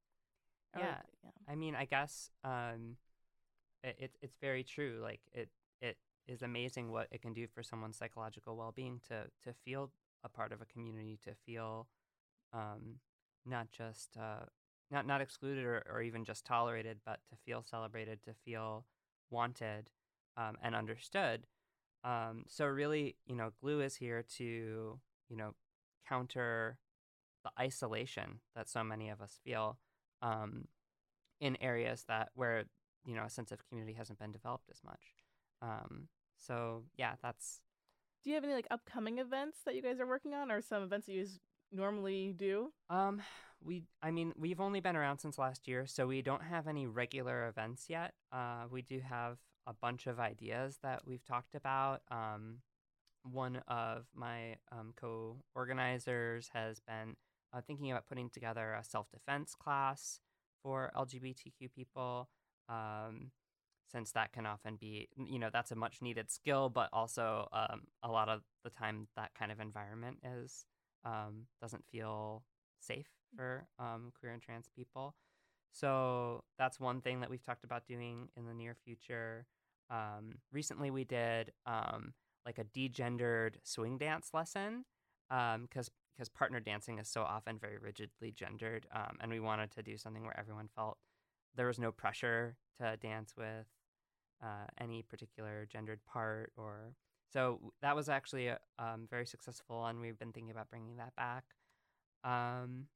Or, 0.73 0.81
yeah. 0.81 0.97
yeah, 1.23 1.31
I 1.49 1.55
mean, 1.55 1.75
I 1.75 1.85
guess 1.85 2.29
um, 2.43 2.95
it, 3.83 3.95
it, 3.99 4.11
it's 4.21 4.37
very 4.39 4.63
true. 4.63 4.99
Like 5.01 5.19
it 5.33 5.49
it 5.81 5.97
is 6.27 6.41
amazing 6.41 6.91
what 6.91 7.07
it 7.11 7.21
can 7.21 7.33
do 7.33 7.47
for 7.47 7.61
someone's 7.61 7.97
psychological 7.97 8.55
well 8.55 8.71
being 8.73 9.01
to 9.09 9.23
to 9.43 9.53
feel 9.65 9.91
a 10.25 10.29
part 10.29 10.51
of 10.51 10.61
a 10.61 10.65
community, 10.65 11.19
to 11.23 11.31
feel 11.45 11.87
um, 12.53 12.99
not 13.45 13.71
just 13.71 14.17
uh, 14.17 14.45
not 14.91 15.07
not 15.07 15.21
excluded 15.21 15.63
or, 15.63 15.83
or 15.89 16.01
even 16.01 16.25
just 16.25 16.45
tolerated, 16.45 16.97
but 17.05 17.19
to 17.29 17.35
feel 17.45 17.63
celebrated, 17.63 18.19
to 18.23 18.33
feel 18.43 18.85
wanted 19.29 19.91
um, 20.37 20.57
and 20.61 20.75
understood. 20.75 21.45
Um, 22.03 22.45
so 22.47 22.65
really, 22.65 23.15
you 23.25 23.35
know, 23.35 23.51
glue 23.61 23.81
is 23.81 23.95
here 23.95 24.23
to, 24.37 24.99
you 25.29 25.37
know, 25.37 25.55
counter 26.07 26.77
the 27.43 27.51
isolation 27.59 28.39
that 28.55 28.69
so 28.69 28.83
many 28.83 29.09
of 29.09 29.21
us 29.21 29.39
feel 29.43 29.77
um, 30.21 30.67
in 31.39 31.57
areas 31.61 32.05
that 32.07 32.29
where 32.35 32.65
you 33.05 33.15
know 33.15 33.23
a 33.23 33.29
sense 33.29 33.51
of 33.51 33.67
community 33.67 33.93
hasn't 33.93 34.19
been 34.19 34.31
developed 34.31 34.69
as 34.71 34.81
much. 34.83 35.13
Um, 35.61 36.07
so 36.37 36.83
yeah, 36.97 37.13
that's. 37.21 37.61
Do 38.25 38.31
you 38.31 38.35
have 38.35 38.43
any 38.43 38.53
like 38.53 38.65
upcoming 38.71 39.19
events 39.19 39.59
that 39.67 39.75
you 39.75 39.83
guys 39.83 39.99
are 39.99 40.07
working 40.07 40.33
on, 40.33 40.51
or 40.51 40.59
some 40.59 40.81
events 40.81 41.05
that 41.05 41.13
you 41.13 41.27
normally 41.71 42.33
do? 42.35 42.73
Um, 42.89 43.21
we, 43.63 43.83
I 44.01 44.09
mean, 44.09 44.33
we've 44.35 44.59
only 44.59 44.79
been 44.79 44.95
around 44.95 45.19
since 45.19 45.37
last 45.37 45.67
year, 45.67 45.85
so 45.85 46.07
we 46.07 46.23
don't 46.23 46.41
have 46.41 46.67
any 46.67 46.87
regular 46.87 47.47
events 47.47 47.85
yet. 47.87 48.15
Uh, 48.31 48.63
we 48.71 48.81
do 48.81 48.99
have 48.99 49.37
a 49.67 49.73
bunch 49.73 50.07
of 50.07 50.19
ideas 50.19 50.79
that 50.81 51.01
we've 51.05 51.23
talked 51.23 51.53
about. 51.53 52.01
Um, 52.09 52.61
one 53.21 53.61
of 53.67 54.05
my 54.15 54.55
um, 54.71 54.93
co 54.99 55.37
organizers 55.53 56.49
has 56.51 56.79
been 56.79 57.15
uh, 57.53 57.61
thinking 57.61 57.91
about 57.91 58.07
putting 58.07 58.31
together 58.31 58.73
a 58.73 58.83
self 58.83 59.05
defense 59.11 59.53
class 59.53 60.19
for 60.63 60.91
LGBTQ 60.97 61.71
people. 61.75 62.27
Um, 62.69 63.29
since 63.91 64.11
that 64.11 64.33
can 64.33 64.45
often 64.45 64.75
be, 64.75 65.07
you 65.17 65.39
know, 65.39 65.49
that's 65.51 65.71
a 65.71 65.75
much 65.75 66.01
needed 66.01 66.31
skill, 66.31 66.69
but 66.69 66.89
also 66.91 67.47
um, 67.53 67.81
a 68.03 68.09
lot 68.09 68.29
of 68.29 68.41
the 68.63 68.69
time 68.69 69.07
that 69.15 69.31
kind 69.37 69.51
of 69.51 69.59
environment 69.59 70.17
is 70.23 70.65
um, 71.05 71.47
doesn't 71.61 71.85
feel 71.91 72.43
safe 72.79 73.07
for 73.35 73.67
um, 73.79 74.11
queer 74.19 74.31
and 74.33 74.41
trans 74.41 74.67
people. 74.75 75.15
So 75.71 76.43
that's 76.57 76.79
one 76.79 77.01
thing 77.01 77.19
that 77.19 77.29
we've 77.29 77.43
talked 77.43 77.63
about 77.63 77.85
doing 77.85 78.29
in 78.37 78.45
the 78.45 78.53
near 78.53 78.75
future. 78.75 79.45
Um, 79.89 80.35
recently, 80.51 80.89
we 80.89 81.03
did 81.03 81.51
um, 81.65 82.13
like 82.45 82.57
a 82.59 82.63
degendered 82.63 83.55
swing 83.63 83.97
dance 83.97 84.29
lesson 84.33 84.85
because 85.29 85.55
um, 85.55 85.67
because 86.15 86.29
partner 86.29 86.61
dancing 86.61 86.97
is 86.97 87.09
so 87.09 87.23
often 87.23 87.59
very 87.59 87.77
rigidly 87.77 88.31
gendered, 88.31 88.87
um, 88.95 89.17
and 89.19 89.29
we 89.29 89.41
wanted 89.41 89.69
to 89.71 89.83
do 89.83 89.97
something 89.97 90.23
where 90.23 90.39
everyone 90.39 90.69
felt 90.73 90.97
there 91.55 91.67
was 91.67 91.79
no 91.79 91.91
pressure 91.91 92.55
to 92.79 92.97
dance 92.97 93.33
with 93.37 93.67
uh, 94.43 94.65
any 94.79 95.01
particular 95.01 95.67
gendered 95.71 95.99
part 96.05 96.51
or 96.57 96.93
so 97.31 97.59
that 97.81 97.95
was 97.95 98.09
actually 98.09 98.49
um, 98.79 99.07
very 99.09 99.25
successful 99.25 99.85
and 99.85 99.99
we've 99.99 100.19
been 100.19 100.31
thinking 100.31 100.51
about 100.51 100.69
bringing 100.69 100.97
that 100.97 101.15
back 101.15 101.43
um, 102.23 102.87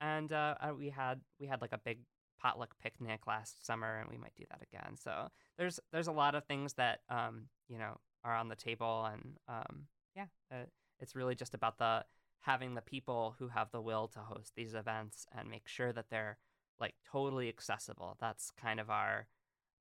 and 0.00 0.32
uh, 0.32 0.54
uh, 0.60 0.74
we 0.76 0.90
had 0.90 1.20
we 1.40 1.46
had 1.46 1.60
like 1.60 1.72
a 1.72 1.78
big 1.78 1.98
potluck 2.40 2.74
picnic 2.80 3.26
last 3.26 3.66
summer, 3.66 3.98
and 3.98 4.08
we 4.08 4.16
might 4.16 4.34
do 4.36 4.44
that 4.50 4.62
again. 4.62 4.96
So 4.96 5.28
there's 5.58 5.80
there's 5.92 6.06
a 6.06 6.12
lot 6.12 6.34
of 6.34 6.44
things 6.44 6.74
that 6.74 7.00
um, 7.10 7.44
you 7.68 7.78
know 7.78 7.98
are 8.24 8.34
on 8.34 8.48
the 8.48 8.56
table, 8.56 9.08
and 9.12 9.36
um, 9.48 9.86
yeah, 10.14 10.26
uh, 10.52 10.66
it's 11.00 11.14
really 11.14 11.34
just 11.34 11.54
about 11.54 11.78
the 11.78 12.04
having 12.40 12.74
the 12.74 12.82
people 12.82 13.34
who 13.38 13.48
have 13.48 13.70
the 13.72 13.80
will 13.80 14.08
to 14.08 14.20
host 14.20 14.52
these 14.56 14.74
events 14.74 15.26
and 15.36 15.50
make 15.50 15.66
sure 15.66 15.92
that 15.92 16.06
they're 16.10 16.38
like 16.80 16.94
totally 17.10 17.48
accessible. 17.48 18.16
That's 18.20 18.50
kind 18.50 18.80
of 18.80 18.90
our 18.90 19.28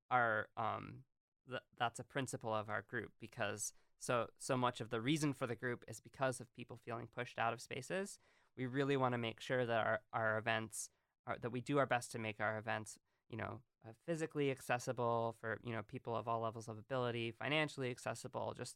our 0.09 0.47
um 0.57 1.03
th- 1.49 1.61
that's 1.77 1.99
a 1.99 2.03
principle 2.03 2.53
of 2.53 2.69
our 2.69 2.83
group 2.87 3.11
because 3.19 3.73
so 3.99 4.27
so 4.37 4.57
much 4.57 4.79
of 4.81 4.89
the 4.89 5.01
reason 5.01 5.33
for 5.33 5.47
the 5.47 5.55
group 5.55 5.83
is 5.87 5.99
because 5.99 6.39
of 6.39 6.51
people 6.53 6.79
feeling 6.85 7.07
pushed 7.13 7.39
out 7.39 7.53
of 7.53 7.61
spaces. 7.61 8.19
We 8.57 8.65
really 8.65 8.97
want 8.97 9.13
to 9.13 9.17
make 9.17 9.39
sure 9.39 9.65
that 9.65 9.85
our 9.85 9.99
our 10.13 10.37
events 10.37 10.89
are 11.25 11.37
that 11.41 11.51
we 11.51 11.61
do 11.61 11.77
our 11.77 11.85
best 11.85 12.11
to 12.13 12.19
make 12.19 12.39
our 12.39 12.57
events, 12.57 12.97
you 13.29 13.37
know, 13.37 13.61
uh, 13.87 13.91
physically 14.05 14.51
accessible 14.51 15.35
for, 15.39 15.59
you 15.63 15.73
know, 15.73 15.81
people 15.87 16.15
of 16.15 16.27
all 16.27 16.41
levels 16.41 16.67
of 16.67 16.77
ability, 16.77 17.31
financially 17.31 17.89
accessible, 17.91 18.53
just 18.57 18.75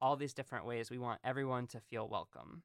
all 0.00 0.16
these 0.16 0.34
different 0.34 0.64
ways. 0.66 0.90
We 0.90 0.98
want 0.98 1.20
everyone 1.24 1.66
to 1.68 1.80
feel 1.80 2.08
welcome. 2.08 2.62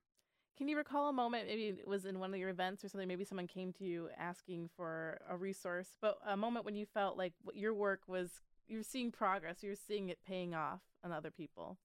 Can 0.58 0.68
you 0.68 0.78
recall 0.78 1.10
a 1.10 1.14
moment, 1.14 1.48
maybe 1.48 1.68
it 1.68 1.88
was 1.88 2.06
in 2.06 2.20
one 2.20 2.32
of 2.32 2.40
your 2.40 2.50
events 2.50 2.84
or 2.84 2.90
something, 2.90 3.08
maybe 3.08 3.26
someone 3.26 3.48
came 3.48 3.74
to 3.74 3.84
you 3.84 4.10
asking 4.18 4.70
for 4.76 5.20
a 5.28 5.36
resource, 5.36 5.98
but 6.00 6.20
a 6.28 6.38
moment 6.38 6.64
when 6.64 6.76
you 6.76 6.86
felt 6.86 7.18
like 7.18 7.34
your 7.56 7.74
work 7.74 8.02
was, 8.08 8.30
you're 8.68 8.84
seeing 8.84 9.12
progress, 9.12 9.64
you're 9.64 9.76
seeing 9.76 10.10
it 10.10 10.20
paying 10.28 10.54
off 10.54 10.82
on 11.04 11.12
other 11.12 11.32
people? 11.32 11.78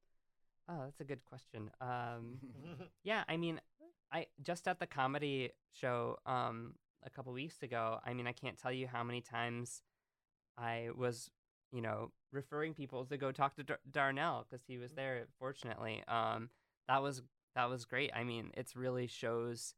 Oh, 0.69 0.81
that's 0.85 1.01
a 1.01 1.05
good 1.05 1.25
question. 1.25 1.71
Um, 1.81 2.39
yeah, 3.05 3.25
I 3.27 3.39
mean, 3.39 3.59
I 4.13 4.27
just 4.43 4.69
at 4.69 4.79
the 4.79 4.87
comedy 4.87 5.51
show 5.73 6.19
um, 6.27 6.75
a 7.03 7.11
couple 7.11 7.33
weeks 7.33 7.63
ago. 7.63 8.01
I 8.05 8.13
mean, 8.13 8.27
I 8.27 8.33
can't 8.33 8.59
tell 8.59 8.73
you 8.73 8.87
how 8.87 9.03
many 9.03 9.23
times 9.23 9.83
I 10.59 10.89
was, 10.95 11.31
you 11.73 11.81
know, 11.81 12.11
referring 12.33 12.75
people 12.75 13.07
to 13.07 13.17
go 13.17 13.33
talk 13.33 13.57
to 13.57 13.65
Dar- 13.65 13.81
Darnell 13.91 14.47
because 14.49 14.63
he 14.67 14.77
was 14.77 14.93
there. 14.93 15.27
Fortunately, 15.39 16.03
um, 16.07 16.51
that 16.87 17.03
was 17.03 17.23
that 17.59 17.69
was 17.69 17.85
great. 17.85 18.13
I 18.15 18.23
mean, 18.23 18.53
it 18.57 18.73
really 18.77 19.09
shows 19.09 19.75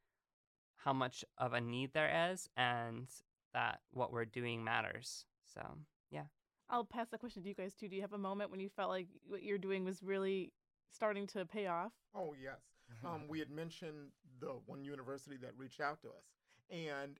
how 0.76 0.92
much 0.92 1.24
of 1.38 1.54
a 1.54 1.62
need 1.62 1.94
there 1.94 2.30
is 2.30 2.46
and 2.54 3.06
that 3.54 3.80
what 3.90 4.12
we're 4.12 4.26
doing 4.26 4.62
matters. 4.62 5.24
So 5.54 5.62
yeah. 6.10 6.24
I'll 6.68 6.84
pass 6.84 7.08
that 7.08 7.20
question 7.20 7.42
to 7.42 7.48
you 7.48 7.54
guys 7.54 7.72
too. 7.72 7.88
Do 7.88 7.96
you 7.96 8.02
have 8.02 8.12
a 8.12 8.18
moment 8.18 8.50
when 8.50 8.60
you 8.60 8.68
felt 8.68 8.90
like 8.90 9.08
what 9.26 9.42
you're 9.42 9.56
doing 9.56 9.86
was 9.86 10.02
really 10.02 10.52
starting 10.94 11.26
to 11.28 11.46
pay 11.46 11.68
off? 11.68 11.92
Oh 12.14 12.34
yes. 12.40 12.60
Um, 13.02 13.22
we 13.28 13.38
had 13.38 13.50
mentioned 13.50 14.10
the 14.40 14.58
one 14.66 14.84
university 14.84 15.38
that 15.40 15.52
reached 15.56 15.80
out 15.80 16.02
to 16.02 16.08
us, 16.08 16.26
and 16.70 17.16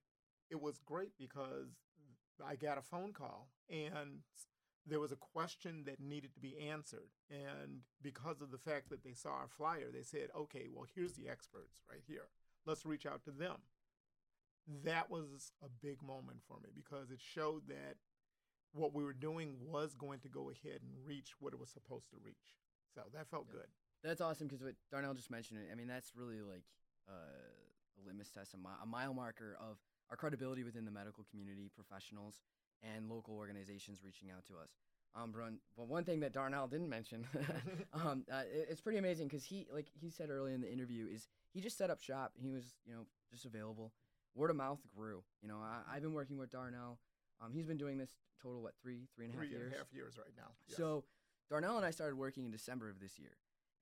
it 0.50 0.61
was 0.61 0.78
great 0.84 1.12
because 1.18 1.70
I 2.46 2.56
got 2.56 2.76
a 2.76 2.82
phone 2.82 3.14
call 3.14 3.48
and 3.70 4.18
there 4.86 5.00
was 5.00 5.12
a 5.12 5.16
question 5.16 5.84
that 5.86 6.00
needed 6.00 6.32
to 6.34 6.40
be 6.40 6.58
answered. 6.58 7.10
And 7.30 7.80
because 8.02 8.40
of 8.40 8.50
the 8.50 8.58
fact 8.58 8.88
that 8.90 9.04
they 9.04 9.12
saw 9.12 9.30
our 9.30 9.48
flyer, 9.48 9.90
they 9.92 10.02
said, 10.02 10.28
okay, 10.36 10.68
well, 10.72 10.86
here's 10.94 11.14
the 11.14 11.28
experts 11.28 11.82
right 11.90 12.02
here. 12.06 12.28
Let's 12.66 12.86
reach 12.86 13.06
out 13.06 13.22
to 13.24 13.30
them. 13.30 13.56
That 14.84 15.10
was 15.10 15.52
a 15.62 15.68
big 15.82 16.02
moment 16.02 16.40
for 16.46 16.58
me 16.62 16.70
because 16.74 17.10
it 17.10 17.20
showed 17.20 17.68
that 17.68 17.96
what 18.72 18.94
we 18.94 19.02
were 19.02 19.12
doing 19.12 19.56
was 19.60 19.94
going 19.94 20.20
to 20.20 20.28
go 20.28 20.50
ahead 20.50 20.80
and 20.82 21.06
reach 21.06 21.34
what 21.40 21.52
it 21.52 21.58
was 21.58 21.70
supposed 21.70 22.10
to 22.10 22.16
reach. 22.24 22.56
So 22.94 23.02
that 23.14 23.28
felt 23.28 23.46
Yeah. 23.48 23.54
good. 23.60 23.68
That's 24.02 24.20
awesome 24.20 24.46
because 24.46 24.62
what 24.62 24.74
Darnell 24.90 25.14
just 25.14 25.30
mentioned, 25.30 25.60
I 25.70 25.74
mean, 25.74 25.88
that's 25.88 26.14
really 26.14 26.40
like 26.40 26.64
uh, 27.08 27.12
a 27.12 28.06
litmus 28.06 28.30
test, 28.30 28.54
a, 28.54 28.56
mi- 28.56 28.80
a 28.82 28.86
mile 28.86 29.12
marker 29.12 29.56
of 29.60 29.78
our 30.08 30.16
credibility 30.16 30.62
within 30.64 30.84
the 30.84 30.90
medical 30.90 31.24
community, 31.24 31.68
professionals, 31.74 32.40
and 32.82 33.08
local 33.08 33.34
organizations 33.36 34.00
reaching 34.04 34.30
out 34.30 34.44
to 34.46 34.54
us. 34.54 34.70
Um, 35.14 35.32
but, 35.32 35.40
one- 35.42 35.58
but 35.76 35.88
one 35.88 36.04
thing 36.04 36.20
that 36.20 36.32
Darnell 36.32 36.68
didn't 36.68 36.88
mention, 36.88 37.26
um, 37.92 38.24
uh, 38.32 38.42
it's 38.68 38.80
pretty 38.80 38.98
amazing 38.98 39.26
because 39.28 39.44
he, 39.44 39.66
like 39.72 39.88
he 40.00 40.08
said 40.10 40.30
earlier 40.30 40.54
in 40.54 40.60
the 40.60 40.72
interview, 40.72 41.06
is 41.12 41.28
he 41.52 41.60
just 41.60 41.76
set 41.76 41.90
up 41.90 42.00
shop. 42.00 42.32
He 42.40 42.48
was, 42.50 42.64
you 42.86 42.92
know, 42.94 43.06
just 43.32 43.44
available. 43.44 43.92
Word 44.36 44.50
of 44.50 44.56
mouth 44.56 44.78
grew. 44.96 45.22
You 45.42 45.48
know, 45.48 45.56
I, 45.56 45.80
I've 45.96 46.02
been 46.02 46.12
working 46.14 46.38
with 46.38 46.50
Darnell. 46.50 46.98
Um, 47.44 47.52
he's 47.52 47.66
been 47.66 47.76
doing 47.78 47.98
this 47.98 48.10
total 48.40 48.62
what 48.62 48.74
three, 48.82 49.08
three 49.16 49.24
and 49.26 49.34
a 49.34 49.36
half 49.38 49.46
Three 49.46 49.56
years. 49.56 49.72
half 49.76 49.92
years 49.92 50.14
right 50.16 50.32
now, 50.36 50.52
yes. 50.68 50.76
So 50.76 51.04
Darnell 51.50 51.76
and 51.76 51.84
I 51.84 51.90
started 51.90 52.16
working 52.16 52.44
in 52.44 52.50
December 52.52 52.88
of 52.88 53.00
this 53.00 53.18
year. 53.18 53.32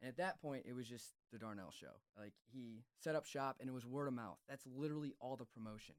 And 0.01 0.09
at 0.09 0.17
that 0.19 0.41
point, 0.41 0.65
it 0.67 0.75
was 0.75 0.87
just 0.89 1.13
the 1.33 1.39
Darnell 1.39 1.73
show. 1.73 1.91
Like 2.19 2.33
he 2.53 2.85
set 3.01 3.17
up 3.17 3.27
shop, 3.27 3.57
and 3.61 3.69
it 3.69 3.73
was 3.73 3.85
word 3.85 4.07
of 4.07 4.15
mouth. 4.15 4.39
That's 4.49 4.65
literally 4.65 5.13
all 5.21 5.37
the 5.37 5.45
promotion. 5.45 5.97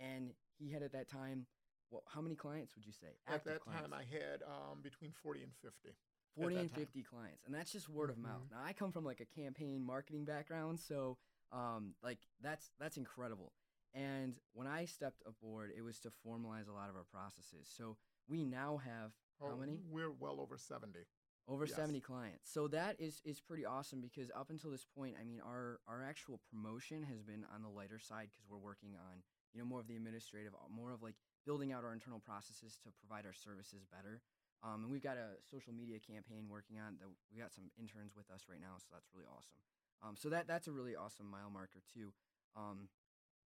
And 0.00 0.30
he 0.58 0.70
had 0.70 0.82
at 0.82 0.92
that 0.92 1.08
time, 1.10 1.46
well, 1.92 2.02
how 2.08 2.20
many 2.20 2.34
clients 2.34 2.74
would 2.74 2.84
you 2.86 2.92
say? 2.92 3.14
At 3.28 3.44
that 3.44 3.60
clients. 3.60 3.88
time, 3.88 3.92
I 3.92 4.02
had 4.02 4.42
um, 4.42 4.80
between 4.82 5.12
40 5.22 5.42
and 5.44 5.52
50. 5.62 5.94
40 6.36 6.54
that 6.54 6.60
and 6.62 6.70
time. 6.70 6.80
50 6.80 7.02
clients 7.02 7.44
and 7.44 7.54
that's 7.54 7.70
just 7.72 7.90
word 7.90 8.08
of 8.08 8.16
mouth 8.16 8.40
Mhm. 8.48 8.52
now 8.52 8.62
i 8.64 8.72
come 8.72 8.90
from 8.90 9.04
like 9.04 9.20
a 9.20 9.26
campaign 9.26 9.84
marketing 9.84 10.24
background 10.24 10.80
so 10.80 11.18
um, 11.52 11.94
like 12.02 12.20
that's 12.40 12.70
that's 12.80 12.96
incredible 12.96 13.52
and 13.92 14.36
when 14.54 14.66
i 14.66 14.86
stepped 14.86 15.22
aboard 15.26 15.70
it 15.76 15.82
was 15.82 16.00
to 16.00 16.10
formalize 16.26 16.68
a 16.68 16.72
lot 16.72 16.88
of 16.88 16.96
our 16.96 17.04
processes 17.04 17.68
so 17.70 17.98
we 18.28 18.46
now 18.46 18.78
have 18.78 19.12
how 19.38 19.52
Oh, 19.52 19.56
many 19.58 19.82
We're 19.90 20.10
well 20.10 20.40
over 20.40 20.56
70. 20.56 21.00
over 21.48 21.66
Yes. 21.66 21.76
70 21.76 22.00
clients 22.00 22.50
so 22.50 22.66
that 22.68 22.98
is 22.98 23.20
is 23.26 23.38
pretty 23.38 23.66
awesome 23.66 24.00
because 24.00 24.30
up 24.34 24.48
until 24.48 24.70
this 24.70 24.86
point 24.86 25.16
i 25.20 25.24
mean 25.24 25.40
our 25.44 25.80
our 25.86 26.02
actual 26.02 26.40
promotion 26.50 27.02
has 27.02 27.20
been 27.22 27.44
on 27.54 27.60
the 27.60 27.68
lighter 27.68 27.98
side 27.98 28.28
because 28.30 28.48
we're 28.48 28.56
working 28.56 28.94
on 28.96 29.22
you 29.52 29.60
know 29.60 29.66
more 29.66 29.80
of 29.80 29.86
the 29.86 29.96
administrative 29.96 30.54
more 30.70 30.92
of 30.92 31.02
like 31.02 31.16
building 31.44 31.72
out 31.72 31.84
our 31.84 31.92
internal 31.92 32.20
processes 32.20 32.78
to 32.82 32.90
provide 32.98 33.26
our 33.26 33.34
services 33.34 33.84
better 33.88 34.20
um, 34.62 34.86
and 34.86 34.90
we've 34.90 35.02
got 35.02 35.18
a 35.18 35.38
social 35.42 35.72
media 35.74 35.98
campaign 35.98 36.46
working 36.46 36.78
on 36.78 36.94
that 37.02 37.10
we 37.30 37.40
got 37.40 37.52
some 37.52 37.70
interns 37.78 38.14
with 38.14 38.30
us 38.30 38.46
right 38.48 38.60
now 38.62 38.78
so 38.78 38.88
that's 38.92 39.10
really 39.10 39.26
awesome 39.26 39.60
um, 40.02 40.14
so 40.14 40.28
that 40.30 40.46
that's 40.46 40.68
a 40.68 40.74
really 40.74 40.94
awesome 40.94 41.26
mile 41.28 41.50
marker 41.50 41.82
too 41.90 42.14
um, 42.54 42.88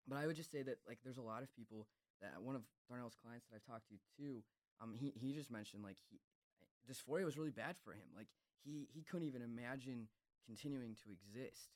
but 0.06 0.16
i 0.16 0.26
would 0.26 0.36
just 0.36 0.50
say 0.50 0.62
that 0.62 0.78
like 0.86 0.98
there's 1.02 1.20
a 1.20 1.24
lot 1.24 1.42
of 1.42 1.50
people 1.52 1.86
that 2.22 2.38
one 2.40 2.54
of 2.54 2.62
darnell's 2.88 3.16
clients 3.18 3.46
that 3.46 3.56
i've 3.56 3.66
talked 3.66 3.88
to 3.88 3.98
too 4.16 4.42
um, 4.80 4.96
he, 4.96 5.12
he 5.14 5.32
just 5.32 5.50
mentioned 5.50 5.84
like 5.84 5.98
he 6.08 6.18
dysphoria 6.90 7.24
was 7.24 7.38
really 7.38 7.50
bad 7.50 7.76
for 7.78 7.92
him. 7.92 8.10
Like 8.16 8.28
he 8.64 8.88
he 8.92 9.02
couldn't 9.02 9.28
even 9.28 9.42
imagine 9.42 10.08
continuing 10.46 10.96
to 11.04 11.10
exist. 11.12 11.70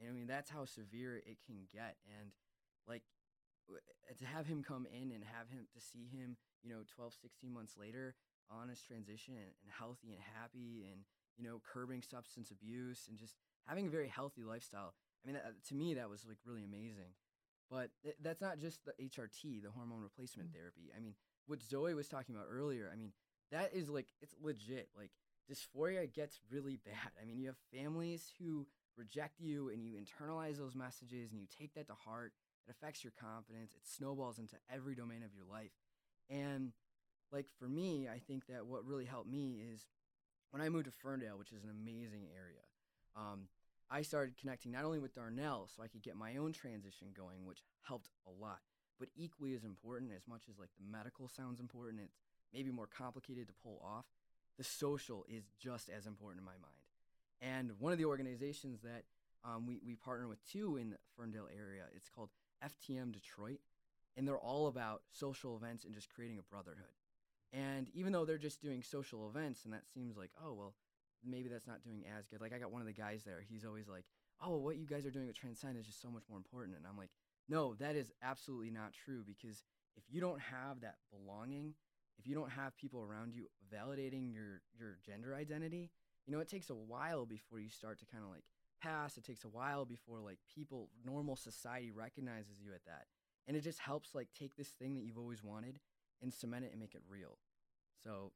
And 0.00 0.08
I 0.08 0.12
mean 0.12 0.26
that's 0.26 0.50
how 0.50 0.64
severe 0.64 1.16
it 1.16 1.38
can 1.44 1.66
get. 1.72 1.96
And 2.06 2.30
like 2.86 3.02
Uh, 3.70 3.78
to 4.18 4.26
have 4.26 4.46
him 4.46 4.62
come 4.62 4.86
in 4.86 5.12
and 5.12 5.24
have 5.24 5.48
him 5.48 5.66
to 5.72 5.80
see 5.80 6.08
him, 6.12 6.36
you 6.62 6.70
know, 6.70 6.82
12, 6.94 7.14
16 7.20 7.52
months 7.52 7.74
later 7.78 8.14
on 8.50 8.68
his 8.68 8.82
transition 8.82 9.34
and, 9.34 9.52
and 9.62 9.70
healthy 9.70 10.12
and 10.12 10.20
happy 10.36 10.84
and 10.90 11.02
you 11.38 11.44
know 11.44 11.60
curbing 11.64 12.02
substance 12.02 12.50
abuse 12.50 13.06
and 13.08 13.18
just 13.18 13.36
having 13.66 13.86
a 13.86 13.90
very 13.90 14.08
healthy 14.08 14.42
lifestyle. 14.42 14.94
I 15.24 15.26
mean 15.26 15.34
that, 15.34 15.64
to 15.68 15.74
me 15.74 15.94
that 15.94 16.10
was 16.10 16.24
like 16.26 16.38
really 16.44 16.64
amazing. 16.64 17.14
But 17.70 17.90
th- 18.02 18.16
that's 18.22 18.40
not 18.42 18.58
just 18.58 18.80
the 18.84 18.92
HRT, 19.02 19.62
the 19.62 19.70
hormone 19.70 20.02
replacement 20.02 20.50
mm. 20.50 20.54
therapy. 20.54 20.92
I 20.94 21.00
mean, 21.00 21.14
what 21.46 21.62
Zoe 21.62 21.94
was 21.94 22.06
talking 22.06 22.34
about 22.34 22.48
earlier, 22.50 22.90
I 22.92 22.96
mean, 22.96 23.12
that 23.50 23.72
is 23.74 23.88
like 23.88 24.08
it's 24.20 24.34
legit. 24.42 24.88
Like 24.96 25.10
dysphoria 25.50 26.12
gets 26.12 26.40
really 26.50 26.76
bad. 26.84 27.12
I 27.20 27.24
mean, 27.24 27.38
you 27.38 27.46
have 27.46 27.56
families 27.72 28.32
who 28.38 28.66
reject 28.96 29.40
you 29.40 29.70
and 29.70 29.82
you 29.82 29.94
internalize 29.94 30.58
those 30.58 30.74
messages 30.74 31.32
and 31.32 31.40
you 31.40 31.46
take 31.58 31.74
that 31.74 31.86
to 31.88 31.94
heart. 31.94 32.32
It 32.66 32.70
affects 32.70 33.02
your 33.02 33.12
confidence. 33.20 33.72
It 33.74 33.86
snowballs 33.86 34.38
into 34.38 34.56
every 34.72 34.94
domain 34.94 35.22
of 35.22 35.34
your 35.34 35.44
life. 35.50 35.72
And 36.30 36.72
like 37.32 37.46
for 37.58 37.68
me, 37.68 38.08
I 38.08 38.18
think 38.18 38.46
that 38.46 38.66
what 38.66 38.86
really 38.86 39.04
helped 39.04 39.30
me 39.30 39.62
is 39.72 39.86
when 40.50 40.62
I 40.62 40.68
moved 40.68 40.84
to 40.86 40.92
Ferndale, 40.92 41.38
which 41.38 41.52
is 41.52 41.64
an 41.64 41.70
amazing 41.70 42.28
area. 42.34 42.62
Um, 43.16 43.48
I 43.90 44.02
started 44.02 44.38
connecting 44.38 44.72
not 44.72 44.84
only 44.84 44.98
with 44.98 45.14
Darnell 45.14 45.68
so 45.74 45.82
I 45.82 45.88
could 45.88 46.02
get 46.02 46.16
my 46.16 46.36
own 46.36 46.52
transition 46.52 47.08
going, 47.14 47.44
which 47.44 47.62
helped 47.82 48.08
a 48.26 48.42
lot, 48.42 48.60
but 48.98 49.08
equally 49.16 49.54
as 49.54 49.64
important, 49.64 50.12
as 50.16 50.28
much 50.28 50.44
as 50.48 50.58
like 50.58 50.70
the 50.78 50.90
medical 50.90 51.28
sounds 51.28 51.60
important, 51.60 52.00
it's 52.02 52.18
maybe 52.54 52.70
more 52.70 52.86
complicated 52.86 53.48
to 53.48 53.54
pull 53.62 53.80
off. 53.84 54.04
The 54.56 54.64
social 54.64 55.24
is 55.28 55.44
just 55.58 55.88
as 55.88 56.06
important 56.06 56.40
in 56.40 56.44
my 56.44 56.52
mind. 56.52 56.82
And 57.40 57.72
one 57.80 57.92
of 57.92 57.98
the 57.98 58.04
organizations 58.04 58.80
that 58.82 59.04
um, 59.44 59.66
we, 59.66 59.80
we 59.84 59.96
partner 59.96 60.28
with 60.28 60.38
too 60.48 60.76
in 60.76 60.90
the 60.90 60.98
Ferndale 61.16 61.48
area, 61.54 61.82
it's 61.94 62.08
called 62.08 62.28
FTM 62.64 63.12
Detroit. 63.12 63.60
And 64.16 64.28
they're 64.28 64.38
all 64.38 64.66
about 64.66 65.02
social 65.10 65.56
events 65.56 65.84
and 65.84 65.94
just 65.94 66.12
creating 66.14 66.38
a 66.38 66.42
brotherhood. 66.42 66.92
And 67.52 67.88
even 67.94 68.12
though 68.12 68.24
they're 68.24 68.38
just 68.38 68.60
doing 68.60 68.82
social 68.82 69.28
events, 69.28 69.64
and 69.64 69.72
that 69.72 69.86
seems 69.92 70.16
like, 70.16 70.30
oh, 70.44 70.52
well, 70.52 70.74
maybe 71.24 71.48
that's 71.48 71.66
not 71.66 71.82
doing 71.82 72.04
as 72.18 72.26
good. 72.26 72.40
Like, 72.40 72.52
I 72.52 72.58
got 72.58 72.72
one 72.72 72.82
of 72.82 72.86
the 72.86 72.92
guys 72.92 73.24
there, 73.24 73.42
he's 73.46 73.64
always 73.64 73.88
like, 73.88 74.04
oh, 74.44 74.56
what 74.58 74.76
you 74.76 74.86
guys 74.86 75.06
are 75.06 75.10
doing 75.10 75.26
with 75.26 75.36
Transcend 75.36 75.76
is 75.78 75.86
just 75.86 76.02
so 76.02 76.10
much 76.10 76.24
more 76.28 76.38
important. 76.38 76.76
And 76.76 76.86
I'm 76.86 76.96
like, 76.96 77.10
no, 77.48 77.74
that 77.74 77.96
is 77.96 78.12
absolutely 78.22 78.70
not 78.70 78.92
true 78.92 79.22
because 79.26 79.62
if 79.96 80.04
you 80.10 80.20
don't 80.20 80.40
have 80.40 80.80
that 80.80 80.96
belonging, 81.10 81.74
if 82.18 82.26
you 82.26 82.34
don't 82.34 82.50
have 82.50 82.76
people 82.76 83.02
around 83.02 83.34
you 83.34 83.46
validating 83.72 84.32
your 84.32 84.62
your 84.78 84.98
gender 85.04 85.34
identity, 85.34 85.90
you 86.26 86.32
know, 86.32 86.40
it 86.40 86.48
takes 86.48 86.70
a 86.70 86.74
while 86.74 87.26
before 87.26 87.58
you 87.58 87.68
start 87.68 87.98
to 87.98 88.06
kind 88.06 88.24
of 88.24 88.30
like 88.30 88.44
It 88.84 89.24
takes 89.24 89.44
a 89.44 89.48
while 89.48 89.84
before 89.84 90.20
like 90.20 90.38
people, 90.54 90.88
normal 91.04 91.36
society 91.36 91.90
recognizes 91.90 92.60
you 92.60 92.72
at 92.74 92.84
that. 92.86 93.06
And 93.46 93.56
it 93.56 93.62
just 93.62 93.78
helps 93.78 94.14
like 94.14 94.28
take 94.38 94.56
this 94.56 94.68
thing 94.68 94.94
that 94.94 95.02
you've 95.02 95.18
always 95.18 95.42
wanted 95.42 95.78
and 96.22 96.32
cement 96.32 96.64
it 96.64 96.70
and 96.72 96.80
make 96.80 96.94
it 96.94 97.02
real. 97.08 97.38
So 98.04 98.32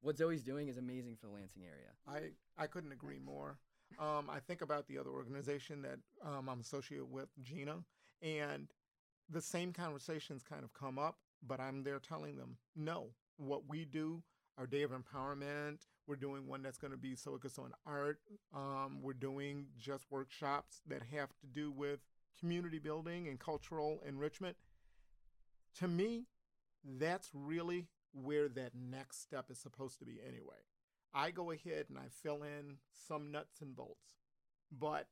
what 0.00 0.16
Zoe's 0.16 0.42
doing 0.42 0.68
is 0.68 0.76
amazing 0.78 1.16
for 1.16 1.26
the 1.26 1.32
Lansing 1.32 1.62
area. 1.64 1.92
I, 2.06 2.62
I 2.62 2.66
couldn't 2.66 2.92
agree 2.92 3.18
more. 3.18 3.58
um, 3.98 4.28
I 4.30 4.40
think 4.40 4.62
about 4.62 4.86
the 4.86 4.98
other 4.98 5.10
organization 5.10 5.82
that 5.82 5.98
um, 6.24 6.48
I'm 6.48 6.60
associated 6.60 7.10
with, 7.10 7.28
Gina, 7.42 7.84
and 8.22 8.68
the 9.30 9.40
same 9.40 9.72
conversations 9.72 10.42
kind 10.42 10.64
of 10.64 10.72
come 10.72 10.98
up, 10.98 11.16
but 11.46 11.60
I'm 11.60 11.82
there 11.84 11.98
telling 11.98 12.36
them, 12.36 12.56
no, 12.76 13.08
what 13.36 13.68
we 13.68 13.84
do, 13.84 14.22
our 14.58 14.66
day 14.66 14.82
of 14.82 14.90
empowerment, 14.92 15.86
we're 16.06 16.16
doing 16.16 16.46
one 16.46 16.62
that's 16.62 16.78
going 16.78 16.90
to 16.90 16.98
be 16.98 17.14
focused 17.14 17.58
on 17.58 17.72
art. 17.86 18.18
Um, 18.54 18.98
we're 19.02 19.12
doing 19.12 19.66
just 19.78 20.04
workshops 20.10 20.80
that 20.88 21.02
have 21.12 21.28
to 21.40 21.46
do 21.46 21.70
with 21.70 22.00
community 22.38 22.78
building 22.78 23.28
and 23.28 23.38
cultural 23.38 24.02
enrichment. 24.06 24.56
To 25.78 25.88
me, 25.88 26.26
that's 26.98 27.30
really 27.32 27.86
where 28.12 28.48
that 28.48 28.72
next 28.74 29.22
step 29.22 29.46
is 29.50 29.58
supposed 29.58 29.98
to 30.00 30.04
be 30.04 30.18
anyway. 30.26 30.66
I 31.14 31.30
go 31.30 31.50
ahead 31.50 31.86
and 31.88 31.98
I 31.98 32.08
fill 32.22 32.42
in 32.42 32.78
some 33.08 33.30
nuts 33.30 33.60
and 33.60 33.76
bolts. 33.76 34.16
But 34.76 35.06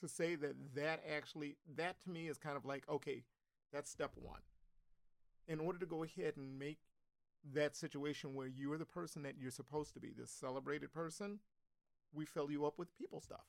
to 0.00 0.08
say 0.08 0.34
that 0.36 0.54
that 0.74 1.02
actually, 1.10 1.56
that 1.76 2.00
to 2.02 2.10
me 2.10 2.28
is 2.28 2.38
kind 2.38 2.56
of 2.56 2.64
like, 2.64 2.84
okay, 2.88 3.24
that's 3.72 3.90
step 3.90 4.12
one. 4.14 4.40
In 5.48 5.58
order 5.58 5.78
to 5.78 5.86
go 5.86 6.04
ahead 6.04 6.34
and 6.36 6.58
make 6.58 6.78
that 7.52 7.76
situation 7.76 8.34
where 8.34 8.46
you're 8.46 8.78
the 8.78 8.84
person 8.84 9.22
that 9.22 9.34
you're 9.38 9.50
supposed 9.50 9.94
to 9.94 10.00
be, 10.00 10.12
this 10.16 10.30
celebrated 10.30 10.92
person, 10.92 11.40
we 12.12 12.24
fill 12.24 12.50
you 12.50 12.66
up 12.66 12.78
with 12.78 12.94
people 12.96 13.20
stuff. 13.20 13.46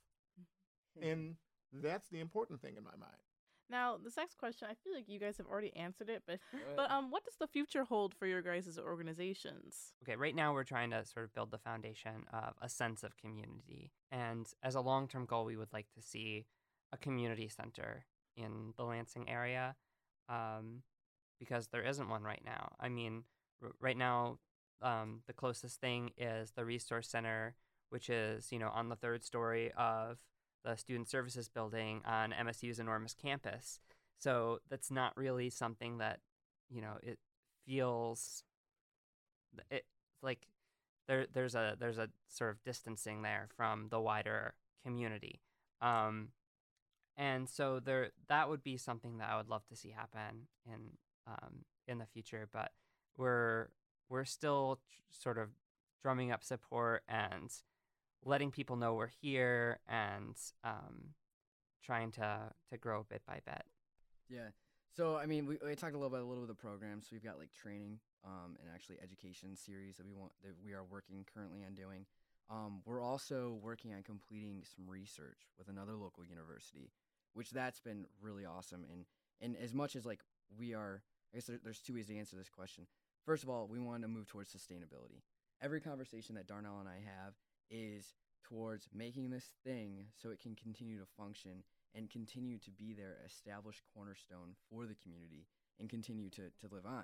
Mm-hmm. 0.98 1.10
And 1.10 1.36
that's 1.74 2.10
the 2.10 2.20
important 2.20 2.62
thing 2.62 2.76
in 2.78 2.84
my 2.84 2.96
mind. 3.00 3.22
Now, 3.70 3.98
this 4.04 4.18
next 4.18 4.38
question, 4.38 4.68
I 4.70 4.74
feel 4.74 4.94
like 4.94 5.08
you 5.08 5.18
guys 5.18 5.38
have 5.38 5.48
already 5.48 5.74
answered 5.78 6.10
it, 6.10 6.24
but 6.28 6.39
but 6.76 6.92
um, 6.92 7.10
what 7.10 7.24
does 7.24 7.36
the 7.39 7.48
future 7.48 7.86
hold 7.86 8.14
for 8.14 8.28
your 8.28 8.42
guys' 8.42 8.78
organizations? 8.78 9.94
Okay, 10.04 10.18
right 10.18 10.36
now 10.36 10.54
we're 10.54 10.66
trying 10.66 10.92
to 10.92 11.06
sort 11.06 11.24
of 11.24 11.34
build 11.34 11.52
the 11.52 11.58
foundation 11.58 12.26
of 12.34 12.56
a 12.62 12.68
sense 12.68 13.02
of 13.02 13.16
community, 13.16 13.94
and 14.12 14.48
as 14.62 14.76
a 14.76 14.82
long-term 14.82 15.26
goal, 15.26 15.46
we 15.46 15.56
would 15.56 15.72
like 15.72 15.88
to 15.96 16.02
see 16.02 16.48
a 16.92 16.98
community 16.98 17.48
center 17.48 18.04
in 18.36 18.74
the 18.76 18.84
Lansing 18.84 19.30
area, 19.30 19.78
um, 20.28 20.84
because 21.39 21.68
there 21.68 21.84
isn't 21.84 22.10
one 22.10 22.24
right 22.24 22.44
now. 22.44 22.74
I 22.78 22.89
mean, 22.89 23.24
right 23.80 23.97
now, 23.97 24.38
um, 24.82 25.22
the 25.28 25.34
closest 25.34 25.80
thing 25.80 26.12
is 26.18 26.51
the 26.51 26.66
resource 26.66 27.07
center, 27.07 27.55
which 27.89 28.09
is 28.09 28.51
you 28.51 28.59
know 28.59 28.70
on 28.70 28.89
the 28.89 28.95
third 28.95 29.24
story 29.24 29.72
of 29.78 30.18
the 30.64 30.76
student 30.76 31.09
services 31.09 31.49
building 31.49 32.01
on 32.05 32.32
MSU's 32.32 32.80
enormous 32.80 33.14
campus. 33.14 33.80
So 34.20 34.59
that's 34.70 34.91
not 34.91 35.18
really 35.18 35.49
something 35.49 35.97
that, 35.97 36.20
you 36.70 36.82
know, 36.82 36.97
it 37.01 37.18
feels 37.66 38.43
it 39.70 39.86
like 40.22 40.47
there 41.07 41.26
there's 41.34 41.55
a 41.55 41.76
there's 41.80 41.97
a 41.97 42.09
sort 42.28 42.51
of 42.51 42.64
distancing 42.64 43.24
there 43.24 43.47
from 43.55 43.88
the 43.89 43.99
wider 43.99 44.53
community. 44.86 45.41
Um, 45.82 46.30
and 47.18 47.49
so 47.49 47.80
there 47.80 48.09
that 48.30 48.49
would 48.49 48.64
be 48.64 48.78
something 48.78 49.18
that 49.18 49.30
I 49.30 49.38
would 49.38 49.49
love 49.49 49.66
to 49.68 49.76
see 49.76 49.89
happen 49.89 50.47
in 50.66 50.91
um, 51.28 51.66
in 51.88 51.97
the 51.97 52.05
future, 52.05 52.47
but 52.51 52.72
we're 53.18 53.70
we're 54.09 54.26
still 54.26 54.80
tr- 54.89 55.01
sort 55.12 55.38
of 55.38 55.49
drumming 56.01 56.32
up 56.32 56.43
support 56.43 57.03
and 57.07 57.49
letting 58.24 58.51
people 58.51 58.76
know 58.76 58.93
we're 58.93 59.09
here 59.22 59.80
and 59.88 60.36
um, 60.64 61.14
trying 61.84 62.12
to 62.12 62.39
to 62.70 62.78
grow 62.78 63.05
bit 63.09 63.22
by 63.26 63.39
bit. 63.45 63.64
Yeah. 64.30 64.49
So 64.95 65.18
I 65.18 65.26
mean, 65.26 65.45
we, 65.45 65.57
we 65.66 65.76
talked 65.76 65.95
a 65.95 65.97
little 65.97 66.09
bit 66.09 66.22
a 66.22 66.26
little 66.26 66.43
bit 66.43 66.49
of 66.49 66.57
the 66.57 66.62
programs. 66.62 67.05
So 67.05 67.09
we've 67.14 67.24
got 67.24 67.39
like 67.39 67.51
training 67.51 67.99
um, 68.26 68.57
and 68.59 68.70
actually 68.74 68.97
education 69.01 69.55
series 69.55 69.97
that 69.97 70.05
we 70.05 70.14
want 70.14 70.32
that 70.43 70.55
we 70.64 70.74
are 70.74 70.84
working 70.84 71.26
currently 71.34 71.64
on 71.66 71.76
doing. 71.76 72.05
Um, 72.49 72.82
we're 72.86 73.01
also 73.01 73.57
working 73.62 73.93
on 73.93 74.03
completing 74.03 74.64
some 74.76 74.89
research 74.89 75.47
with 75.57 75.70
another 75.70 75.93
local 75.93 76.26
university, 76.26 76.91
which 77.34 77.51
that's 77.51 77.80
been 77.80 78.05
really 78.22 78.45
awesome. 78.45 78.86
And 78.91 79.05
and 79.39 79.55
as 79.64 79.74
much 79.74 79.95
as 79.95 80.05
like 80.05 80.20
we 80.57 80.74
are, 80.74 81.01
I 81.34 81.38
guess 81.38 81.45
there, 81.45 81.59
there's 81.64 81.80
two 81.80 81.93
ways 81.93 82.07
to 82.07 82.18
answer 82.18 82.36
this 82.36 82.49
question. 82.49 82.88
First 83.26 83.44
of 83.44 83.50
all, 83.50 83.68
we 83.68 83.80
want 83.80 84.02
to 84.02 84.08
move 84.08 84.28
towards 84.28 84.50
sustainability. 84.52 85.22
Every 85.62 85.80
conversation 85.80 86.36
that 86.36 86.48
Darnell 86.48 86.80
and 86.80 86.90
I 86.90 87.00
have 87.06 87.34
is 87.70 88.14
towards 88.44 88.90
making 88.94 89.30
this 89.30 89.46
thing 89.64 90.06
so 90.18 90.30
it 90.30 90.40
can 90.40 90.56
continue 90.56 90.98
to 91.00 91.06
function 91.18 91.64
and 91.94 92.10
continue 92.10 92.58
to 92.58 92.72
be 92.72 92.94
their 92.94 93.18
established 93.26 93.82
cornerstone 93.94 94.56
for 94.70 94.86
the 94.86 94.96
community 94.96 95.46
and 95.80 95.90
continue 95.90 96.30
to, 96.32 96.50
to 96.60 96.74
live 96.74 96.86
on. 96.86 97.04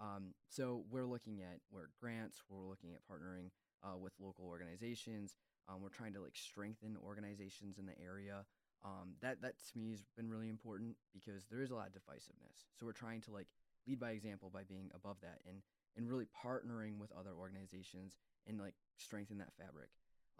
Um, 0.00 0.34
so 0.48 0.84
we're 0.90 1.06
looking 1.06 1.42
at 1.42 1.60
where 1.70 1.90
grants, 2.00 2.42
we're 2.48 2.66
looking 2.66 2.92
at 2.92 3.00
partnering 3.06 3.50
uh, 3.84 3.96
with 3.96 4.12
local 4.18 4.46
organizations. 4.46 5.36
Um, 5.68 5.80
we're 5.80 5.90
trying 5.90 6.14
to 6.14 6.20
like 6.20 6.36
strengthen 6.36 6.96
organizations 7.06 7.78
in 7.78 7.86
the 7.86 7.98
area. 8.02 8.44
Um, 8.84 9.14
that 9.20 9.40
that 9.42 9.54
to 9.72 9.78
me 9.78 9.92
has 9.92 10.02
been 10.16 10.28
really 10.28 10.48
important 10.48 10.96
because 11.12 11.44
there 11.46 11.62
is 11.62 11.70
a 11.70 11.74
lot 11.74 11.86
of 11.86 11.92
divisiveness. 11.92 12.66
So 12.74 12.84
we're 12.84 12.92
trying 12.92 13.20
to 13.22 13.30
like 13.30 13.46
lead 13.86 14.00
by 14.00 14.10
example 14.10 14.50
by 14.52 14.62
being 14.62 14.90
above 14.94 15.16
that 15.22 15.40
and 15.46 15.58
and 15.96 16.08
really 16.08 16.26
partnering 16.44 16.98
with 16.98 17.12
other 17.12 17.32
organizations 17.38 18.16
and 18.46 18.58
like 18.58 18.74
strengthen 18.96 19.38
that 19.38 19.52
fabric. 19.58 19.90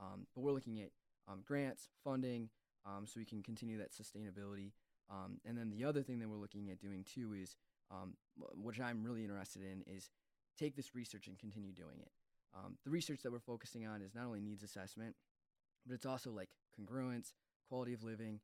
Um, 0.00 0.26
but 0.34 0.40
we're 0.40 0.52
looking 0.52 0.80
at 0.80 0.90
um, 1.28 1.40
grants, 1.44 1.88
funding, 2.02 2.48
um, 2.86 3.06
so 3.06 3.20
we 3.20 3.26
can 3.26 3.42
continue 3.42 3.78
that 3.78 3.92
sustainability. 3.92 4.72
Um, 5.10 5.40
and 5.44 5.56
then 5.56 5.70
the 5.70 5.84
other 5.84 6.02
thing 6.02 6.18
that 6.20 6.28
we're 6.28 6.38
looking 6.38 6.70
at 6.70 6.80
doing 6.80 7.04
too 7.04 7.34
is, 7.34 7.54
um, 7.90 8.14
which 8.56 8.80
I'm 8.80 9.04
really 9.04 9.22
interested 9.22 9.62
in, 9.62 9.82
is 9.86 10.10
take 10.58 10.74
this 10.74 10.94
research 10.94 11.26
and 11.26 11.38
continue 11.38 11.72
doing 11.72 11.98
it. 12.00 12.10
Um, 12.54 12.76
the 12.84 12.90
research 12.90 13.22
that 13.22 13.32
we're 13.32 13.38
focusing 13.38 13.86
on 13.86 14.00
is 14.00 14.14
not 14.14 14.24
only 14.24 14.40
needs 14.40 14.62
assessment, 14.62 15.14
but 15.86 15.94
it's 15.94 16.06
also 16.06 16.30
like 16.30 16.48
congruence, 16.78 17.32
quality 17.68 17.92
of 17.92 18.02
living, 18.02 18.40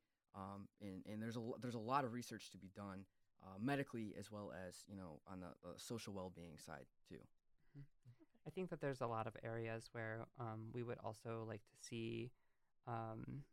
and, 0.81 1.03
and 1.11 1.21
there's 1.21 1.37
a 1.37 1.41
there's 1.61 1.75
a 1.75 1.79
lot 1.79 2.05
of 2.05 2.13
research 2.13 2.49
to 2.51 2.57
be 2.57 2.69
done 2.75 3.05
uh, 3.43 3.57
medically 3.61 4.13
as 4.19 4.31
well 4.31 4.51
as 4.67 4.83
you 4.87 4.95
know 4.95 5.19
on 5.31 5.39
the, 5.39 5.47
the 5.63 5.73
social 5.77 6.13
well-being 6.13 6.57
side 6.57 6.85
too. 7.07 7.15
Mm-hmm. 7.77 7.81
I 8.47 8.49
think 8.51 8.69
that 8.69 8.81
there's 8.81 9.01
a 9.01 9.07
lot 9.07 9.27
of 9.27 9.35
areas 9.43 9.89
where 9.91 10.25
um, 10.39 10.69
we 10.73 10.83
would 10.83 10.97
also 11.03 11.45
like 11.47 11.61
to 11.61 11.87
see 11.87 12.31
um, 12.87 13.43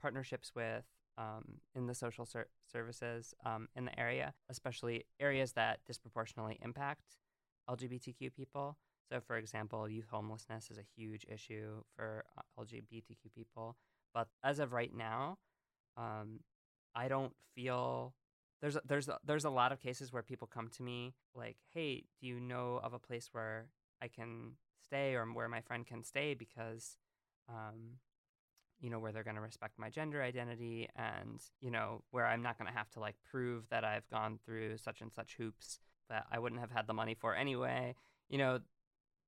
partnerships 0.00 0.52
with 0.54 0.84
um, 1.18 1.60
in 1.74 1.86
the 1.86 1.94
social 1.94 2.26
ser- 2.26 2.48
services 2.70 3.34
um, 3.44 3.68
in 3.74 3.84
the 3.86 3.98
area, 3.98 4.34
especially 4.48 5.06
areas 5.20 5.52
that 5.52 5.80
disproportionately 5.86 6.58
impact 6.62 7.16
LGBTQ 7.68 8.34
people. 8.34 8.76
So, 9.10 9.20
for 9.20 9.36
example, 9.36 9.88
youth 9.88 10.08
homelessness 10.10 10.70
is 10.70 10.78
a 10.78 10.84
huge 10.96 11.26
issue 11.32 11.82
for 11.94 12.24
uh, 12.36 12.62
LGBTQ 12.62 13.32
people. 13.34 13.76
But 14.12 14.28
as 14.42 14.58
of 14.58 14.72
right 14.72 14.92
now, 14.94 15.38
um, 15.96 16.40
I 16.94 17.08
don't 17.08 17.32
feel 17.54 18.14
there's 18.60 18.76
a, 18.76 18.82
there's 18.86 19.08
a, 19.08 19.18
there's 19.24 19.44
a 19.44 19.50
lot 19.50 19.72
of 19.72 19.80
cases 19.80 20.12
where 20.12 20.22
people 20.22 20.46
come 20.46 20.68
to 20.76 20.82
me 20.82 21.14
like, 21.34 21.56
"Hey, 21.74 22.04
do 22.20 22.26
you 22.26 22.40
know 22.40 22.80
of 22.82 22.92
a 22.92 22.98
place 22.98 23.28
where 23.32 23.66
I 24.02 24.08
can 24.08 24.52
stay 24.84 25.14
or 25.14 25.24
where 25.26 25.48
my 25.48 25.60
friend 25.60 25.86
can 25.86 26.02
stay 26.02 26.34
because, 26.34 26.96
um, 27.48 27.98
you 28.80 28.90
know, 28.90 28.98
where 28.98 29.12
they're 29.12 29.24
going 29.24 29.36
to 29.36 29.42
respect 29.42 29.78
my 29.78 29.90
gender 29.90 30.22
identity 30.22 30.88
and, 30.96 31.40
you 31.60 31.70
know, 31.70 32.02
where 32.10 32.26
I'm 32.26 32.42
not 32.42 32.58
going 32.58 32.70
to 32.70 32.76
have 32.76 32.90
to 32.90 33.00
like 33.00 33.16
prove 33.30 33.68
that 33.70 33.84
I've 33.84 34.08
gone 34.10 34.38
through 34.44 34.78
such 34.78 35.00
and 35.00 35.12
such 35.12 35.34
hoops 35.36 35.80
that 36.08 36.26
I 36.30 36.38
wouldn't 36.38 36.60
have 36.60 36.70
had 36.70 36.86
the 36.86 36.94
money 36.94 37.14
for 37.14 37.34
anyway, 37.34 37.94
you 38.28 38.38
know, 38.38 38.60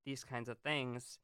these 0.05 0.25
kinds 0.25 0.49
of 0.49 0.59
things. 0.59 1.19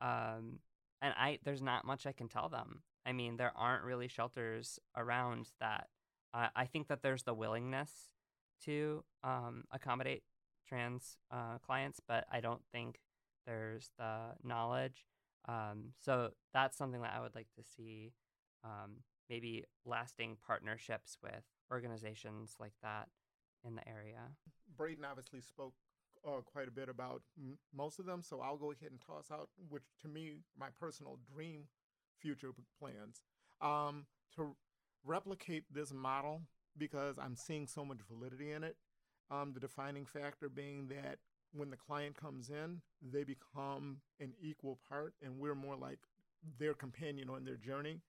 Um, 0.00 0.60
and 1.00 1.14
I, 1.16 1.38
there's 1.44 1.62
not 1.62 1.84
much 1.84 2.06
I 2.06 2.12
can 2.12 2.28
tell 2.28 2.48
them. 2.48 2.82
I 3.06 3.12
mean, 3.12 3.36
there 3.36 3.52
aren't 3.56 3.84
really 3.84 4.08
shelters 4.08 4.78
around 4.96 5.48
that. 5.60 5.88
I 6.34 6.66
think 6.66 6.88
that 6.88 7.02
there's 7.02 7.22
the 7.22 7.34
willingness 7.34 8.10
to 8.64 9.04
um, 9.24 9.64
accommodate 9.72 10.22
trans 10.68 11.16
uh, 11.30 11.58
clients, 11.64 12.00
but 12.06 12.26
I 12.30 12.40
don't 12.40 12.62
think 12.72 13.00
there's 13.46 13.90
the 13.98 14.34
knowledge. 14.42 15.06
Um, 15.48 15.92
so 15.98 16.30
that's 16.52 16.76
something 16.76 17.00
that 17.00 17.14
I 17.16 17.20
would 17.20 17.34
like 17.34 17.48
to 17.56 17.62
see 17.64 18.12
um, 18.64 18.96
maybe 19.30 19.64
lasting 19.86 20.36
partnerships 20.46 21.16
with 21.22 21.44
organizations 21.70 22.54
like 22.60 22.74
that 22.82 23.08
in 23.64 23.74
the 23.74 23.88
area. 23.88 24.20
Braden 24.76 25.04
obviously 25.04 25.40
spoke 25.40 25.74
uh, 26.26 26.40
quite 26.44 26.68
a 26.68 26.70
bit 26.70 26.88
about 26.88 27.22
m- 27.38 27.58
most 27.74 27.98
of 27.98 28.06
them, 28.06 28.22
so 28.22 28.40
I'll 28.40 28.56
go 28.56 28.72
ahead 28.72 28.90
and 28.90 29.00
toss 29.00 29.30
out, 29.30 29.48
which 29.68 29.84
to 30.02 30.08
me, 30.08 30.40
my 30.58 30.68
personal 30.78 31.18
dream 31.32 31.64
future 32.18 32.50
plans, 32.78 33.22
um, 33.60 34.06
to 34.36 34.54
replicate 35.04 35.64
this 35.72 35.92
model 35.92 36.42
because 36.76 37.16
I'm 37.18 37.36
seeing 37.36 37.66
so 37.66 37.84
much 37.84 37.98
validity 38.08 38.52
in 38.52 38.64
it 38.64 38.76
um, 39.30 39.52
the 39.52 39.60
defining 39.60 40.06
factor 40.06 40.48
being 40.48 40.88
that 40.88 41.18
when 41.52 41.70
the 41.70 41.76
client 41.76 42.16
comes 42.16 42.50
in, 42.50 42.80
they 43.02 43.24
become 43.24 43.98
an 44.20 44.32
equal 44.40 44.78
part 44.88 45.14
and 45.22 45.38
we're 45.38 45.54
more 45.54 45.76
like 45.76 45.98
their 46.58 46.74
companion 46.74 47.28
on 47.30 47.44
their 47.44 47.56
journey. 47.56 48.00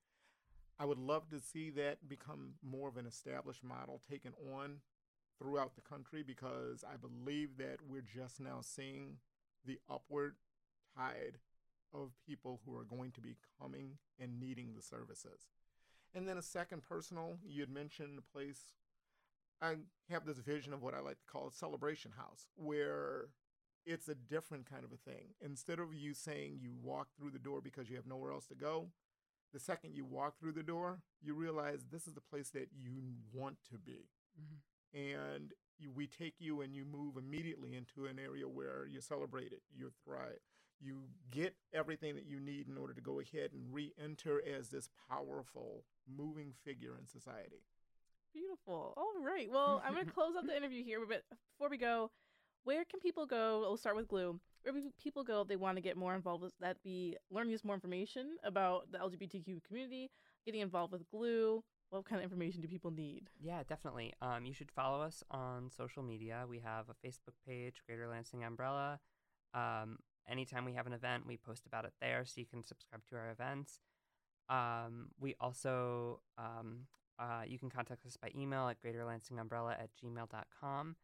I 0.80 0.86
would 0.86 0.98
love 0.98 1.30
to 1.30 1.40
see 1.40 1.70
that 1.72 2.08
become 2.08 2.54
more 2.64 2.88
of 2.88 2.98
an 2.98 3.06
established 3.06 3.64
model 3.64 4.02
taken 4.10 4.32
on 4.54 4.78
throughout 5.38 5.76
the 5.76 5.82
country 5.82 6.24
because 6.24 6.84
I 6.84 6.96
believe 6.96 7.58
that 7.58 7.80
we're 7.88 8.02
just 8.02 8.40
now 8.40 8.60
seeing 8.62 9.18
the 9.66 9.80
upward 9.90 10.36
tide 10.96 11.38
of 11.94 12.12
people 12.26 12.62
who 12.66 12.78
are 12.78 12.84
going 12.84 13.12
to 13.12 13.22
be 13.22 13.36
coming 13.62 13.98
and 14.20 14.40
needing 14.40 14.74
the 14.74 14.82
services. 14.82 15.48
And 16.16 16.28
then 16.28 16.38
a 16.38 16.42
second 16.42 16.82
personal, 16.82 17.38
you 17.46 17.62
had 17.62 17.70
mentioned 17.70 18.18
a 18.18 18.38
place. 18.38 18.60
I 19.62 19.76
have 20.10 20.26
this 20.26 20.40
vision 20.40 20.74
of 20.74 20.82
what 20.82 20.94
I 20.94 21.00
like 21.00 21.20
to 21.20 21.26
call 21.32 21.48
a 21.48 21.52
celebration 21.52 22.12
house, 22.18 22.48
where 22.56 23.30
it's 23.86 24.08
a 24.08 24.16
different 24.16 24.70
kind 24.70 24.84
of 24.84 24.92
a 24.92 24.98
thing. 24.98 25.30
Instead 25.42 25.80
of 25.80 25.94
you 25.94 26.14
saying 26.14 26.60
you 26.62 26.72
walk 26.82 27.08
through 27.18 27.32
the 27.32 27.40
door 27.40 27.62
because 27.62 27.90
you 27.90 27.96
have 27.96 28.08
nowhere 28.08 28.32
else 28.32 28.46
to 28.48 28.56
go, 28.56 28.88
the 29.54 29.60
second 29.60 29.96
you 29.96 30.06
walk 30.06 30.40
through 30.40 30.54
the 30.54 30.64
door, 30.64 31.02
you 31.22 31.34
realize 31.34 31.86
this 31.92 32.08
is 32.08 32.14
the 32.14 32.22
place 32.22 32.50
that 32.50 32.70
you 32.80 33.02
want 33.34 33.58
to 33.72 33.78
be. 33.78 34.10
Mm-hmm. 34.40 35.00
And 35.00 35.54
you, 35.78 35.92
we 35.92 36.08
take 36.08 36.36
you 36.40 36.62
and 36.62 36.76
you 36.76 36.86
move 36.86 37.18
immediately 37.18 37.76
into 37.76 38.10
an 38.10 38.20
area 38.20 38.48
where 38.48 38.88
you're 38.90 39.02
celebrated, 39.02 39.60
you 39.76 39.92
thrive, 40.06 40.40
you 40.82 41.02
get 41.32 41.56
everything 41.74 42.16
that 42.16 42.26
you 42.26 42.40
need 42.40 42.68
in 42.68 42.78
order 42.78 42.94
to 42.94 43.02
go 43.02 43.20
ahead 43.20 43.52
and 43.54 43.74
re 43.74 43.94
enter 44.02 44.42
as 44.46 44.70
this 44.70 44.90
powerful, 45.10 45.84
moving 46.08 46.54
figure 46.64 46.96
in 47.00 47.08
society. 47.08 47.64
Beautiful. 48.34 48.94
All 48.96 49.24
right. 49.24 49.50
Well, 49.52 49.82
I'm 49.86 49.94
going 49.94 50.06
to 50.08 50.12
close 50.12 50.36
out 50.38 50.46
the 50.46 50.56
interview 50.56 50.84
here, 50.84 51.00
but 51.08 51.24
before 51.52 51.70
we 51.70 51.78
go, 51.78 52.12
where 52.64 52.86
can 52.86 53.00
people 53.00 53.26
go? 53.26 53.62
We'll 53.62 53.78
start 53.78 53.96
with 53.96 54.08
Glue. 54.08 54.40
Where 54.64 54.74
can 54.74 54.92
people 55.02 55.24
go 55.24 55.42
if 55.42 55.48
they 55.48 55.56
want 55.56 55.78
to 55.78 55.82
get 55.82 55.98
more 55.98 56.16
involved 56.16 56.44
with 56.44 56.54
that? 56.60 56.82
Be 56.84 57.18
learning 57.32 57.54
just 57.54 57.66
more 57.66 57.76
information 57.76 58.38
about 58.44 58.92
the 58.92 58.98
LGBTQ 58.98 59.64
community, 59.64 60.12
getting 60.46 60.62
involved 60.62 60.92
with 60.92 61.10
Glue. 61.10 61.64
What 61.90 62.06
kind 62.06 62.20
of 62.20 62.24
information 62.24 62.62
do 62.62 62.68
people 62.68 62.92
need? 62.92 63.30
Yeah, 63.42 63.64
definitely. 63.68 64.14
Um, 64.22 64.46
you 64.46 64.54
should 64.54 64.70
follow 64.72 65.02
us 65.02 65.24
on 65.32 65.72
social 65.76 66.04
media. 66.04 66.46
We 66.48 66.60
have 66.60 66.86
a 66.90 67.08
Facebook 67.08 67.34
page, 67.48 67.82
Greater 67.88 68.08
Lansing 68.08 68.44
Umbrella. 68.44 69.00
Um, 69.56 69.98
anytime 70.30 70.66
we 70.66 70.74
have 70.74 70.88
an 70.88 70.94
event, 70.94 71.26
we 71.28 71.38
post 71.38 71.66
about 71.66 71.86
it 71.86 71.94
there, 72.02 72.24
so 72.26 72.40
you 72.40 72.46
can 72.46 72.64
subscribe 72.64 73.02
to 73.10 73.16
our 73.16 73.32
events. 73.32 73.80
Um, 74.50 75.10
we 75.20 75.36
also, 75.40 76.22
um, 76.38 76.88
uh, 77.20 77.44
you 77.46 77.60
can 77.60 77.70
contact 77.70 78.06
us 78.06 78.18
by 78.18 78.32
email 78.36 78.68
at 78.68 78.78
greaterlansingumbrella 78.82 79.74
at 79.74 79.90
gmail.com. 80.04 80.96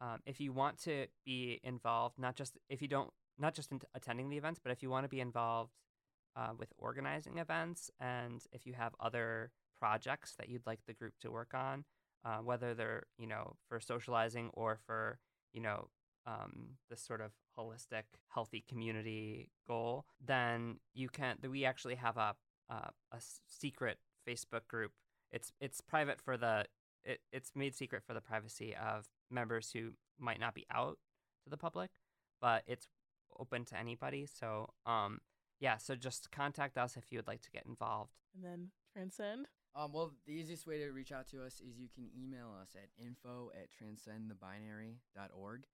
Um, 0.00 0.18
if 0.26 0.40
you 0.40 0.52
want 0.52 0.78
to 0.84 1.06
be 1.24 1.60
involved, 1.62 2.18
not 2.18 2.36
just 2.36 2.58
if 2.68 2.82
you 2.82 2.88
don't, 2.88 3.10
not 3.38 3.54
just 3.54 3.72
in 3.72 3.80
attending 3.94 4.28
the 4.28 4.36
events, 4.36 4.60
but 4.62 4.70
if 4.72 4.82
you 4.82 4.90
want 4.90 5.04
to 5.04 5.08
be 5.08 5.20
involved 5.20 5.72
uh, 6.36 6.50
with 6.58 6.72
organizing 6.78 7.38
events, 7.38 7.90
and 8.00 8.42
if 8.52 8.66
you 8.66 8.74
have 8.74 8.94
other 9.00 9.52
projects 9.78 10.34
that 10.38 10.48
you'd 10.48 10.66
like 10.66 10.80
the 10.86 10.92
group 10.92 11.14
to 11.20 11.30
work 11.30 11.54
on, 11.54 11.84
uh, 12.24 12.38
whether 12.38 12.74
they're 12.74 13.04
you 13.18 13.26
know 13.26 13.56
for 13.68 13.80
socializing 13.80 14.50
or 14.54 14.78
for 14.86 15.18
you 15.52 15.60
know 15.60 15.88
um, 16.26 16.76
this 16.90 17.00
sort 17.00 17.20
of 17.20 17.32
holistic, 17.58 18.04
healthy 18.28 18.64
community 18.68 19.50
goal, 19.66 20.06
then 20.24 20.78
you 20.94 21.08
can. 21.08 21.36
We 21.48 21.64
actually 21.64 21.96
have 21.96 22.16
a 22.16 22.34
uh, 22.70 22.90
a 23.12 23.18
secret 23.46 23.98
Facebook 24.28 24.66
group. 24.68 24.92
It's 25.32 25.52
it's 25.60 25.80
private 25.80 26.20
for 26.20 26.36
the. 26.36 26.66
It, 27.04 27.20
it's 27.32 27.52
made 27.54 27.74
secret 27.74 28.02
for 28.06 28.14
the 28.14 28.20
privacy 28.22 28.74
of 28.74 29.06
members 29.30 29.70
who 29.72 29.90
might 30.18 30.40
not 30.40 30.54
be 30.54 30.64
out 30.70 30.98
to 31.44 31.50
the 31.50 31.58
public, 31.58 31.90
but 32.40 32.62
it's 32.66 32.88
open 33.38 33.64
to 33.66 33.78
anybody. 33.78 34.26
So 34.26 34.70
um 34.86 35.20
yeah, 35.60 35.76
so 35.76 35.94
just 35.94 36.30
contact 36.30 36.78
us 36.78 36.96
if 36.96 37.10
you 37.10 37.18
would 37.18 37.26
like 37.26 37.42
to 37.42 37.50
get 37.50 37.66
involved. 37.66 38.12
And 38.34 38.44
then 38.44 38.70
Transcend. 38.94 39.46
Um, 39.76 39.92
well, 39.92 40.12
the 40.24 40.32
easiest 40.32 40.68
way 40.68 40.78
to 40.78 40.90
reach 40.90 41.10
out 41.10 41.28
to 41.30 41.44
us 41.44 41.60
is 41.60 41.78
you 41.78 41.88
can 41.92 42.08
email 42.16 42.54
us 42.60 42.76
at 42.76 42.90
info 43.04 43.50
at 43.60 43.68
transcendthebinary.org. 43.74 45.64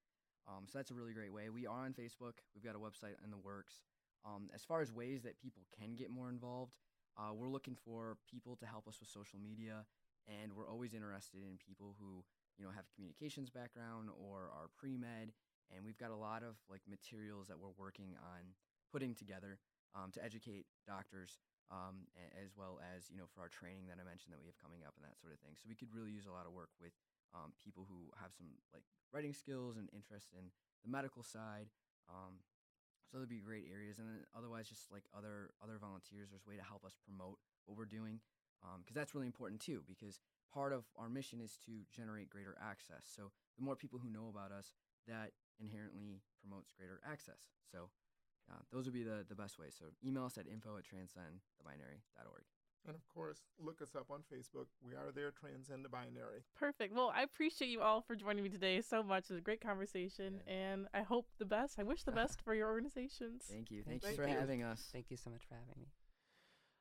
Um, 0.49 0.65
so 0.67 0.79
that's 0.79 0.91
a 0.91 0.95
really 0.95 1.13
great 1.13 1.33
way. 1.33 1.49
We 1.49 1.67
are 1.67 1.85
on 1.85 1.93
Facebook. 1.93 2.41
We've 2.55 2.65
got 2.65 2.75
a 2.75 2.79
website 2.79 3.17
in 3.25 3.31
the 3.31 3.39
works. 3.39 3.81
Um, 4.25 4.51
as 4.55 4.65
far 4.65 4.83
as 4.83 4.93
ways 4.93 5.23
that 5.23 5.39
people 5.39 5.63
can 5.79 5.95
get 5.95 6.11
more 6.11 6.29
involved, 6.29 6.77
uh, 7.17 7.33
we're 7.35 7.49
looking 7.49 7.75
for 7.75 8.17
people 8.31 8.57
to 8.57 8.67
help 8.67 8.87
us 8.87 9.01
with 9.01 9.09
social 9.09 9.39
media, 9.39 9.85
and 10.29 10.53
we're 10.53 10.69
always 10.69 10.95
interested 10.95 11.41
in 11.43 11.59
people 11.59 11.97
who 11.99 12.25
you 12.59 12.65
know 12.65 12.71
have 12.71 12.85
a 12.85 12.93
communications 12.95 13.51
background 13.51 14.09
or 14.13 14.53
are 14.53 14.69
pre 14.77 14.97
med. 14.97 15.33
And 15.71 15.87
we've 15.87 15.99
got 15.99 16.11
a 16.11 16.17
lot 16.17 16.43
of 16.43 16.59
like 16.69 16.83
materials 16.89 17.47
that 17.49 17.59
we're 17.59 17.75
working 17.79 18.19
on 18.19 18.43
putting 18.91 19.15
together 19.15 19.59
um, 19.95 20.11
to 20.13 20.25
educate 20.25 20.67
doctors 20.87 21.39
um, 21.71 22.11
as 22.35 22.51
well 22.59 22.83
as 22.83 23.07
you 23.11 23.17
know 23.17 23.31
for 23.31 23.41
our 23.41 23.51
training 23.51 23.87
that 23.87 24.03
I 24.03 24.05
mentioned 24.05 24.35
that 24.35 24.43
we 24.43 24.51
have 24.51 24.59
coming 24.59 24.83
up 24.83 24.99
and 24.99 25.07
that 25.07 25.19
sort 25.19 25.31
of 25.33 25.39
thing. 25.39 25.55
So 25.55 25.71
we 25.71 25.79
could 25.79 25.95
really 25.95 26.11
use 26.11 26.27
a 26.27 26.35
lot 26.35 26.47
of 26.47 26.53
work 26.53 26.75
with 26.83 26.95
um, 27.35 27.53
people 27.63 27.87
who 27.89 28.11
have 28.21 28.33
some 28.35 28.47
like 28.75 28.85
writing 29.13 29.35
skills 29.35 29.77
and 29.77 29.89
interest 29.95 30.31
in 30.33 30.51
the 30.85 30.91
medical 30.91 31.23
side. 31.23 31.71
Um, 32.09 32.43
so 33.11 33.19
there'd 33.19 33.29
be 33.29 33.43
great 33.43 33.67
areas, 33.67 33.99
and 33.99 34.07
then 34.07 34.23
otherwise 34.37 34.69
just 34.69 34.87
like 34.91 35.03
other 35.17 35.51
other 35.63 35.79
volunteers, 35.79 36.31
there's 36.31 36.47
a 36.47 36.51
way 36.51 36.57
to 36.57 36.63
help 36.63 36.85
us 36.85 36.95
promote 37.03 37.39
what 37.67 37.77
we're 37.77 37.91
doing 37.91 38.21
because 38.79 38.95
that's 38.95 39.15
really 39.15 39.27
important 39.27 39.61
too. 39.61 39.83
Because 39.89 40.21
part 40.53 40.73
of 40.73 40.85
our 40.97 41.09
mission 41.09 41.41
is 41.41 41.59
to 41.67 41.83
generate 41.91 42.31
greater 42.31 42.57
access. 42.61 43.07
So 43.07 43.31
the 43.59 43.65
more 43.65 43.77
people 43.77 43.99
who 43.99 44.11
know 44.11 44.29
about 44.29 44.53
us, 44.53 44.75
that 45.09 45.33
inherently 45.59 46.23
promotes 46.41 46.73
greater 46.73 47.01
access. 47.05 47.51
So 47.71 47.91
uh, 48.51 48.63
those 48.73 48.85
would 48.85 48.95
be 48.95 49.03
the, 49.03 49.25
the 49.29 49.35
best 49.35 49.59
ways. 49.59 49.75
So 49.79 49.87
email 50.05 50.25
us 50.25 50.39
at 50.39 50.47
info 50.47 50.77
at 50.77 50.85
transcendthebinary.org. 50.85 52.45
And 52.87 52.97
of 52.97 53.07
course, 53.09 53.41
look 53.63 53.83
us 53.83 53.95
up 53.95 54.07
on 54.11 54.21
Facebook. 54.33 54.67
We 54.85 54.95
are 54.95 55.13
there, 55.15 55.31
Transcend 55.31 55.85
the 55.85 55.89
Binary. 55.89 56.45
Perfect. 56.59 56.95
Well, 56.95 57.13
I 57.15 57.23
appreciate 57.23 57.69
you 57.69 57.83
all 57.83 58.01
for 58.01 58.17
joining 58.17 58.43
me 58.43 58.49
today 58.49 58.81
so 58.81 59.03
much. 59.03 59.25
It 59.25 59.31
was 59.31 59.39
a 59.39 59.43
great 59.43 59.61
conversation, 59.61 60.41
and 60.47 60.87
I 60.95 61.03
hope 61.03 61.27
the 61.39 61.45
best. 61.45 61.79
I 61.79 61.83
wish 61.83 62.05
the 62.05 62.13
best 62.13 62.41
for 62.45 62.55
your 62.55 62.69
organizations. 62.69 63.45
Thank 63.51 63.71
you. 63.71 63.83
Thank, 63.87 64.05
you 64.05 64.15
for 64.15 64.27
having 64.27 64.63
us. 64.63 64.89
Thank 64.93 65.11
you 65.11 65.17
so 65.17 65.31
much 65.31 65.43
for 65.47 65.55
having 65.55 65.81
me. 65.81 65.89